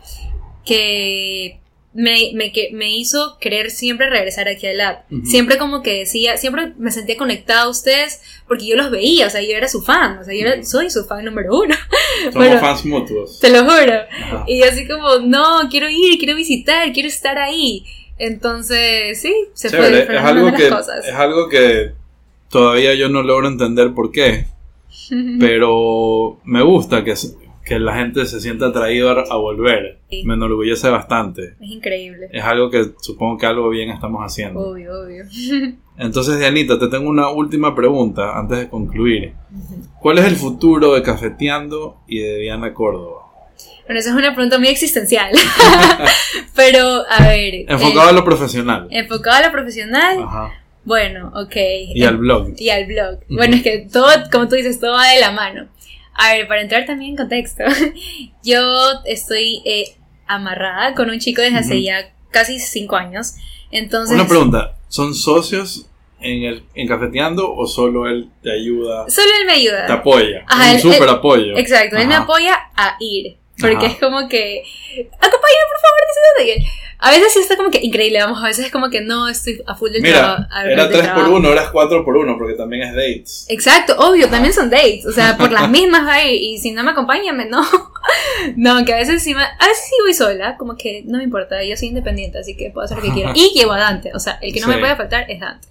que 0.65 1.59
me, 1.93 2.31
me, 2.35 2.51
que 2.51 2.69
me 2.73 2.95
hizo 2.95 3.37
querer 3.39 3.71
siempre 3.71 4.07
regresar 4.09 4.47
aquí 4.47 4.67
al 4.67 4.77
lab. 4.77 4.99
Siempre 5.23 5.57
como 5.57 5.81
que 5.81 5.99
decía, 5.99 6.37
siempre 6.37 6.73
me 6.77 6.91
sentía 6.91 7.17
conectada 7.17 7.63
a 7.63 7.69
ustedes 7.69 8.21
porque 8.47 8.67
yo 8.67 8.75
los 8.75 8.91
veía, 8.91 9.25
o 9.25 9.29
sea, 9.31 9.41
yo 9.41 9.55
era 9.57 9.67
su 9.67 9.81
fan, 9.81 10.19
o 10.19 10.23
sea, 10.23 10.35
yo 10.35 10.63
soy 10.63 10.91
su 10.91 11.05
fan 11.05 11.25
número 11.25 11.57
uno. 11.57 11.75
Somos 12.31 12.47
fans 12.59 12.85
mutuos. 12.85 13.39
Te 13.39 13.49
lo 13.49 13.63
juro. 13.63 13.93
Y 14.45 14.61
así 14.61 14.87
como, 14.87 15.17
no, 15.25 15.67
quiero 15.71 15.89
ir, 15.89 16.19
quiero 16.19 16.35
visitar, 16.35 16.91
quiero 16.93 17.09
estar 17.09 17.39
ahí. 17.39 17.83
Entonces, 18.19 19.19
sí, 19.19 19.33
se 19.53 19.69
fue 19.69 20.03
es 20.03 20.09
algo 20.09 20.53
que, 20.53 20.67
Es 20.67 21.13
algo 21.15 21.49
que 21.49 21.93
Todavía 22.49 22.95
yo 22.95 23.09
no 23.09 23.23
logro 23.23 23.47
entender 23.47 23.93
por 23.93 24.11
qué. 24.11 24.45
Pero 25.39 26.39
me 26.43 26.61
gusta 26.61 27.03
que, 27.03 27.13
que 27.65 27.79
la 27.79 27.95
gente 27.95 28.25
se 28.25 28.39
sienta 28.39 28.67
atraída 28.67 29.23
a 29.29 29.35
volver. 29.35 29.99
Me 30.23 30.35
enorgullece 30.35 30.89
bastante. 30.89 31.55
Es 31.59 31.69
increíble. 31.69 32.29
Es 32.31 32.43
algo 32.43 32.69
que 32.69 32.91
supongo 33.01 33.37
que 33.37 33.45
algo 33.45 33.69
bien 33.69 33.89
estamos 33.89 34.21
haciendo. 34.23 34.59
Obvio, 34.59 35.01
obvio. 35.01 35.25
Entonces, 35.97 36.39
Dianita, 36.39 36.77
te 36.77 36.87
tengo 36.87 37.09
una 37.09 37.29
última 37.29 37.75
pregunta 37.75 38.37
antes 38.37 38.59
de 38.59 38.69
concluir. 38.69 39.33
¿Cuál 39.99 40.19
es 40.19 40.25
el 40.25 40.35
futuro 40.35 40.93
de 40.93 41.01
Cafeteando 41.01 41.97
y 42.07 42.19
de 42.19 42.37
Diana 42.37 42.73
Córdoba? 42.73 43.23
Bueno, 43.85 43.99
esa 43.99 44.09
es 44.09 44.15
una 44.15 44.33
pregunta 44.35 44.59
muy 44.59 44.67
existencial. 44.67 45.31
Pero, 46.55 47.03
a 47.09 47.27
ver. 47.27 47.65
Enfocado 47.67 48.09
a 48.09 48.11
lo 48.11 48.23
profesional. 48.23 48.87
Enfocado 48.91 49.37
a 49.37 49.47
lo 49.47 49.51
profesional. 49.51 50.21
Ajá. 50.21 50.53
Bueno, 50.87 51.33
ok. 51.35 51.55
Y 51.93 52.03
al 52.05 52.15
blog. 52.15 52.53
Y 52.57 52.69
al 52.69 52.85
blog. 52.85 53.19
Bueno, 53.27 53.57
es 53.57 53.63
que 53.63 53.87
todo, 53.91 54.07
como 54.31 54.47
tú 54.47 54.55
dices, 54.55 54.79
todo 54.79 54.93
va 54.93 55.09
de 55.09 55.19
la 55.19 55.33
mano. 55.33 55.67
A 56.13 56.31
ver, 56.31 56.47
para 56.47 56.61
entrar 56.61 56.85
también 56.85 57.11
en 57.11 57.17
contexto, 57.17 57.63
yo 58.43 58.61
estoy 59.03 59.61
eh, 59.65 59.97
amarrada 60.27 60.95
con 60.95 61.09
un 61.09 61.19
chico 61.19 61.41
desde 61.41 61.57
hace 61.57 61.83
ya 61.83 62.13
casi 62.31 62.57
cinco 62.59 62.95
años. 62.95 63.33
Entonces. 63.69 64.15
Una 64.15 64.29
pregunta: 64.29 64.77
¿son 64.87 65.13
socios 65.13 65.89
en, 66.21 66.43
el, 66.43 66.63
en 66.73 66.87
Cafeteando 66.87 67.53
o 67.53 67.67
solo 67.67 68.07
él 68.07 68.29
te 68.41 68.53
ayuda? 68.53 69.09
Solo 69.09 69.27
él 69.41 69.45
me 69.45 69.53
ayuda. 69.53 69.87
Te 69.87 69.91
apoya. 69.93 70.45
Ajá, 70.47 70.73
un 70.73 70.79
súper 70.79 71.09
apoyo. 71.09 71.57
Exacto, 71.57 71.97
él 71.97 72.07
me 72.07 72.15
apoya 72.15 72.55
a 72.77 72.95
ir. 73.01 73.35
Porque 73.59 73.85
es 73.87 73.95
como 73.95 74.27
que. 74.27 74.63
Acompáñame, 74.95 75.65
por 75.69 75.79
favor, 75.81 76.01
dice 76.37 76.65
a 76.99 77.11
veces 77.11 77.33
sí 77.33 77.39
está 77.39 77.55
como 77.55 77.69
que 77.69 77.79
increíble, 77.83 78.19
vamos, 78.19 78.39
a 78.41 78.47
veces 78.47 78.65
es 78.65 78.71
como 78.71 78.89
que 78.89 79.01
no 79.01 79.27
estoy 79.27 79.61
a 79.67 79.75
full 79.75 79.91
del 79.91 80.01
trabajo. 80.01 80.43
Era 80.65 80.89
3 80.89 81.07
por 81.09 81.29
1, 81.29 81.47
ahora 81.47 81.63
es 81.63 81.69
4 81.69 82.03
por 82.03 82.17
1 82.17 82.37
porque 82.39 82.55
también 82.55 82.83
es 82.83 82.95
dates. 82.95 83.45
Exacto, 83.49 83.95
obvio, 83.99 84.27
también 84.29 84.51
son 84.51 84.71
dates. 84.71 85.05
O 85.05 85.11
sea, 85.11 85.37
por 85.37 85.51
las 85.51 85.69
mismas 85.69 86.07
va 86.07 86.23
y 86.23 86.57
si 86.57 86.71
no 86.71 86.83
me 86.83 86.91
acompañan, 86.91 87.37
no. 87.49 87.63
no, 88.55 88.83
que 88.83 88.93
a 88.93 88.97
veces 88.97 89.21
sí 89.21 89.35
me, 89.35 89.43
a 89.43 89.67
veces 89.67 89.85
sí 89.87 89.95
voy 90.01 90.13
sola, 90.15 90.57
como 90.57 90.75
que 90.75 91.03
no 91.05 91.19
me 91.19 91.23
importa, 91.23 91.63
yo 91.63 91.77
soy 91.77 91.89
independiente, 91.89 92.39
así 92.39 92.57
que 92.57 92.71
puedo 92.71 92.85
hacer 92.85 92.97
lo 92.97 93.03
que 93.03 93.11
quiera. 93.11 93.31
Y 93.35 93.53
llevo 93.53 93.73
a 93.73 93.79
Dante, 93.79 94.11
o 94.15 94.19
sea, 94.19 94.39
el 94.41 94.51
que 94.51 94.59
no 94.59 94.67
me 94.67 94.79
puede 94.79 94.95
faltar 94.95 95.29
es 95.29 95.39
Dante. 95.39 95.67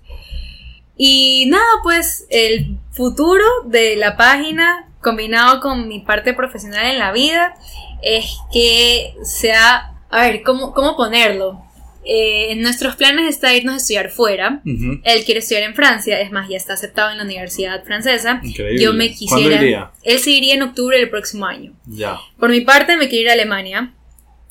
Y 0.97 1.47
nada, 1.49 1.67
pues 1.83 2.27
el 2.31 2.79
futuro 2.93 3.45
de 3.67 3.97
la 3.97 4.17
página 4.17 4.89
combinado 5.07 5.61
con 5.61 5.87
mi 5.87 6.01
parte 6.01 6.35
profesional 6.35 6.85
en 6.87 6.99
la 6.99 7.13
vida 7.13 7.55
es 8.03 8.27
que 8.53 9.15
sea 9.23 9.93
a 10.11 10.23
ver, 10.23 10.43
¿cómo, 10.43 10.73
cómo 10.73 10.97
ponerlo? 10.97 11.63
Eh, 12.05 12.53
en 12.53 12.63
nuestros 12.63 12.95
planes 12.95 13.29
está 13.29 13.55
irnos 13.55 13.75
a 13.75 13.77
estudiar 13.79 14.11
fuera. 14.11 14.63
Él 14.65 15.25
quiere 15.25 15.41
estudiar 15.41 15.65
en 15.65 15.75
Francia, 15.75 16.21
es 16.21 16.31
más, 16.31 16.49
ya 16.49 16.57
está 16.57 16.75
aceptado 16.75 17.11
en 17.11 17.19
la 17.19 17.25
universidad 17.25 17.85
francesa. 17.85 18.41
Increíble. 18.45 18.83
Yo 18.83 18.93
me 18.93 19.13
quisiera. 19.13 19.57
Iría? 19.57 19.91
Él 20.05 20.19
se 20.21 20.31
iría 20.31 20.55
en 20.55 20.63
octubre 20.63 20.97
del 20.97 21.11
próximo 21.11 21.47
año. 21.47 21.73
Ya. 21.87 22.19
Por 22.39 22.51
mi 22.51 22.61
parte, 22.61 22.97
me 22.97 23.09
quiero 23.09 23.25
ir 23.25 23.31
a 23.31 23.33
Alemania. 23.33 23.93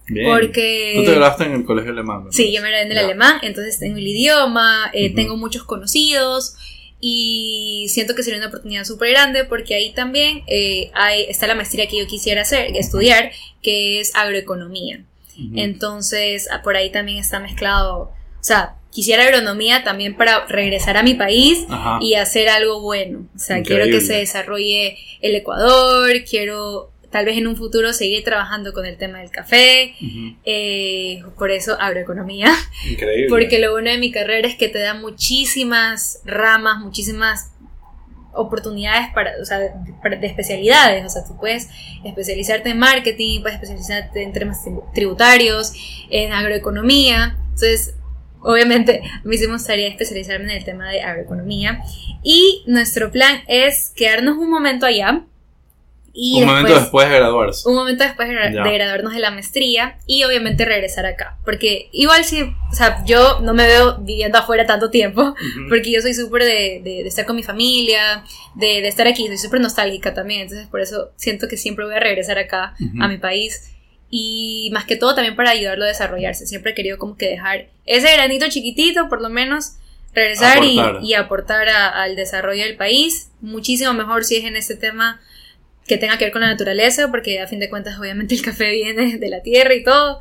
Bien. 0.07 0.29
Porque. 0.29 0.95
Tú 0.97 1.05
te 1.05 1.11
grabaste 1.11 1.45
en 1.45 1.53
el 1.53 1.63
colegio 1.63 1.91
alemán. 1.91 2.25
Sí, 2.29 2.53
yo 2.53 2.61
me 2.61 2.67
gradué 2.67 2.85
en 2.85 2.91
el 2.91 2.97
alemán, 2.97 3.39
entonces 3.41 3.79
tengo 3.79 3.97
el 3.97 4.07
idioma, 4.07 4.91
eh, 4.93 5.15
tengo 5.15 5.37
muchos 5.37 5.63
conocidos 5.63 6.57
y 7.07 7.85
siento 7.89 8.15
que 8.15 8.23
sería 8.23 8.39
una 8.39 8.47
oportunidad 8.47 8.83
súper 8.83 9.11
grande 9.11 9.43
porque 9.43 9.75
ahí 9.75 9.93
también 9.93 10.41
eh, 10.47 10.89
hay, 10.95 11.25
está 11.25 11.45
la 11.45 11.53
maestría 11.53 11.85
que 11.87 11.99
yo 11.99 12.07
quisiera 12.07 12.41
hacer, 12.41 12.75
estudiar, 12.75 13.31
que 13.61 13.99
es 13.99 14.15
agroeconomía. 14.15 15.05
Entonces, 15.53 16.47
ah, 16.51 16.63
por 16.63 16.75
ahí 16.75 16.91
también 16.91 17.19
está 17.19 17.39
mezclado, 17.39 18.11
o 18.39 18.43
sea, 18.43 18.77
quisiera 18.89 19.21
agronomía 19.21 19.83
también 19.83 20.17
para 20.17 20.47
regresar 20.47 20.97
a 20.97 21.03
mi 21.03 21.13
país 21.13 21.67
y 22.01 22.15
hacer 22.15 22.49
algo 22.49 22.81
bueno. 22.81 23.27
O 23.35 23.39
sea, 23.39 23.61
quiero 23.61 23.85
que 23.85 24.01
se 24.01 24.13
desarrolle 24.13 24.97
el 25.21 25.35
Ecuador, 25.35 26.11
quiero 26.27 26.89
tal 27.15 27.23
vez 27.23 27.37
en 27.37 27.47
un 27.47 27.55
futuro 27.55 27.93
seguir 27.93 28.25
trabajando 28.25 28.73
con 28.73 28.85
el 28.85 28.97
tema 28.97 29.19
del 29.19 29.31
café, 29.31 29.95
eh, 30.43 31.23
por 31.37 31.49
eso 31.49 31.79
agroeconomía. 31.79 32.53
Increíble. 32.91 33.27
Porque 33.29 33.57
lo 33.59 33.71
bueno 33.71 33.89
de 33.89 33.97
mi 33.99 34.11
carrera 34.11 34.45
es 34.49 34.57
que 34.57 34.67
te 34.67 34.79
da 34.79 34.95
muchísimas 34.95 36.19
ramas, 36.25 36.83
muchísimas 36.83 37.51
oportunidades 38.33 39.13
para, 39.13 39.31
o 39.41 39.45
sea, 39.45 39.59
de 39.59 40.27
especialidades. 40.27 41.05
O 41.05 41.09
sea, 41.09 41.23
tú 41.23 41.37
puedes 41.39 41.69
especializarte 42.03 42.71
en 42.71 42.79
marketing, 42.79 43.39
puedes 43.39 43.61
especializarte 43.61 44.21
en 44.21 44.33
temas 44.33 44.65
tributarios, 44.93 45.71
en 46.09 46.33
agroeconomía. 46.33 47.37
Entonces, 47.45 47.95
obviamente, 48.41 49.03
a 49.05 49.21
mí 49.23 49.37
sí 49.37 49.47
me 49.47 49.53
gustaría 49.53 49.87
especializarme 49.87 50.51
en 50.51 50.57
el 50.57 50.65
tema 50.65 50.91
de 50.91 51.01
agroeconomía. 51.01 51.81
Y 52.23 52.65
nuestro 52.67 53.09
plan 53.09 53.39
es 53.47 53.93
quedarnos 53.95 54.37
un 54.37 54.49
momento 54.49 54.85
allá 54.85 55.23
un 56.15 56.45
momento 56.45 56.73
después 56.73 57.09
de 57.09 57.15
graduarse. 57.15 57.67
Un 57.67 57.75
momento 57.75 58.03
después 58.03 58.29
de, 58.29 58.35
graduarnos 58.35 59.13
de 59.13 59.19
la 59.19 59.31
maestría 59.31 59.97
y 60.07 60.23
obviamente 60.23 60.63
regresar 60.63 61.05
acá. 61.05 61.37
Porque 61.43 61.89
igual 61.91 62.23
si, 62.23 62.41
o 62.41 62.73
sea, 62.75 63.03
yo 63.05 63.41
no 63.41 63.53
me 63.53 63.67
veo 63.67 63.97
viviendo 63.97 64.37
afuera 64.37 64.65
tanto 64.65 64.89
tiempo, 64.89 65.35
porque 65.69 65.91
yo 65.91 66.01
soy 66.01 66.13
súper 66.13 66.43
de, 66.43 66.81
de, 66.83 67.01
estar 67.07 67.25
con 67.25 67.35
mi 67.35 67.43
familia, 67.43 68.23
de, 68.55 68.81
de 68.81 68.87
estar 68.87 69.07
aquí, 69.07 69.27
soy 69.27 69.37
súper 69.37 69.59
nostálgica 69.59 70.13
también, 70.13 70.41
entonces 70.41 70.67
por 70.67 70.79
eso 70.79 71.11
siento 71.17 71.47
que 71.47 71.57
siempre 71.57 71.85
voy 71.85 71.95
a 71.95 71.99
regresar 71.99 72.37
acá, 72.37 72.75
a 72.99 73.07
mi 73.07 73.17
país. 73.17 73.71
Y 74.09 74.69
más 74.71 74.85
que 74.85 74.95
todo 74.95 75.15
también 75.15 75.35
para 75.35 75.49
ayudarlo 75.49 75.83
a 75.83 75.87
desarrollarse. 75.87 76.45
Siempre 76.45 76.71
he 76.71 76.75
querido 76.75 76.97
como 76.97 77.17
que 77.17 77.27
dejar 77.27 77.67
ese 77.85 78.13
granito 78.13 78.47
chiquitito, 78.47 79.09
por 79.09 79.21
lo 79.21 79.29
menos, 79.29 79.73
regresar 80.13 80.63
y, 80.63 80.79
y, 81.01 81.15
aportar 81.15 81.67
al 81.67 82.15
desarrollo 82.15 82.63
del 82.63 82.77
país. 82.77 83.31
Muchísimo 83.41 83.93
mejor 83.93 84.23
si 84.23 84.37
es 84.37 84.45
en 84.45 84.55
este 84.55 84.77
tema 84.77 85.19
que 85.85 85.97
tenga 85.97 86.17
que 86.17 86.25
ver 86.25 86.31
con 86.31 86.41
la 86.41 86.47
naturaleza, 86.47 87.09
porque 87.09 87.39
a 87.39 87.47
fin 87.47 87.59
de 87.59 87.69
cuentas 87.69 87.99
obviamente 87.99 88.35
el 88.35 88.41
café 88.41 88.71
viene 88.71 89.17
de 89.19 89.29
la 89.29 89.41
tierra 89.41 89.73
y 89.73 89.83
todo. 89.83 90.19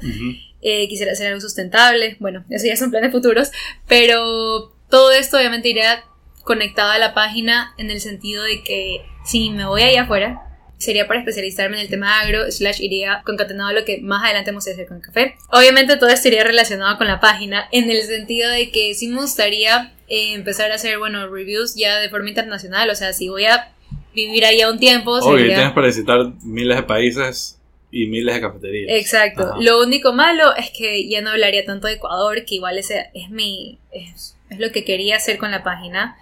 Eh, 0.60 0.88
quisiera 0.88 1.12
hacer 1.12 1.28
algo 1.28 1.40
sustentable, 1.40 2.16
bueno, 2.20 2.44
eso 2.48 2.66
ya 2.66 2.76
son 2.76 2.90
planes 2.90 3.12
futuros, 3.12 3.50
pero 3.86 4.74
todo 4.88 5.12
esto 5.12 5.36
obviamente 5.36 5.68
iría 5.68 6.04
conectado 6.42 6.90
a 6.90 6.98
la 6.98 7.12
página 7.12 7.74
en 7.76 7.90
el 7.90 8.00
sentido 8.00 8.42
de 8.44 8.62
que 8.62 9.04
si 9.26 9.50
me 9.50 9.66
voy 9.66 9.82
allá 9.82 10.02
afuera, 10.02 10.40
sería 10.78 11.06
para 11.06 11.20
especializarme 11.20 11.76
en 11.76 11.82
el 11.82 11.88
tema 11.88 12.20
agro, 12.20 12.50
slash 12.50 12.80
iría 12.80 13.22
concatenado 13.24 13.70
a 13.70 13.72
lo 13.72 13.84
que 13.84 14.00
más 14.00 14.22
adelante 14.24 14.52
me 14.52 14.56
gustaría 14.56 14.76
hacer 14.76 14.86
con 14.86 14.98
el 14.98 15.02
café. 15.02 15.36
Obviamente 15.50 15.96
todo 15.96 16.10
estaría 16.10 16.44
relacionado 16.44 16.96
con 16.98 17.06
la 17.06 17.20
página, 17.20 17.68
en 17.72 17.90
el 17.90 18.02
sentido 18.02 18.50
de 18.50 18.70
que 18.70 18.94
sí 18.94 19.08
me 19.08 19.20
gustaría 19.20 19.92
eh, 20.08 20.34
empezar 20.34 20.70
a 20.72 20.76
hacer, 20.76 20.98
bueno, 20.98 21.28
reviews 21.28 21.74
ya 21.74 21.98
de 21.98 22.10
forma 22.10 22.28
internacional, 22.28 22.90
o 22.90 22.94
sea, 22.94 23.12
si 23.12 23.28
voy 23.28 23.46
a 23.46 23.72
vivir 24.14 24.44
allá 24.44 24.70
un 24.70 24.78
tiempo... 24.78 25.12
Obvio, 25.12 25.46
tienes 25.46 25.72
para 25.72 25.86
visitar 25.86 26.32
miles 26.42 26.76
de 26.76 26.82
países 26.82 27.60
y 27.90 28.06
miles 28.06 28.34
de 28.34 28.40
cafeterías. 28.40 28.90
Exacto. 28.98 29.54
Lo 29.60 29.80
único 29.80 30.12
malo 30.12 30.54
es 30.56 30.70
que 30.70 31.08
ya 31.08 31.20
no 31.20 31.30
hablaría 31.30 31.64
tanto 31.64 31.86
de 31.86 31.94
Ecuador, 31.94 32.44
que 32.44 32.56
igual 32.56 32.78
ese 32.78 33.10
es 33.14 33.30
mi... 33.30 33.78
Es, 33.92 34.36
es 34.50 34.58
lo 34.58 34.72
que 34.72 34.84
quería 34.84 35.16
hacer 35.16 35.38
con 35.38 35.50
la 35.50 35.62
página. 35.62 36.16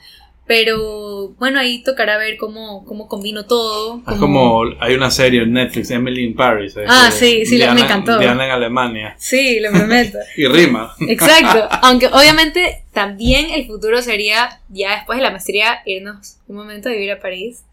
Pero 0.47 1.30
bueno, 1.38 1.61
ahí 1.61 1.82
tocará 1.82 2.18
ver 2.18 2.36
cómo, 2.36 2.84
cómo 2.84 3.07
combino 3.09 3.47
todo. 3.47 4.03
Es 4.07 4.18
como 4.18 4.64
hay 4.80 4.95
una 4.95 5.11
serie 5.11 5.43
en 5.43 5.53
Netflix, 5.53 5.90
Emily 5.90 6.24
in 6.24 6.34
Paris. 6.34 6.74
Ah, 6.88 7.11
sí, 7.12 7.47
sí, 7.47 7.59
me 7.59 7.80
encantó. 7.80 8.18
Diana 8.18 8.47
en 8.47 8.51
Alemania. 8.51 9.14
Sí, 9.18 9.61
lo 9.61 9.70
prometo. 9.70 10.18
y 10.36 10.47
rima. 10.47 10.95
Exacto. 11.09 11.68
Aunque 11.82 12.09
obviamente 12.09 12.82
también 12.93 13.51
el 13.51 13.66
futuro 13.66 14.03
sería, 14.03 14.61
ya 14.68 14.97
después 14.97 15.18
de 15.18 15.22
la 15.22 15.30
maestría, 15.30 15.80
irnos 15.86 16.36
un 16.47 16.57
momento 16.57 16.90
a 16.90 16.93
vivir 16.93 17.11
a 17.11 17.20
París, 17.20 17.64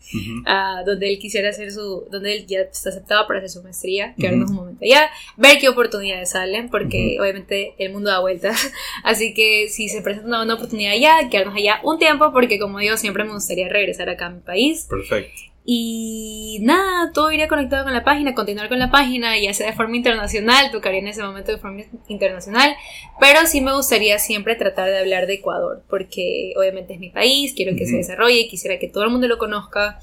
donde 0.86 1.11
él 1.11 1.20
quisiera 1.20 1.49
hacer 1.49 1.72
su, 1.72 2.07
donde 2.09 2.36
él 2.36 2.47
ya 2.47 2.61
está 2.61 2.89
aceptado 2.89 3.28
para 3.28 3.39
hacer 3.39 3.49
su 3.49 3.61
maestría, 3.61 4.15
quedarnos 4.15 4.49
un 4.49 4.55
momento 4.55 4.86
allá, 4.86 5.09
ver 5.36 5.57
qué 5.59 5.67
oportunidades 5.67 6.32
salen, 6.32 6.70
porque 6.70 7.17
obviamente 7.20 7.74
el 7.80 7.91
mundo 7.91 8.09
da 8.09 8.20
vueltas. 8.20 8.72
Así 9.03 9.34
que 9.34 9.67
si 9.67 9.89
se 9.89 10.01
presenta 10.01 10.28
una 10.28 10.38
buena 10.38 10.53
oportunidad 10.53 10.93
allá, 10.93 11.30
quedarnos 11.30 11.55
allá 11.55 11.82
un 11.84 11.99
tiempo, 11.99 12.32
porque 12.32 12.57
como 12.57 12.80
digo, 12.80 12.95
siempre 12.95 13.26
me 13.26 13.34
gustaría 13.34 13.67
regresar 13.67 14.09
acá 14.09 14.28
a 14.28 14.30
mi 14.30 14.39
país. 14.39 14.88
Perfecto. 14.89 15.41
Y 15.72 16.57
nada, 16.63 17.11
todo 17.13 17.32
iría 17.32 17.47
conectado 17.47 17.84
con 17.84 17.93
la 17.93 18.03
página, 18.03 18.34
continuar 18.34 18.70
con 18.70 18.80
la 18.80 18.89
página, 18.89 19.38
ya 19.38 19.53
sea 19.53 19.67
de 19.67 19.74
forma 19.74 19.95
internacional, 19.97 20.72
tocaría 20.72 20.99
en 20.99 21.05
ese 21.05 21.22
momento 21.22 21.51
de 21.51 21.59
forma 21.59 21.84
internacional, 22.07 22.76
pero 23.20 23.45
sí 23.45 23.61
me 23.61 23.76
gustaría 23.76 24.17
siempre 24.17 24.55
tratar 24.55 24.89
de 24.89 24.97
hablar 24.97 25.28
de 25.28 25.36
Ecuador, 25.36 25.84
porque 25.88 26.53
obviamente 26.57 26.95
es 26.95 26.99
mi 26.99 27.11
país, 27.11 27.53
quiero 27.55 27.78
que 27.78 27.86
se 27.86 27.97
desarrolle, 27.97 28.47
quisiera 28.47 28.80
que 28.80 28.88
todo 28.88 29.03
el 29.03 29.11
mundo 29.11 29.28
lo 29.28 29.38
conozca, 29.38 29.99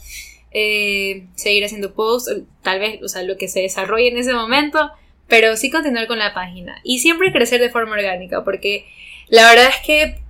eh, 0.53 1.27
seguir 1.35 1.64
haciendo 1.64 1.95
posts, 1.95 2.43
tal 2.62 2.79
vez, 2.79 3.03
o 3.03 3.09
sea, 3.09 3.25
lo 3.25 3.37
que 3.37 3.49
se 3.49 3.62
desarrolle 3.62 4.07
en 4.07 4.19
ese 4.19 4.35
momento, 4.35 4.93
pero 5.27 5.57
sí 5.57 5.69
continuar 5.69 6.07
con 6.07 6.21
la 6.21 6.33
página 6.33 6.81
y 6.85 7.01
siempre 7.01 7.33
crecer 7.33 7.61
de 7.61 7.71
forma 7.71 7.97
orgánica, 7.97 8.45
porque 8.45 8.87
la 9.27 9.51
verdad 9.51 9.71
es 9.71 9.85
que 9.85 10.26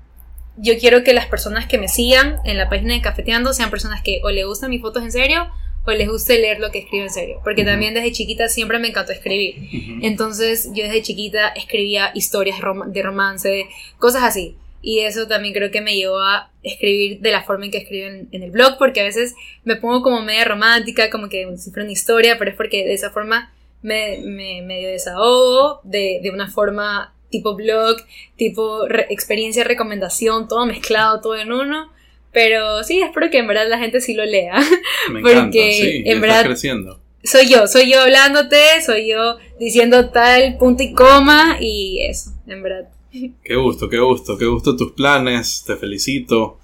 yo 0.56 0.78
quiero 0.78 1.04
que 1.04 1.12
las 1.12 1.26
personas 1.26 1.66
que 1.66 1.78
me 1.78 1.88
sigan 1.88 2.36
en 2.44 2.56
la 2.56 2.68
página 2.68 2.94
de 2.94 3.00
Cafeteando 3.00 3.52
sean 3.52 3.70
personas 3.70 4.02
que 4.02 4.20
o 4.24 4.30
les 4.30 4.46
gustan 4.46 4.70
mis 4.70 4.80
fotos 4.80 5.02
en 5.02 5.12
serio 5.12 5.50
o 5.84 5.92
les 5.92 6.08
guste 6.08 6.38
leer 6.38 6.58
lo 6.58 6.70
que 6.70 6.80
escribo 6.80 7.04
en 7.04 7.10
serio. 7.10 7.40
Porque 7.44 7.64
también 7.64 7.94
desde 7.94 8.12
chiquita 8.12 8.48
siempre 8.48 8.78
me 8.78 8.88
encantó 8.88 9.12
escribir. 9.12 9.56
Entonces 10.02 10.70
yo 10.74 10.84
desde 10.84 11.02
chiquita 11.02 11.48
escribía 11.48 12.10
historias 12.14 12.58
de 12.88 13.02
romance, 13.02 13.68
cosas 13.98 14.24
así. 14.24 14.56
Y 14.82 15.00
eso 15.00 15.26
también 15.26 15.54
creo 15.54 15.70
que 15.70 15.80
me 15.80 15.96
llevó 15.96 16.18
a 16.18 16.50
escribir 16.62 17.20
de 17.20 17.32
la 17.32 17.42
forma 17.42 17.64
en 17.64 17.70
que 17.70 17.78
escribo 17.78 18.06
en, 18.06 18.42
el 18.42 18.50
blog, 18.50 18.78
porque 18.78 19.00
a 19.00 19.04
veces 19.04 19.34
me 19.64 19.76
pongo 19.76 20.02
como 20.02 20.22
media 20.22 20.44
romántica, 20.44 21.10
como 21.10 21.28
que 21.28 21.46
si 21.56 21.70
fuera 21.70 21.84
una 21.84 21.92
historia, 21.92 22.38
pero 22.38 22.50
es 22.50 22.56
porque 22.56 22.84
de 22.84 22.94
esa 22.94 23.10
forma 23.10 23.52
me, 23.82 24.18
me 24.24 24.62
medio 24.62 24.88
desahogo 24.88 25.80
de, 25.82 26.20
de 26.22 26.30
una 26.30 26.48
forma 26.48 27.15
tipo 27.36 27.54
blog, 27.54 27.98
tipo 28.36 28.86
experiencia, 29.10 29.64
recomendación, 29.64 30.48
todo 30.48 30.64
mezclado, 30.66 31.20
todo 31.20 31.36
en 31.36 31.52
uno. 31.52 31.90
Pero 32.32 32.82
sí, 32.84 33.00
espero 33.00 33.30
que 33.30 33.38
en 33.38 33.46
verdad 33.46 33.68
la 33.68 33.78
gente 33.78 34.00
sí 34.00 34.14
lo 34.14 34.24
lea. 34.24 34.54
Me 35.10 35.20
porque 35.20 36.02
en 36.04 36.20
verdad 36.20 36.44
creciendo. 36.44 37.00
soy 37.22 37.48
yo, 37.48 37.66
soy 37.66 37.90
yo 37.90 38.00
hablándote, 38.00 38.56
soy 38.84 39.08
yo 39.08 39.36
diciendo 39.58 40.10
tal 40.10 40.56
punto 40.58 40.82
y 40.82 40.92
coma 40.92 41.58
y 41.60 42.02
eso, 42.02 42.32
en 42.46 42.62
verdad. 42.62 42.88
Qué 43.44 43.56
gusto, 43.56 43.88
qué 43.88 43.98
gusto, 43.98 44.36
qué 44.36 44.44
gusto 44.44 44.76
tus 44.76 44.92
planes, 44.92 45.64
te 45.66 45.76
felicito, 45.76 46.58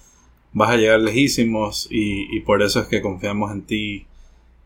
vas 0.52 0.70
a 0.70 0.76
llegar 0.76 1.00
lejísimos 1.00 1.88
y, 1.90 2.40
por 2.40 2.62
eso 2.62 2.80
es 2.80 2.88
que 2.88 3.00
confiamos 3.00 3.52
en 3.52 3.62
ti 3.62 4.06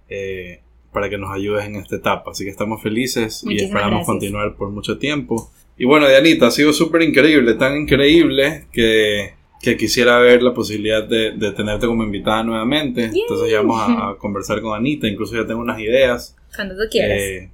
eh, 0.09 0.61
para 0.93 1.09
que 1.09 1.19
nos 1.19 1.31
ayudes 1.31 1.65
en 1.67 1.77
esta 1.77 1.97
etapa. 1.97 2.33
Así 2.33 2.43
que 2.43 2.51
estamos 2.51 2.83
felices 2.83 3.45
y 3.49 3.63
esperamos 3.63 4.05
continuar 4.05 4.57
por 4.57 4.71
mucho 4.71 4.99
tiempo. 4.99 5.51
Y 5.79 5.85
bueno, 5.85 6.09
Dianita, 6.09 6.47
ha 6.47 6.51
sido 6.51 6.73
súper 6.73 7.03
increíble, 7.03 7.55
tan 7.55 7.77
increíble 7.77 8.67
que, 8.73 9.35
quisiera 9.79 10.21
ver 10.21 10.45
la 10.45 10.55
posibilidad 10.55 11.03
de, 11.03 11.33
tenerte 11.57 11.87
como 11.87 12.05
invitada 12.05 12.43
nuevamente. 12.43 13.11
Entonces 13.13 13.51
ya 13.51 13.59
vamos 13.59 13.83
a, 13.83 14.17
conversar 14.19 14.61
con 14.61 14.77
Anita, 14.77 15.07
incluso 15.07 15.35
ya 15.35 15.47
tengo 15.47 15.61
unas 15.61 15.81
ideas. 15.81 16.37
Cuando 16.55 16.75
tú 16.75 16.83
quieras. 16.91 17.19
Eh, 17.21 17.51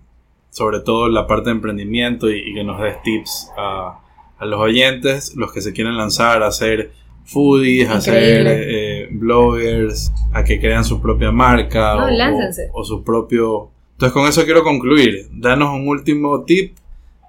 sobre 0.50 0.80
todo 0.80 1.08
la 1.08 1.26
parte 1.26 1.46
de 1.46 1.52
emprendimiento 1.52 2.30
y, 2.30 2.54
que 2.54 2.62
nos 2.62 2.80
des 2.80 3.02
tips 3.02 3.50
a, 3.56 3.98
los 4.40 4.60
oyentes, 4.60 5.34
los 5.36 5.52
que 5.52 5.60
se 5.60 5.72
quieren 5.72 5.96
lanzar 5.96 6.42
a 6.42 6.48
hacer 6.48 6.90
foodies, 7.24 7.88
a 7.88 8.00
ser 8.00 8.44
eh, 8.46 9.08
bloggers, 9.10 10.12
a 10.32 10.44
que 10.44 10.60
crean 10.60 10.84
su 10.84 11.00
propia 11.00 11.30
marca 11.32 11.96
o, 11.96 12.80
o, 12.80 12.84
su 12.84 13.02
propio... 13.02 13.70
Entonces 13.92 14.12
con 14.12 14.26
eso 14.26 14.44
quiero 14.44 14.64
concluir. 14.64 15.28
Danos 15.30 15.72
un 15.72 15.86
último 15.88 16.44
tip 16.44 16.74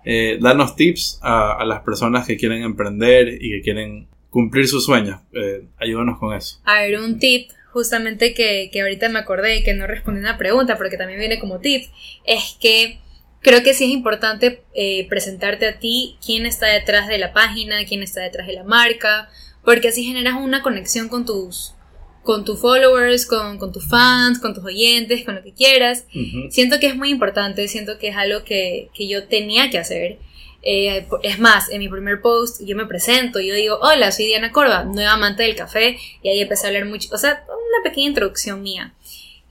eh, 0.05 0.37
darnos 0.41 0.75
tips 0.75 1.19
a, 1.21 1.63
las 1.65 1.81
personas 1.81 2.27
que 2.27 2.37
quieren 2.37 2.63
emprender 2.63 3.29
y 3.41 3.51
que 3.51 3.61
quieren 3.61 4.07
cumplir 4.29 4.67
sus 4.67 4.85
sueños. 4.85 5.19
Eh, 5.33 5.65
ayúdanos 5.77 6.19
con 6.19 6.35
eso. 6.35 6.59
A 6.65 6.81
ver, 6.81 6.99
un 6.99 7.19
tip 7.19 7.51
justamente 7.71 8.33
que, 8.33 8.69
que 8.71 8.81
ahorita 8.81 9.09
me 9.09 9.19
acordé 9.19 9.57
y 9.57 9.63
que 9.63 9.73
no 9.73 9.87
respondí 9.87 10.19
a 10.19 10.29
una 10.29 10.37
pregunta, 10.37 10.77
porque 10.77 10.97
también 10.97 11.19
viene 11.19 11.39
como 11.39 11.59
tip, 11.59 11.85
es 12.25 12.57
que 12.59 12.99
creo 13.43 13.61
que 13.61 13.73
sí 13.73 13.83
es 13.83 13.91
importante 13.91 14.63
eh, 14.73 15.07
presentarte 15.09 15.67
a 15.67 15.77
ti 15.77 16.17
quién 16.25 16.45
está 16.45 16.67
detrás 16.67 17.07
de 17.07 17.19
la 17.19 17.33
página, 17.33 17.85
quién 17.85 18.01
está 18.01 18.21
detrás 18.21 18.47
de 18.47 18.53
la 18.53 18.63
marca, 18.63 19.29
porque 19.63 19.89
así 19.89 20.03
generas 20.03 20.35
una 20.41 20.63
conexión 20.63 21.09
con 21.09 21.25
tus, 21.25 21.75
con 22.23 22.45
tus 22.45 22.59
followers, 22.59 23.25
con, 23.25 23.57
con, 23.57 23.71
tus 23.71 23.87
fans, 23.87 24.39
con 24.39 24.53
tus 24.53 24.63
oyentes, 24.63 25.23
con 25.23 25.35
lo 25.35 25.43
que 25.43 25.53
quieras. 25.53 26.05
Siento 26.49 26.79
que 26.79 26.87
es 26.87 26.95
muy 26.95 27.09
importante, 27.09 27.67
siento 27.67 27.97
que 27.97 28.09
es 28.09 28.15
algo 28.15 28.43
que, 28.43 28.89
que 28.93 29.07
yo 29.07 29.27
tenía 29.27 29.69
que 29.69 29.77
hacer. 29.77 30.17
Eh, 30.65 31.05
es 31.23 31.39
más, 31.39 31.69
en 31.69 31.79
mi 31.79 31.89
primer 31.89 32.21
post 32.21 32.61
yo 32.65 32.77
me 32.77 32.85
presento, 32.85 33.41
yo 33.41 33.53
digo, 33.53 33.77
hola, 33.81 34.13
soy 34.13 34.25
Diana 34.27 34.53
Corva, 34.53 34.85
nueva 34.85 35.13
amante 35.13 35.43
del 35.43 35.57
café, 35.57 35.97
y 36.21 36.29
ahí 36.29 36.39
empecé 36.39 36.65
a 36.65 36.69
hablar 36.69 36.85
mucho, 36.85 37.09
o 37.11 37.17
sea, 37.17 37.43
una 37.47 37.83
pequeña 37.83 38.07
introducción 38.07 38.63
mía. 38.63 38.93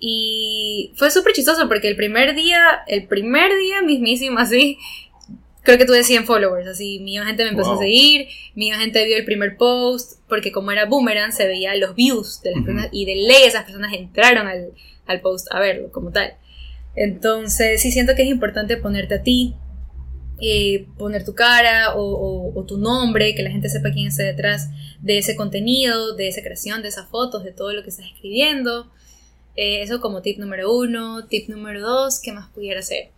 Y 0.04 0.90
fue 0.96 1.12
súper 1.12 1.32
chistoso 1.32 1.68
porque 1.68 1.86
el 1.86 1.96
primer 1.96 2.34
día, 2.34 2.82
el 2.88 3.06
primer 3.06 3.56
día 3.56 3.82
mismísimo 3.82 4.38
así, 4.40 4.78
creo 5.62 5.78
que 5.78 5.84
tuve 5.84 6.02
100 6.04 6.26
followers, 6.26 6.66
así 6.66 6.98
mi 7.00 7.16
gente 7.18 7.44
me 7.44 7.50
empezó 7.50 7.74
a 7.74 7.78
seguir, 7.78 8.28
mi 8.54 8.70
gente 8.72 9.04
vio 9.04 9.16
el 9.16 9.24
primer 9.24 9.56
post, 9.56 10.20
porque 10.28 10.52
como 10.52 10.70
era 10.72 10.86
boomerang 10.86 11.32
se 11.32 11.46
veía 11.46 11.74
los 11.76 11.94
views 11.94 12.42
de 12.42 12.52
las 12.52 12.64
personas 12.64 12.88
y 12.92 13.04
de 13.04 13.14
ley 13.14 13.44
esas 13.44 13.64
personas 13.64 13.92
entraron 13.92 14.46
al, 14.46 14.72
al, 15.06 15.20
post 15.20 15.46
a 15.52 15.60
verlo 15.60 15.90
como 15.92 16.10
tal. 16.10 16.34
Entonces 16.94 17.80
sí 17.80 17.90
siento 17.90 18.14
que 18.14 18.22
es 18.22 18.28
importante 18.28 18.76
ponerte 18.76 19.14
a 19.14 19.22
ti, 19.22 19.54
eh, 20.40 20.86
poner 20.98 21.24
tu 21.24 21.34
cara 21.34 21.94
o, 21.94 22.52
o, 22.54 22.64
tu 22.64 22.76
nombre, 22.76 23.34
que 23.34 23.44
la 23.44 23.50
gente 23.50 23.68
sepa 23.68 23.92
quién 23.92 24.08
está 24.08 24.24
detrás 24.24 24.70
de 25.00 25.18
ese 25.18 25.36
contenido, 25.36 26.16
de 26.16 26.26
esa 26.26 26.42
creación, 26.42 26.82
de 26.82 26.88
esas 26.88 27.08
fotos, 27.08 27.44
de 27.44 27.52
todo 27.52 27.72
lo 27.72 27.84
que 27.84 27.90
estás 27.90 28.06
escribiendo. 28.06 28.90
Eh, 29.54 29.82
eso 29.82 30.00
como 30.00 30.20
tip 30.20 30.38
número 30.38 30.74
uno. 30.74 31.26
Tip 31.28 31.48
número 31.48 31.80
dos, 31.80 32.20
¿qué 32.20 32.32
más 32.32 32.50
pudiera 32.50 32.80
hacer? 32.80 33.10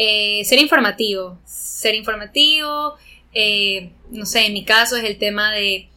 Eh, 0.00 0.44
ser 0.44 0.60
informativo, 0.60 1.40
ser 1.44 1.96
informativo, 1.96 2.94
eh, 3.34 3.90
no 4.12 4.26
sé, 4.26 4.46
en 4.46 4.52
mi 4.52 4.64
caso 4.64 4.94
es 4.96 5.02
el 5.02 5.18
tema 5.18 5.52
de 5.52 5.88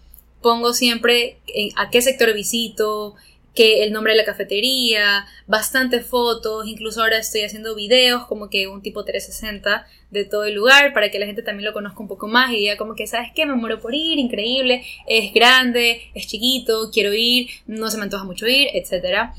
pongo 0.41 0.73
siempre 0.73 1.37
a 1.75 1.91
qué 1.91 2.01
sector 2.01 2.33
visito, 2.33 3.13
que 3.53 3.83
el 3.83 3.93
nombre 3.93 4.13
de 4.13 4.17
la 4.17 4.25
cafetería, 4.25 5.27
bastantes 5.45 6.03
fotos, 6.03 6.65
incluso 6.65 7.03
ahora 7.03 7.19
estoy 7.19 7.41
haciendo 7.41 7.75
videos 7.75 8.25
como 8.25 8.49
que 8.49 8.65
un 8.65 8.81
tipo 8.81 9.05
360 9.05 9.85
de 10.09 10.25
todo 10.25 10.45
el 10.45 10.55
lugar 10.55 10.93
para 10.93 11.11
que 11.11 11.19
la 11.19 11.27
gente 11.27 11.43
también 11.43 11.65
lo 11.65 11.73
conozca 11.73 11.99
un 11.99 12.07
poco 12.07 12.27
más 12.27 12.51
y 12.51 12.55
diga 12.55 12.77
como 12.77 12.95
que, 12.95 13.05
¿sabes 13.05 13.29
qué? 13.35 13.45
Me 13.45 13.53
muero 13.53 13.81
por 13.81 13.93
ir, 13.93 14.17
increíble, 14.17 14.83
es 15.05 15.31
grande, 15.31 16.09
es 16.15 16.25
chiquito, 16.25 16.89
quiero 16.91 17.13
ir, 17.13 17.49
no 17.67 17.91
se 17.91 17.97
me 17.97 18.03
antoja 18.05 18.23
mucho 18.23 18.47
ir, 18.47 18.67
etc. 18.73 19.29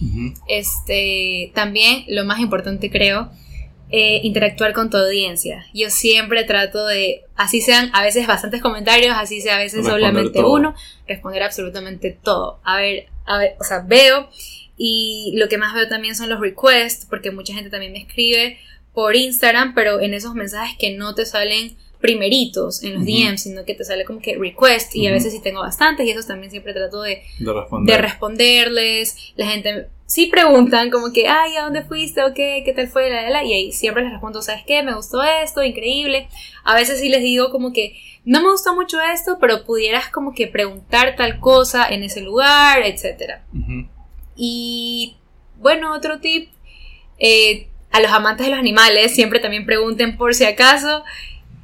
Este, 0.47 1.51
también 1.53 2.05
lo 2.07 2.25
más 2.25 2.39
importante 2.39 2.89
creo 2.89 3.29
eh, 3.95 4.21
interactuar 4.23 4.73
con 4.73 4.89
tu 4.89 4.97
audiencia. 4.97 5.67
Yo 5.75 5.91
siempre 5.91 6.45
trato 6.45 6.87
de, 6.87 7.25
así 7.37 7.61
sean 7.61 7.91
a 7.93 8.03
veces 8.03 8.27
bastantes 8.27 8.63
comentarios, 8.63 9.15
así 9.19 9.43
sea 9.43 9.57
a 9.57 9.59
veces 9.59 9.85
solamente 9.85 10.41
uno, 10.43 10.75
responder 11.07 11.43
absolutamente 11.43 12.19
todo. 12.23 12.59
A 12.65 12.79
ver, 12.79 13.09
a 13.27 13.37
ver, 13.37 13.55
o 13.61 13.65
sea, 13.65 13.81
veo 13.81 14.31
y 14.79 15.35
lo 15.37 15.49
que 15.49 15.59
más 15.59 15.75
veo 15.75 15.89
también 15.89 16.17
son 16.17 16.31
los 16.31 16.41
requests, 16.41 17.07
porque 17.09 17.31
mucha 17.31 17.53
gente 17.53 17.69
también 17.69 17.93
me 17.93 17.99
escribe 17.99 18.59
por 18.95 19.15
Instagram, 19.15 19.75
pero 19.75 20.01
en 20.01 20.15
esos 20.15 20.35
mensajes 20.35 20.75
que 20.79 20.97
no 20.97 21.15
te 21.15 21.27
salen 21.27 21.77
primeritos 22.03 22.83
en 22.83 22.95
los. 22.95 23.05
DMs, 23.07 23.43
sino 23.45 23.65
que 23.65 23.75
te 23.75 23.85
sale 23.85 24.05
como 24.05 24.21
que 24.21 24.37
request 24.37 24.95
y 24.95 25.07
a 25.07 25.13
veces 25.13 25.33
sí 25.33 25.41
tengo 25.41 25.61
bastantes 25.61 26.07
y 26.07 26.11
esos 26.11 26.27
también 26.27 26.51
siempre 26.51 26.75
trato 26.75 27.01
de, 27.01 27.23
De 27.39 27.53
responder. 27.53 27.97
de 27.97 28.03
responderles. 28.03 29.33
La 29.37 29.47
gente 29.47 29.87
sí 30.07 30.27
preguntan 30.27 30.91
como 30.91 31.11
que, 31.13 31.27
ay, 31.27 31.57
¿a 31.57 31.63
dónde 31.63 31.83
fuiste? 31.83 32.23
¿O 32.23 32.35
qué? 32.35 32.63
¿Qué 32.67 32.75
tal 32.75 32.89
fue? 32.89 33.09
La, 33.09 33.23
la, 33.23 33.31
la. 33.31 33.45
Y 33.45 33.55
ahí 33.55 33.73
siempre 33.73 34.03
les 34.03 34.13
respondo, 34.13 34.43
¿sabes 34.43 34.65
qué? 34.67 34.83
Me 34.83 34.95
gustó 34.95 35.23
esto, 35.23 35.63
increíble. 35.63 36.29
A 36.65 36.75
veces 36.75 37.01
sí 37.01 37.09
les 37.09 37.23
digo 37.23 37.51
como 37.51 37.73
que, 37.73 37.97
no 38.25 38.43
me 38.43 38.51
gustó 38.51 38.75
mucho 38.75 39.01
esto, 39.01 39.39
pero 39.41 39.65
pudieras 39.65 40.09
como 40.11 40.35
que 40.35 40.47
preguntar 40.47 41.17
tal 41.17 41.41
cosa 41.41 41.89
en 41.89 42.03
ese 42.03 42.21
lugar. 42.21 42.83
Ujú. 43.55 43.89
Y 44.37 45.17
bueno, 45.59 45.95
otro 45.95 46.21
tip, 46.21 46.51
eh, 47.19 47.69
a 47.91 48.01
los 48.01 48.11
amantes 48.11 48.47
de 48.47 48.51
los 48.51 48.59
animales 48.59 49.15
siempre 49.15 49.39
también 49.39 49.67
pregunten 49.67 50.17
por 50.17 50.35
si 50.35 50.45
acaso 50.45 51.05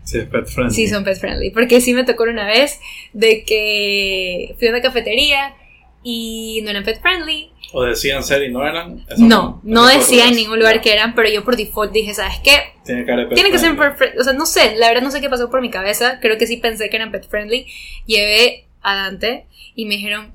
Sí, 0.08 0.18
es 0.18 0.24
pet 0.26 0.46
friendly. 0.46 0.74
si 0.74 0.88
son 0.88 1.04
pet 1.04 1.18
friendly, 1.18 1.50
porque 1.50 1.80
sí 1.80 1.92
me 1.92 2.04
tocó 2.04 2.22
una 2.24 2.46
vez 2.46 2.80
de 3.12 3.44
que 3.44 4.54
fui 4.58 4.68
a 4.68 4.70
una 4.70 4.80
cafetería 4.80 5.54
y 6.02 6.60
no 6.62 6.70
eran 6.70 6.84
pet 6.84 7.00
friendly. 7.00 7.50
O 7.72 7.82
decían 7.82 8.22
ser 8.22 8.42
y 8.44 8.50
no 8.50 8.66
eran. 8.66 9.04
Eso 9.10 9.22
No, 9.22 9.60
no 9.62 9.86
decía 9.86 10.28
en 10.28 10.36
ningún 10.36 10.58
lugar 10.58 10.80
que 10.80 10.92
eran, 10.94 11.14
pero 11.14 11.28
yo 11.28 11.44
por 11.44 11.56
default 11.56 11.92
dije, 11.92 12.14
¿sabes 12.14 12.38
qué? 12.42 12.56
Tiene 12.86 13.04
de 13.04 13.26
pet 13.26 13.34
Tienen 13.34 13.52
que 13.52 13.58
ser 13.58 13.76
pet 13.76 13.96
friendly. 13.96 14.18
O 14.18 14.24
sea, 14.24 14.32
no 14.32 14.46
sé, 14.46 14.76
la 14.76 14.88
verdad 14.88 15.02
no 15.02 15.10
sé 15.10 15.20
qué 15.20 15.28
pasó 15.28 15.50
por 15.50 15.60
mi 15.60 15.70
cabeza. 15.70 16.18
Creo 16.20 16.38
que 16.38 16.46
sí 16.46 16.56
pensé 16.56 16.88
que 16.88 16.96
eran 16.96 17.12
pet 17.12 17.28
friendly. 17.28 17.66
Llevé 18.06 18.64
a 18.80 18.94
Dante 18.94 19.44
y 19.74 19.84
me 19.84 19.96
dijeron, 19.96 20.32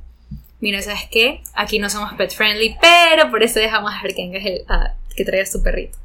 mira, 0.59 0.81
¿sabes 0.83 1.07
qué? 1.09 1.41
Aquí 1.55 1.79
no 1.79 1.89
somos 1.89 2.13
pet 2.13 2.31
friendly, 2.31 2.75
pero 2.79 3.31
por 3.31 3.41
eso 3.41 3.59
dejamos 3.59 3.91
a 3.91 4.03
ver 4.03 4.13
que 4.13 4.21
vengas 4.27 4.45
el, 4.45 4.61
a- 4.69 4.93
que 5.13 5.25
traigas 5.25 5.51
tu 5.51 5.61
perrito. 5.61 5.97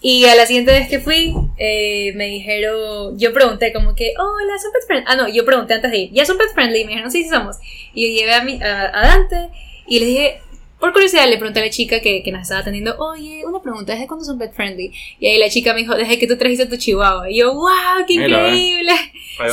Y 0.00 0.24
a 0.24 0.34
la 0.34 0.46
siguiente 0.46 0.72
vez 0.72 0.88
que 0.88 1.00
fui, 1.00 1.34
eh, 1.58 2.12
me 2.14 2.26
dijeron, 2.26 3.18
yo 3.18 3.32
pregunté 3.32 3.72
como 3.72 3.94
que, 3.94 4.14
hola, 4.18 4.58
¿son 4.58 4.72
pet 4.72 4.86
friendly? 4.86 5.06
Ah, 5.08 5.16
no, 5.16 5.28
yo 5.28 5.44
pregunté 5.44 5.74
antes 5.74 5.90
de 5.90 5.98
ir, 5.98 6.12
¿ya 6.12 6.24
son 6.24 6.38
pet 6.38 6.52
friendly? 6.52 6.80
Y 6.80 6.84
me 6.84 6.90
dijeron, 6.90 7.10
sí, 7.10 7.22
sí 7.22 7.28
somos. 7.28 7.56
Y 7.94 8.08
yo 8.08 8.20
llevé 8.20 8.34
a, 8.34 8.42
mi, 8.42 8.62
a, 8.62 8.86
a 8.86 9.08
Dante 9.08 9.48
y 9.86 9.98
le 10.00 10.06
dije, 10.06 10.40
por 10.80 10.92
curiosidad, 10.92 11.28
le 11.28 11.36
pregunté 11.36 11.60
a 11.60 11.64
la 11.64 11.70
chica 11.70 12.00
que, 12.00 12.22
que 12.22 12.32
nos 12.32 12.42
estaba 12.42 12.60
atendiendo, 12.62 12.96
oye, 12.98 13.44
una 13.46 13.60
pregunta, 13.62 13.92
¿desde 13.92 14.06
cuándo 14.06 14.24
son 14.24 14.38
pet 14.38 14.52
friendly? 14.52 14.90
Y 15.18 15.26
ahí 15.26 15.38
la 15.38 15.48
chica 15.50 15.72
me 15.74 15.80
dijo, 15.80 15.94
desde 15.94 16.18
que 16.18 16.26
tú 16.26 16.36
trajiste 16.36 16.66
tu 16.66 16.76
chihuahua. 16.76 17.30
Y 17.30 17.38
yo, 17.38 17.54
wow, 17.54 17.70
qué 18.08 18.18
Mira, 18.18 18.48
¿eh? 18.48 18.48
increíble. 18.56 18.92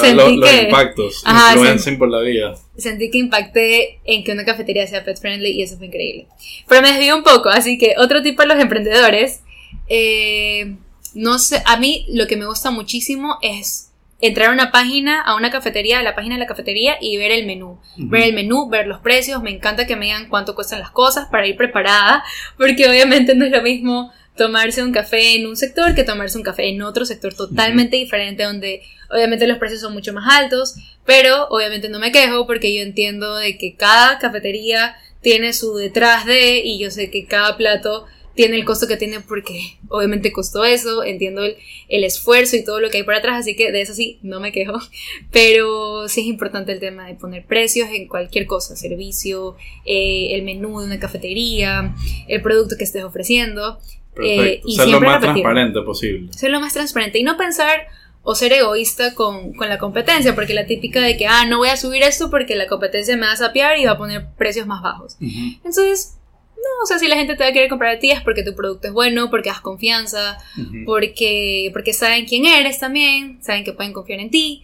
Sentí 0.02 0.16
los, 0.16 0.32
los 0.38 0.50
que- 0.50 0.62
impactos. 0.64 1.22
Ajá, 1.26 1.56
por 1.98 2.10
la 2.10 2.20
vida. 2.22 2.56
Sentí 2.78 3.12
que 3.12 3.18
impacté 3.18 4.00
en 4.06 4.24
que 4.24 4.32
una 4.32 4.46
cafetería 4.46 4.88
sea 4.88 5.04
pet 5.06 5.20
friendly 5.20 5.52
y 5.52 5.62
eso 5.64 5.78
fue 5.78 5.88
increíble. 5.88 6.28
Pero 6.68 6.82
me 6.82 6.90
desvío 6.90 7.16
un 7.16 7.24
poco, 7.24 7.50
así 7.50 7.78
que 7.78 7.96
otro 7.98 8.22
tip 8.22 8.36
para 8.38 8.54
los 8.54 8.62
emprendedores. 8.64 9.42
eh, 9.90 10.76
no 11.14 11.40
sé, 11.40 11.62
a 11.66 11.78
mí 11.78 12.06
lo 12.10 12.28
que 12.28 12.36
me 12.38 12.46
gusta 12.46 12.70
muchísimo 12.70 13.38
es 13.42 13.87
entrar 14.20 14.50
a 14.50 14.54
una 14.54 14.72
página, 14.72 15.22
a 15.22 15.36
una 15.36 15.52
cafetería, 15.52 16.00
a 16.00 16.04
la 16.04 16.16
página 16.16 16.36
de 16.36 16.40
la 16.40 16.48
cafetería 16.48 16.98
y 17.00 17.18
ver 17.18 17.32
el 17.32 17.46
menú. 17.46 17.80
Ver 17.98 18.24
el 18.24 18.34
menú, 18.34 18.70
ver 18.70 18.88
los 18.88 19.00
precios. 19.00 19.42
Me 19.44 19.52
encanta 19.52 19.86
que 19.86 19.96
me 19.96 20.06
digan 20.06 20.28
cuánto 20.30 20.56
cuestan 20.56 20.80
las 20.80 20.92
cosas 20.92 21.28
para 21.30 21.48
ir 21.48 21.56
preparada, 21.56 22.24
porque 22.58 22.88
obviamente 22.90 23.36
no 23.36 23.46
es 23.46 23.52
lo 23.52 23.62
mismo 23.62 24.12
tomarse 24.36 24.84
un 24.84 24.94
café 24.94 25.36
en 25.36 25.48
un 25.48 25.58
sector 25.58 25.96
que 25.96 26.04
tomarse 26.04 26.38
un 26.38 26.44
café 26.44 26.70
en 26.70 26.82
otro 26.84 27.06
sector 27.06 27.34
totalmente 27.34 27.98
diferente 27.98 28.44
donde 28.44 28.84
obviamente 29.10 29.48
los 29.48 29.58
precios 29.58 29.82
son 29.82 29.94
mucho 29.94 30.14
más 30.14 30.32
altos, 30.32 30.76
pero 31.06 31.48
obviamente 31.50 31.90
no 31.90 32.00
me 32.00 32.12
quejo 32.12 32.46
porque 32.46 32.74
yo 32.74 32.82
entiendo 32.82 33.36
de 33.36 33.58
que 33.58 33.76
cada 33.76 34.20
cafetería 34.20 34.96
tiene 35.22 35.54
su 35.54 35.76
detrás 35.76 36.26
de 36.26 36.60
y 36.60 36.80
yo 36.80 36.92
sé 36.92 37.10
que 37.10 37.26
cada 37.26 37.58
plato 37.58 38.06
tiene 38.38 38.56
el 38.56 38.64
costo 38.64 38.88
que 38.88 38.96
tiene 38.96 39.20
porque 39.20 39.78
obviamente 39.90 40.32
costó 40.32 40.64
eso, 40.64 41.04
entiendo 41.04 41.44
el, 41.44 41.58
el 41.90 42.06
esfuerzo 42.06 42.56
y 42.56 42.64
todo 42.64 42.80
lo 42.80 42.90
que 42.90 42.98
hay 43.00 43.04
por 43.04 43.16
atrás, 43.16 43.40
así 43.42 43.56
que 43.58 43.74
de 43.74 43.82
eso 43.82 43.94
sí, 43.94 44.20
no 44.22 44.40
me 44.40 44.54
quejo, 44.54 44.80
pero 45.32 46.08
sí 46.08 46.22
es 46.22 46.28
importante 46.28 46.72
el 46.72 46.80
tema 46.80 47.08
de 47.08 47.16
poner 47.16 47.46
precios 47.46 47.90
en 47.92 48.08
cualquier 48.08 48.46
cosa, 48.46 48.76
servicio, 48.78 49.58
eh, 49.86 50.30
el 50.32 50.44
menú 50.44 50.80
de 50.80 50.86
una 50.86 51.00
cafetería, 51.00 51.94
el 52.28 52.42
producto 52.42 52.76
que 52.78 52.84
estés 52.86 53.04
ofreciendo, 53.04 53.80
eh, 54.24 54.62
y 54.66 54.76
Ser 54.76 54.86
lo 54.86 54.92
siempre 54.92 55.10
más 55.10 55.22
repetir. 55.22 55.44
transparente 55.44 55.82
posible. 55.82 56.34
ser 56.34 56.52
lo 56.52 56.60
más 56.60 56.74
transparente 56.74 57.20
y 57.20 57.24
no 57.24 57.38
pensar 57.38 57.88
o 58.24 58.36
ser 58.36 58.52
egoísta 58.52 59.14
con, 59.14 59.54
con 59.54 59.70
la 59.70 59.78
competencia, 59.78 60.36
porque 60.36 60.54
la 60.54 60.66
típica 60.66 61.02
de 61.02 61.16
que, 61.18 61.28
ah, 61.28 61.46
no 61.46 61.60
voy 61.60 61.70
a 61.70 61.78
subir 61.78 62.04
esto 62.04 62.30
porque 62.30 62.56
la 62.56 62.68
competencia 62.68 63.16
me 63.16 63.26
va 63.26 63.32
a 63.32 63.38
sapear 63.38 63.78
y 63.80 63.86
va 63.86 63.92
a 63.94 63.98
poner 63.98 64.26
precios 64.38 64.68
más 64.68 64.82
bajos. 64.84 65.16
Ujú, 65.22 65.56
Entonces, 65.64 66.17
no, 66.58 66.84
o 66.84 66.86
sea, 66.86 66.98
si 67.00 67.08
la 67.08 67.16
gente 67.16 67.36
te 67.36 67.44
va 67.44 67.50
a 67.50 67.54
querer 67.54 67.70
comprar 67.70 67.96
a 67.96 68.00
ti 68.00 68.12
es 68.12 68.22
porque 68.22 68.44
tu 68.44 68.56
producto 68.56 68.88
es 68.88 68.94
bueno, 68.94 69.30
porque 69.30 69.50
das 69.50 69.62
confianza, 69.62 70.38
porque, 70.86 71.70
porque 71.74 71.94
saben 71.94 72.26
quién 72.26 72.46
eres 72.46 72.80
también, 72.80 73.38
saben 73.44 73.64
que 73.64 73.74
pueden 73.74 73.94
confiar 73.94 74.20
en 74.20 74.30
ti. 74.32 74.64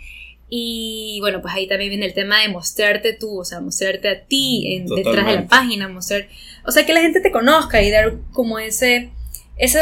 Y 0.50 1.18
bueno, 1.22 1.42
pues 1.42 1.54
ahí 1.54 1.68
también 1.68 1.90
viene 1.90 2.06
el 2.06 2.14
tema 2.14 2.42
de 2.42 2.50
mostrarte 2.50 3.14
tú, 3.14 3.40
o 3.40 3.46
sea, 3.46 3.60
mostrarte 3.60 4.08
a 4.10 4.22
ti 4.26 4.76
en- 4.76 4.86
detrás 4.86 5.26
de 5.26 5.34
la 5.36 5.48
página, 5.48 5.88
mostrar, 5.88 6.28
o 6.66 6.72
sea, 6.72 6.86
que 6.86 6.94
la 6.94 7.02
gente 7.02 7.22
te 7.22 7.32
conozca 7.32 7.82
y 7.82 7.90
dar 7.90 8.14
como 8.34 8.60
ese, 8.60 9.10
ese, 9.58 9.80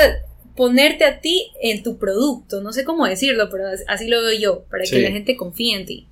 ponerte 0.56 1.04
a 1.06 1.20
ti 1.20 1.48
en 1.62 1.84
tu 1.84 1.98
producto, 1.98 2.62
no 2.62 2.72
sé 2.72 2.86
cómo 2.86 3.06
decirlo, 3.06 3.50
pero 3.52 3.68
as- 3.68 3.84
así 3.88 4.08
lo 4.08 4.22
veo 4.22 4.40
yo, 4.40 4.64
para 4.70 4.86
Sí. 4.86 4.96
que 4.96 5.02
la 5.02 5.12
gente 5.12 5.36
confíe 5.36 5.76
en 5.76 5.86
ti. 5.86 6.08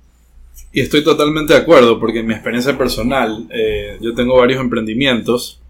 Y 0.72 0.80
estoy 0.82 1.02
totalmente 1.04 1.54
de 1.54 1.58
acuerdo 1.60 1.98
porque 1.98 2.20
en 2.20 2.26
mi 2.26 2.34
experiencia 2.34 2.76
personal, 2.76 3.46
eh, 3.50 3.96
yo 4.02 4.14
tengo 4.14 4.36
varios 4.36 4.60
emprendimientos 4.60 5.60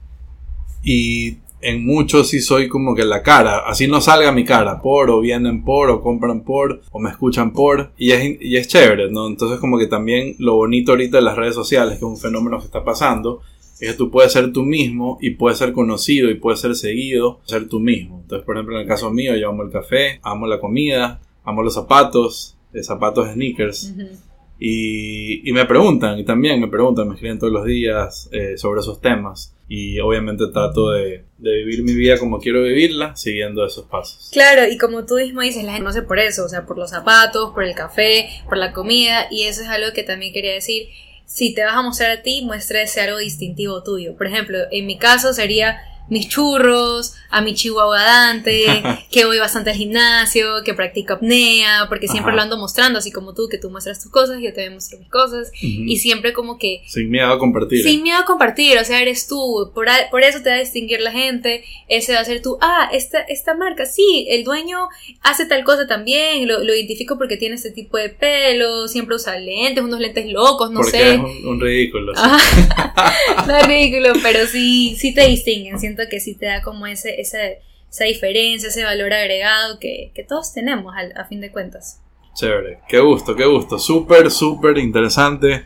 y 0.83 1.37
en 1.63 1.85
muchos 1.85 2.29
sí 2.29 2.41
soy 2.41 2.69
como 2.69 2.95
que 2.95 3.05
la 3.05 3.23
cara, 3.23 3.59
así 3.67 3.87
no 3.87 4.01
salga 4.01 4.33
mi 4.33 4.45
cara, 4.45 4.81
por 4.81 5.11
o 5.11 5.21
vienen 5.21 5.63
por 5.63 5.91
o 5.91 6.01
compran 6.01 6.43
por 6.43 6.81
o 6.91 6.99
me 6.99 7.11
escuchan 7.11 7.53
por 7.53 7.93
y 7.99 8.13
es, 8.13 8.39
y 8.41 8.57
es 8.57 8.69
chévere, 8.69 9.11
¿no? 9.11 9.27
Entonces 9.27 9.59
como 9.59 9.79
que 9.79 9.87
también 9.87 10.37
lo 10.39 10.55
bonito 10.55 10.93
ahorita 10.93 11.19
de 11.19 11.23
las 11.23 11.37
redes 11.37 11.55
sociales, 11.55 11.99
que 11.99 12.05
es 12.05 12.11
un 12.11 12.17
fenómeno 12.17 12.59
que 12.59 12.67
está 12.67 12.83
pasando, 12.83 13.43
es 13.79 13.93
que 13.93 13.97
tú 13.97 14.11
puedes 14.11 14.33
ser 14.33 14.53
tú 14.53 14.63
mismo 14.63 15.19
y 15.21 15.31
puedes 15.31 15.59
ser 15.59 15.73
conocido 15.73 16.31
y 16.31 16.35
puedes 16.35 16.61
ser 16.61 16.75
seguido, 16.75 17.41
ser 17.45 17.69
tú 17.69 17.81
mismo. 17.81 18.21
Entonces, 18.23 18.45
por 18.45 18.57
ejemplo, 18.57 18.77
en 18.77 18.83
el 18.83 18.89
caso 18.89 19.11
mío, 19.11 19.37
yo 19.37 19.49
amo 19.49 19.63
el 19.63 19.71
café, 19.71 20.21
amo 20.23 20.47
la 20.47 20.61
comida, 20.61 21.21
amo 21.45 21.63
los 21.63 21.75
zapatos, 21.75 22.57
eh, 22.73 22.83
zapatos 22.83 23.31
sneakers. 23.33 23.95
Ujú. 23.95 24.30
Y, 24.63 25.51
me 25.53 25.65
preguntan, 25.65 26.19
y 26.19 26.25
también 26.25 26.61
me 26.61 26.69
preguntan, 26.69 27.09
me 27.09 27.15
escriben 27.15 27.39
todos 27.39 27.53
los 27.53 27.65
días 27.65 28.29
eh, 28.31 28.59
sobre 28.59 28.81
esos 28.81 29.01
temas. 29.01 29.57
Y 29.67 29.99
obviamente 30.01 30.45
trato 30.53 30.91
de, 30.91 31.25
de 31.39 31.65
vivir 31.65 31.83
mi 31.83 31.95
vida 31.95 32.19
como 32.19 32.39
quiero 32.39 32.63
vivirla, 32.63 33.17
siguiendo 33.17 33.65
esos 33.65 33.87
pasos. 33.87 34.29
Claro, 34.33 34.71
y 34.71 34.77
como 34.77 35.07
tú 35.07 35.15
mismo 35.15 35.41
dices, 35.41 35.65
la 35.65 35.73
gente 35.73 35.85
no 35.85 35.93
sé 35.93 36.03
por 36.03 36.19
eso, 36.19 36.45
o 36.45 36.49
sea, 36.49 36.67
por 36.67 36.77
los 36.77 36.91
zapatos, 36.91 37.53
por 37.55 37.65
el 37.65 37.75
café, 37.75 38.29
por 38.47 38.59
la 38.59 38.73
comida, 38.73 39.29
y 39.31 39.45
eso 39.45 39.63
es 39.63 39.69
algo 39.69 39.95
que 39.95 40.03
también 40.03 40.35
quería 40.35 40.53
decir. 40.53 40.89
Si 41.25 41.55
te 41.55 41.65
vas 41.65 41.77
a 41.77 41.83
mostrar 41.83 42.11
a 42.11 42.23
ti, 42.23 42.43
muestra 42.45 42.83
ese 42.83 43.01
algo 43.01 43.19
distintivo 43.19 43.83
tuyo. 43.83 44.17
Por 44.17 44.27
ejemplo, 44.27 44.59
en 44.73 44.87
mi 44.87 44.99
caso 44.99 45.33
sería 45.33 45.79
mis 46.11 46.29
churros, 46.29 47.15
a 47.31 47.41
mi 47.41 47.55
chihuahua 47.55 48.03
Dante, 48.03 48.65
que 49.11 49.25
voy 49.25 49.39
bastante 49.39 49.71
al 49.71 49.77
gimnasio, 49.77 50.63
que 50.65 50.75
practico 50.75 51.15
apnea, 51.15 51.87
porque 51.89 52.09
siempre 52.09 52.31
Ajá. 52.33 52.37
lo 52.37 52.43
ando 52.43 52.59
mostrando, 52.59 52.99
así 52.99 53.11
como 53.13 53.33
tú, 53.35 53.49
que 53.49 53.57
tú 53.59 53.71
muestras 53.71 54.03
tus 54.03 54.11
cosas, 54.13 54.39
yo 54.43 54.53
te 54.53 54.69
muestro 54.71 54.99
mis 54.99 55.09
cosas, 55.09 55.51
y 55.63 55.97
siempre 55.99 56.33
como 56.33 56.59
que 56.59 56.83
Sin 56.89 57.11
miedo 57.11 57.33
a 57.33 57.39
compartir. 57.39 57.83
sin 57.83 58.03
miedo 58.03 58.19
a 58.19 58.25
compartir, 58.25 58.77
o 58.79 58.85
sea, 58.85 59.01
eres 59.01 59.27
tú, 59.29 59.71
por, 59.75 59.89
a- 59.89 60.11
por 60.11 60.23
eso 60.23 60.41
te 60.43 60.51
va 60.51 60.57
a 60.57 60.61
distinguir 60.61 61.01
la 61.01 61.13
gente, 61.13 61.65
ese 61.89 62.15
va 62.15 62.21
a 62.21 62.25
ser 62.25 62.43
tú, 62.43 62.59
ah, 62.61 62.91
esta, 62.93 63.21
esta 63.21 63.55
marca, 63.55 63.87
sí, 63.87 64.27
el 64.29 64.43
dueño 64.45 64.89
hace 65.23 65.47
tal 65.47 65.63
cosa 65.65 65.87
también, 65.87 66.47
lo, 66.49 66.59
lo 66.65 66.75
identifico 66.75 67.17
porque 67.17 67.37
tiene 67.37 67.55
este 67.55 67.71
tipo 67.71 67.97
de 67.97 68.09
pelo, 68.09 68.89
siempre 68.89 69.15
usa 69.17 69.39
lentes, 69.39 69.85
unos 69.85 70.01
lentes 70.01 70.27
locos, 70.33 70.71
no 70.73 70.81
porque 70.81 70.91
sé. 70.99 71.11
es 71.15 71.19
un, 71.21 71.47
un 71.47 71.61
ridículo. 71.61 72.13
sí. 72.17 72.23
No 73.47 73.57
es 73.57 73.67
ridículo, 73.67 74.13
pero 74.23 74.47
sí, 74.47 74.97
sí 74.99 75.15
te 75.15 75.27
distinguen, 75.27 75.79
siento 75.81 76.00
que 76.09 76.21
sí 76.21 76.35
te 76.37 76.47
da 76.47 76.63
como 76.63 76.87
ese, 76.87 77.21
ese, 77.21 77.61
esa 77.91 78.05
diferencia, 78.05 78.69
ese 78.69 78.85
valor 78.85 79.13
agregado 79.13 79.79
que, 79.79 80.13
que 80.15 80.23
todos 80.25 80.53
tenemos 80.53 80.95
al- 80.97 81.13
a 81.17 81.25
fin 81.27 81.41
de 81.41 81.51
cuentas. 81.51 82.01
Chévere. 82.35 82.79
Qué 82.89 83.01
gusto, 83.01 83.35
qué 83.37 83.45
gusto. 83.45 83.79
Súper, 83.79 84.31
súper 84.31 84.79
interesante. 84.79 85.65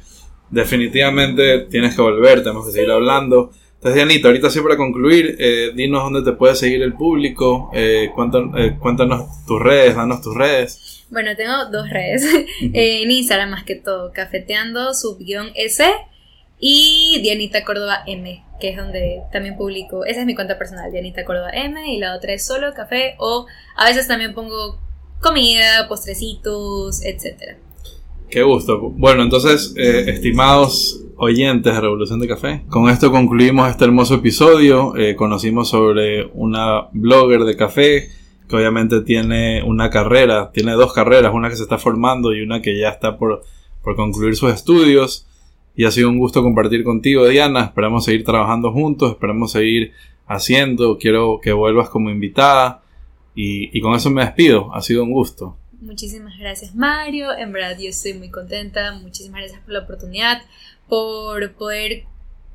Definitivamente 0.51 1.67
tienes 1.71 1.95
que 1.95 2.01
volver, 2.03 2.43
tenemos 2.43 2.67
que 2.67 2.73
seguir 2.73 2.91
hablando. 2.91 3.51
Entonces, 3.75 3.97
Dianita, 3.97 4.29
ahorita 4.29 4.49
sí 4.49 4.61
para 4.61 4.77
concluir, 4.79 5.37
eh, 5.39 5.73
dinos 5.75 6.03
dónde 6.05 6.23
te 6.23 6.37
puede 6.37 6.55
seguir 6.55 6.83
el 6.83 6.95
público, 6.95 7.71
eh, 7.75 8.09
cuéntanos, 8.15 8.59
eh, 8.59 8.77
cuéntanos 8.81 9.45
tus 9.47 9.61
redes, 9.61 9.95
danos 9.95 10.23
tus 10.23 10.35
redes. 10.35 11.05
Bueno, 11.11 11.37
tengo 11.37 11.67
dos 11.71 11.91
redes. 11.91 12.25
Eh, 12.73 13.03
en 13.03 13.11
Instagram 13.11 13.51
más 13.51 13.65
que 13.65 13.75
todo, 13.75 14.11
cafeteando 14.13 14.95
subguión 14.95 15.51
S 15.55 15.85
y 16.59 17.21
Dianita 17.23 17.63
Córdoba 17.65 18.03
M, 18.07 18.43
que 18.61 18.71
es 18.71 18.77
donde 18.77 19.23
también 19.33 19.57
publico. 19.57 20.05
Esa 20.05 20.21
es 20.21 20.27
mi 20.27 20.35
cuenta 20.35 20.59
personal, 20.59 20.91
Dianita 20.91 21.25
Córdoba 21.25 21.51
M, 21.53 21.93
y 21.93 21.99
la 21.99 22.17
otra 22.17 22.33
es 22.33 22.47
solo 22.47 22.73
café 22.75 23.15
o 23.19 23.47
a 23.77 23.87
veces 23.87 24.09
también 24.09 24.35
pongo 24.35 24.79
comida, 25.21 25.89
postrecitos, 25.89 27.03
etcétera. 27.05 27.57
Qué 28.31 28.43
gusto. 28.43 28.81
Bueno, 28.81 29.23
entonces, 29.23 29.75
eh, 29.77 30.05
estimados 30.09 31.01
oyentes 31.17 31.73
de 31.73 31.81
Revolución 31.81 32.19
de 32.21 32.29
Café, 32.29 32.65
con 32.69 32.89
esto 32.89 33.11
concluimos 33.11 33.71
este 33.71 33.85
hermoso 33.85 34.17
episodio. 34.17 34.97
Eh, 34.97 35.15
conocimos 35.15 35.69
sobre 35.69 36.27
una 36.35 36.89
blogger 36.93 37.45
de 37.45 37.57
café 37.57 38.09
que 38.49 38.57
obviamente 38.57 39.01
tiene 39.03 39.63
una 39.63 39.89
carrera, 39.89 40.51
tiene 40.53 40.73
dos 40.73 40.93
carreras, 40.93 41.33
una 41.33 41.49
que 41.49 41.57
se 41.57 41.63
está 41.63 41.79
formando 41.79 42.35
y 42.35 42.43
una 42.43 42.61
que 42.61 42.79
ya 42.79 42.89
está 42.89 43.17
por, 43.17 43.43
por 43.83 43.97
concluir 43.97 44.37
sus 44.37 44.53
estudios. 44.53 45.27
Y 45.77 45.85
ha 45.85 45.91
sido 45.91 46.09
un 46.09 46.19
gusto 46.19 46.43
compartir 46.43 46.85
contigo, 46.85 47.27
Diana. 47.27 47.65
Esperamos 47.65 48.05
seguir 48.05 48.25
trabajando 48.25 48.73
juntos, 48.73 49.13
esperamos 49.13 49.53
seguir 49.53 49.93
haciendo. 50.27 50.99
Quiero 50.99 51.41
que 51.43 51.53
vuelvas 51.53 51.89
como 51.89 52.11
invitada. 52.11 52.83
Y, 53.35 53.77
y 53.77 53.81
con 53.81 53.95
eso 53.95 54.11
me 54.11 54.25
despido. 54.25 54.73
Ha 54.75 54.81
sido 54.81 55.03
un 55.03 55.13
gusto. 55.13 55.57
Muchísimas 55.81 56.39
gracias, 56.39 56.75
Mario. 56.75 57.37
En 57.37 57.53
verdad, 57.53 57.77
yo 57.79 57.91
estoy 57.91 58.15
muy 58.15 58.31
contenta. 58.31 58.93
Muchísimas 58.93 59.41
gracias 59.41 59.61
por 59.61 59.73
la 59.73 59.81
oportunidad, 59.81 60.43
por 60.89 61.53
poder 61.55 62.05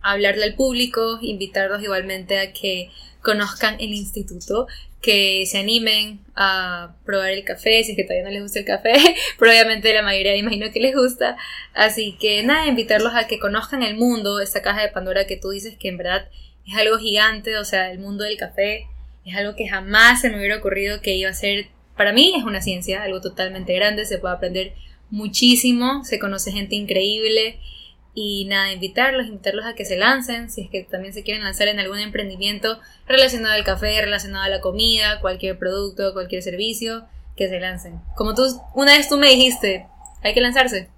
hablarle 0.01 0.45
al 0.45 0.55
público, 0.55 1.19
invitarlos 1.21 1.83
igualmente 1.83 2.39
a 2.39 2.53
que 2.53 2.89
conozcan 3.21 3.75
el 3.79 3.93
instituto, 3.93 4.67
que 5.01 5.45
se 5.45 5.57
animen 5.57 6.19
a 6.35 6.95
probar 7.05 7.31
el 7.31 7.43
café, 7.43 7.83
si 7.83 7.91
es 7.91 7.95
que 7.95 8.03
todavía 8.03 8.23
no 8.25 8.31
les 8.31 8.41
gusta 8.41 8.59
el 8.59 8.65
café, 8.65 8.93
pero 9.39 9.51
obviamente 9.51 9.93
la 9.93 10.01
mayoría 10.01 10.35
imagino 10.35 10.71
que 10.71 10.79
les 10.79 10.95
gusta. 10.95 11.37
Así 11.73 12.17
que 12.19 12.43
nada, 12.43 12.67
invitarlos 12.67 13.13
a 13.15 13.27
que 13.27 13.39
conozcan 13.39 13.83
el 13.83 13.95
mundo, 13.95 14.39
esta 14.39 14.61
caja 14.61 14.81
de 14.81 14.89
Pandora 14.89 15.25
que 15.25 15.37
tú 15.37 15.49
dices 15.49 15.77
que 15.77 15.89
en 15.89 15.97
verdad 15.97 16.27
es 16.67 16.75
algo 16.75 16.97
gigante, 16.97 17.57
o 17.57 17.65
sea, 17.65 17.91
el 17.91 17.99
mundo 17.99 18.23
del 18.23 18.37
café 18.37 18.87
es 19.25 19.35
algo 19.35 19.55
que 19.55 19.67
jamás 19.67 20.21
se 20.21 20.29
me 20.29 20.37
hubiera 20.37 20.57
ocurrido 20.57 21.01
que 21.01 21.15
iba 21.15 21.29
a 21.29 21.33
ser, 21.33 21.67
para 21.95 22.13
mí 22.13 22.33
es 22.37 22.43
una 22.43 22.61
ciencia, 22.61 23.03
algo 23.03 23.21
totalmente 23.21 23.73
grande, 23.75 24.05
se 24.05 24.17
puede 24.17 24.35
aprender 24.35 24.73
muchísimo, 25.09 26.03
se 26.03 26.19
conoce 26.19 26.51
gente 26.51 26.75
increíble 26.75 27.59
y 28.13 28.45
nada, 28.45 28.71
invitarlos, 28.71 29.27
invitarlos 29.27 29.65
a 29.65 29.75
que 29.75 29.85
se 29.85 29.97
lancen, 29.97 30.49
si 30.49 30.61
es 30.61 30.69
que 30.69 30.83
también 30.83 31.13
se 31.13 31.23
quieren 31.23 31.43
lanzar 31.43 31.67
en 31.67 31.79
algún 31.79 31.99
emprendimiento 31.99 32.79
relacionado 33.07 33.53
al 33.53 33.63
café, 33.63 34.01
relacionado 34.01 34.43
a 34.43 34.49
la 34.49 34.61
comida, 34.61 35.21
cualquier 35.21 35.57
producto, 35.57 36.13
cualquier 36.13 36.41
servicio, 36.41 37.05
que 37.35 37.47
se 37.47 37.59
lancen. 37.59 37.99
Como 38.15 38.35
tú, 38.35 38.43
una 38.73 38.97
vez 38.97 39.07
tú 39.07 39.17
me 39.17 39.29
dijiste, 39.29 39.85
hay 40.21 40.33
que 40.33 40.41
lanzarse. 40.41 40.89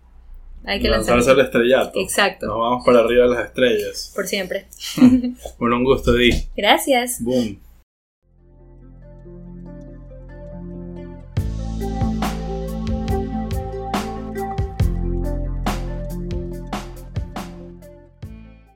Hay 0.64 0.80
que 0.80 0.89
lanzarse, 0.89 1.32
al 1.32 1.39
estrellato. 1.39 1.99
Exacto. 1.99 2.45
Nos 2.45 2.59
vamos 2.59 2.86
para 2.86 2.99
arriba 2.99 3.24
de 3.24 3.36
las 3.36 3.45
estrellas. 3.45 4.12
Por 4.14 4.28
siempre. 4.28 4.68
bueno, 5.59 5.78
un 5.78 5.84
gusto, 5.84 6.14
Di. 6.14 6.32
Gracias. 6.55 7.24
Boom. 7.24 7.59